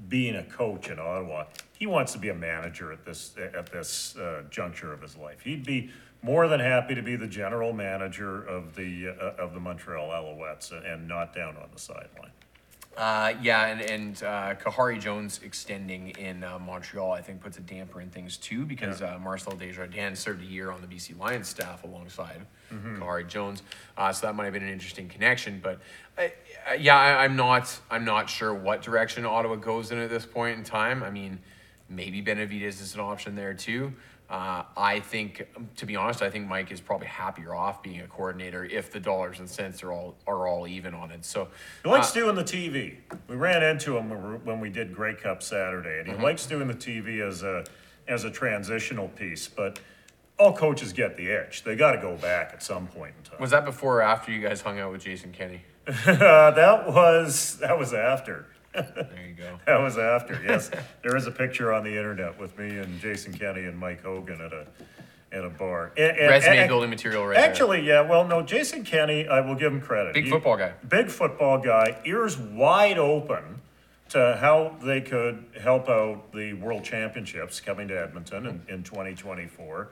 being 0.09 0.37
a 0.37 0.45
coach 0.45 0.89
in 0.89 0.99
Ottawa, 0.99 1.45
he 1.79 1.87
wants 1.87 2.13
to 2.13 2.19
be 2.19 2.29
a 2.29 2.35
manager 2.35 2.93
at 2.93 3.05
this 3.05 3.35
at 3.55 3.71
this 3.73 4.17
uh, 4.17 4.43
juncture 4.51 4.93
of 4.93 5.03
his 5.03 5.17
life. 5.17 5.41
He'd 5.43 5.65
be 5.65 5.91
more 6.23 6.49
than 6.49 6.61
happy 6.61 6.95
to 6.95 7.03
be 7.03 7.17
the 7.17 7.27
general 7.27 7.73
manager 7.73 8.43
of 8.43 8.75
the 8.75 9.09
uh, 9.09 9.43
of 9.43 9.55
the 9.55 9.61
Montreal 9.61 10.09
Alouettes 10.09 10.73
and 10.73 11.09
not 11.09 11.35
down 11.35 11.57
on 11.57 11.69
the 11.73 11.81
sideline. 11.81 12.33
Uh, 12.97 13.33
yeah, 13.41 13.67
and, 13.67 13.81
and 13.81 14.23
uh, 14.25 14.55
Kahari 14.57 15.01
Jones 15.01 15.41
extending 15.45 16.09
in 16.11 16.43
uh, 16.43 16.59
Montreal, 16.59 17.13
I 17.13 17.23
think, 17.23 17.41
puts 17.41 17.57
a 17.57 17.61
damper 17.61 18.01
in 18.01 18.11
things 18.11 18.37
too 18.37 18.67
because 18.67 19.01
uh, 19.01 19.19
Marcel 19.23 19.55
Desjardins 19.55 20.19
served 20.19 20.43
a 20.43 20.47
year 20.47 20.71
on 20.71 20.81
the 20.81 20.87
BC 20.89 21.19
Lions 21.19 21.49
staff 21.49 21.85
alongside 21.85 22.43
Kahari 22.73 23.27
Jones, 23.27 23.63
uh, 23.97 24.13
so 24.13 24.27
that 24.27 24.35
might 24.35 24.45
have 24.45 24.53
been 24.53 24.65
an 24.65 24.69
interesting 24.69 25.09
connection. 25.09 25.61
But 25.63 25.81
uh, 26.19 26.23
uh, 26.71 26.75
yeah, 26.75 26.97
I, 26.97 27.25
I'm 27.25 27.37
not 27.37 27.79
I'm 27.91 28.05
not 28.05 28.29
sure 28.29 28.53
what 28.53 28.83
direction 28.83 29.25
Ottawa 29.25 29.55
goes 29.57 29.93
in 29.93 29.99
at 29.99 30.11
this 30.11 30.27
point 30.27 30.59
in 30.59 30.65
time. 30.65 31.03
I 31.03 31.11
mean, 31.11 31.39
maybe 31.89 32.21
Benevides 32.21 32.81
is 32.81 32.95
an 32.95 33.01
option 33.01 33.35
there 33.35 33.55
too. 33.55 33.93
Uh, 34.31 34.63
I 34.77 35.01
think, 35.01 35.45
to 35.77 35.87
be 35.87 35.97
honest, 35.97 36.23
I 36.23 36.31
think 36.31 36.47
Mike 36.47 36.71
is 36.71 36.81
probably 36.81 37.09
happier 37.09 37.53
off 37.53 37.83
being 37.83 38.01
a 38.01 38.07
coordinator 38.07 38.65
if 38.65 38.93
the 38.93 39.01
dollars 39.01 39.41
and 39.41 39.51
cents 39.51 39.83
are 39.83 39.91
all 39.93 40.15
are 40.25 40.47
all 40.47 40.69
even 40.69 40.95
on 40.95 41.11
it. 41.11 41.25
So 41.25 41.49
He 41.83 41.91
likes 41.91 42.13
doing 42.13 42.37
the 42.37 42.45
TV. 42.45 42.99
We 43.27 43.35
ran 43.35 43.65
into 43.65 43.97
him 43.97 44.09
when 44.45 44.61
we- 44.61 44.71
did 44.71 44.95
Grey 44.95 45.15
Cup 45.15 45.43
Saturday, 45.43 45.99
and 45.99 46.07
he 46.07 46.15
likes 46.15 46.47
doing 46.47 46.69
the 46.69 46.75
TV 46.75 47.21
as 47.27 47.43
a 47.43 47.65
as 48.07 48.23
a 48.23 48.31
transitional 48.31 49.09
piece. 49.09 49.49
But 49.49 49.81
all 50.39 50.57
coaches 50.57 50.93
get 50.93 51.17
the 51.17 51.27
itch; 51.29 51.65
they 51.65 51.75
got 51.75 51.93
to 51.93 51.99
go 52.01 52.15
back 52.17 52.51
at 52.53 52.63
some 52.63 52.87
point 52.87 53.15
in 53.19 53.25
time. 53.25 53.41
Was 53.41 53.51
that 53.51 53.65
before 53.65 53.97
or 53.99 54.03
after 54.03 54.31
you 54.31 54.41
guys 54.41 54.61
hung 54.61 54.79
out 54.79 54.93
with 54.93 55.03
Jason 55.03 55.33
Kenney? 55.33 55.63
Uh, 56.07 56.53
that 56.53 56.87
was 56.87 57.59
that 57.59 57.77
was 57.77 57.93
after. 57.93 58.47
There 58.73 59.27
you 59.29 59.35
go. 59.35 59.59
That 59.67 59.81
was 59.81 59.99
after. 59.99 60.41
Yes, 60.45 60.71
there 61.03 61.17
is 61.17 61.27
a 61.27 61.31
picture 61.31 61.73
on 61.73 61.85
the 61.85 61.91
internet 61.97 62.39
with 62.39 62.57
me 62.59 62.79
and 62.79 62.99
Jason 63.01 63.33
Kenney 63.33 63.65
and 63.65 63.77
Mike 63.79 64.03
Hogan 64.03 64.41
at 64.41 64.53
a 64.53 64.67
at 65.33 65.45
a 65.45 65.49
bar. 65.51 65.93
And- 65.97 66.17
and- 66.17 66.29
Resume 66.31 66.59
and- 66.59 66.69
building 66.69 66.91
material 66.91 67.25
right 67.27 67.37
there. 67.37 67.49
Actually, 67.49 67.83
yeah. 67.87 68.01
Well, 68.01 68.27
no, 68.27 68.43
Jason 68.43 68.85
Kenney, 68.85 69.29
I 69.29 69.41
will 69.41 69.55
give 69.55 69.73
him 69.73 69.81
credit. 69.81 70.15
Big 70.15 70.25
He- 70.25 70.31
football 70.31 70.57
guy. 70.57 70.73
Big 70.89 71.09
football 71.09 71.59
guy, 71.59 71.99
ears 72.05 72.37
wide 72.39 72.99
open 72.99 73.61
to 74.09 74.37
how 74.41 74.77
they 74.83 75.01
could 75.01 75.45
help 75.61 75.89
out 75.89 76.33
the 76.33 76.55
World 76.55 76.83
Championships 76.85 77.61
coming 77.61 77.87
to 77.89 78.01
Edmonton 78.01 78.45
in, 78.47 78.63
in 78.69 78.83
2024, 78.83 79.89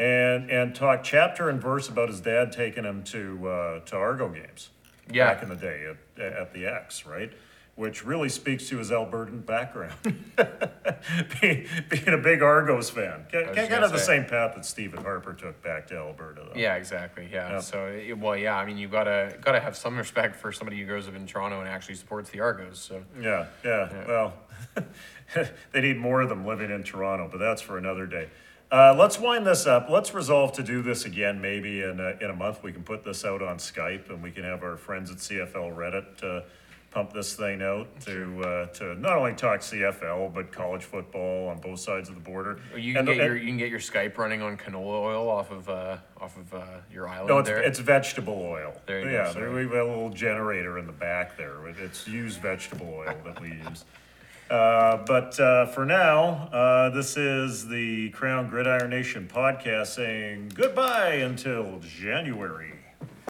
and 0.00 0.50
and 0.50 0.74
talk 0.74 1.04
chapter 1.04 1.48
and 1.48 1.60
verse 1.62 1.88
about 1.88 2.08
his 2.08 2.20
dad 2.20 2.50
taking 2.50 2.82
him 2.84 3.04
to 3.04 3.48
uh, 3.48 3.80
to 3.80 3.96
Argo 3.96 4.28
games 4.30 4.70
Yeah. 5.12 5.32
back 5.32 5.42
in 5.44 5.48
the 5.48 5.54
day 5.56 5.86
at, 6.18 6.22
at 6.24 6.52
the 6.54 6.66
X, 6.66 7.06
right? 7.06 7.30
Which 7.74 8.04
really 8.04 8.28
speaks 8.28 8.68
to 8.68 8.76
his 8.76 8.90
Albertan 8.90 9.46
background, 9.46 9.94
being, 11.40 11.66
being 11.88 12.08
a 12.08 12.18
big 12.18 12.42
Argos 12.42 12.90
fan. 12.90 13.24
Kind 13.32 13.82
of 13.82 13.92
the 13.92 13.98
same 13.98 14.26
path 14.26 14.54
that 14.54 14.66
Stephen 14.66 15.02
Harper 15.02 15.32
took 15.32 15.62
back 15.62 15.86
to 15.86 15.96
Alberta, 15.96 16.42
though. 16.52 16.60
Yeah, 16.60 16.74
exactly. 16.74 17.28
Yeah. 17.32 17.52
Yeah. 17.52 17.60
So, 17.60 18.00
well, 18.18 18.36
yeah. 18.36 18.56
I 18.56 18.66
mean, 18.66 18.76
you 18.76 18.88
gotta 18.88 19.38
gotta 19.40 19.58
have 19.58 19.74
some 19.74 19.96
respect 19.96 20.36
for 20.36 20.52
somebody 20.52 20.78
who 20.78 20.86
grows 20.86 21.08
up 21.08 21.14
in 21.14 21.26
Toronto 21.26 21.60
and 21.60 21.68
actually 21.68 21.94
supports 21.94 22.28
the 22.28 22.40
Argos. 22.40 22.78
So, 22.78 23.02
Yeah, 23.18 23.46
yeah, 23.64 24.06
well, 24.06 24.34
they 25.72 25.80
need 25.80 25.96
more 25.96 26.20
of 26.20 26.28
them 26.28 26.46
living 26.46 26.70
in 26.70 26.82
Toronto, 26.82 27.28
but 27.32 27.38
that's 27.38 27.62
for 27.62 27.78
another 27.78 28.06
day. 28.06 28.28
Uh, 28.70 28.94
let's 28.98 29.18
wind 29.18 29.46
this 29.46 29.66
up. 29.66 29.88
Let's 29.90 30.14
resolve 30.14 30.52
to 30.54 30.62
do 30.62 30.80
this 30.82 31.04
again, 31.04 31.40
maybe 31.40 31.82
in 31.82 32.00
a, 32.00 32.16
in 32.22 32.30
a 32.30 32.34
month. 32.34 32.62
We 32.62 32.72
can 32.72 32.82
put 32.82 33.04
this 33.04 33.22
out 33.22 33.42
on 33.42 33.58
Skype 33.58 34.08
and 34.08 34.22
we 34.22 34.30
can 34.30 34.44
have 34.44 34.62
our 34.62 34.78
friends 34.78 35.10
at 35.10 35.18
CFL 35.18 35.76
Reddit 35.76 36.24
uh, 36.24 36.42
pump 36.92 37.12
this 37.12 37.34
thing 37.34 37.62
out 37.62 37.88
to 38.02 38.42
uh, 38.44 38.66
to 38.74 38.94
not 38.96 39.16
only 39.16 39.32
talk 39.32 39.60
CFL 39.60 40.32
but 40.34 40.52
college 40.52 40.84
football 40.84 41.48
on 41.48 41.58
both 41.58 41.80
sides 41.80 42.08
of 42.08 42.14
the 42.14 42.20
border. 42.20 42.58
you 42.76 42.92
can 42.92 42.98
And- 42.98 43.06
get 43.08 43.16
your 43.16 43.32
and- 43.34 43.40
you 43.42 43.46
can 43.48 43.56
get 43.58 43.70
your 43.70 43.80
Skype 43.80 44.16
running 44.18 44.42
on 44.42 44.56
canola 44.56 45.00
oil 45.02 45.28
off 45.28 45.50
of 45.50 45.68
uh, 45.68 45.96
off 46.20 46.36
of 46.36 46.52
uh, 46.54 46.60
your 46.92 47.08
island 47.08 47.28
No, 47.28 47.38
it's, 47.38 47.48
there. 47.48 47.62
it's 47.62 47.78
vegetable 47.78 48.40
oil. 48.42 48.74
There 48.86 48.98
you 49.00 49.04
go, 49.06 49.10
yeah, 49.10 49.32
sorry. 49.32 49.52
we 49.52 49.62
have 49.62 49.86
a 49.86 49.90
little 49.90 50.10
generator 50.10 50.78
in 50.78 50.86
the 50.86 50.92
back 50.92 51.36
there. 51.36 51.66
It- 51.68 51.76
It's 51.78 52.06
used 52.06 52.40
vegetable 52.40 52.92
oil 52.94 53.14
that 53.24 53.40
we 53.40 53.48
use. 53.48 53.84
Uh, 54.50 55.02
but 55.06 55.40
uh, 55.40 55.64
for 55.66 55.86
now, 55.86 56.46
uh, 56.52 56.90
this 56.90 57.16
is 57.16 57.66
the 57.68 58.10
Crown 58.10 58.50
Gridiron 58.50 58.90
Nation 58.90 59.26
podcast 59.32 59.86
saying 59.86 60.52
goodbye 60.54 61.14
until 61.14 61.78
January. 61.80 62.74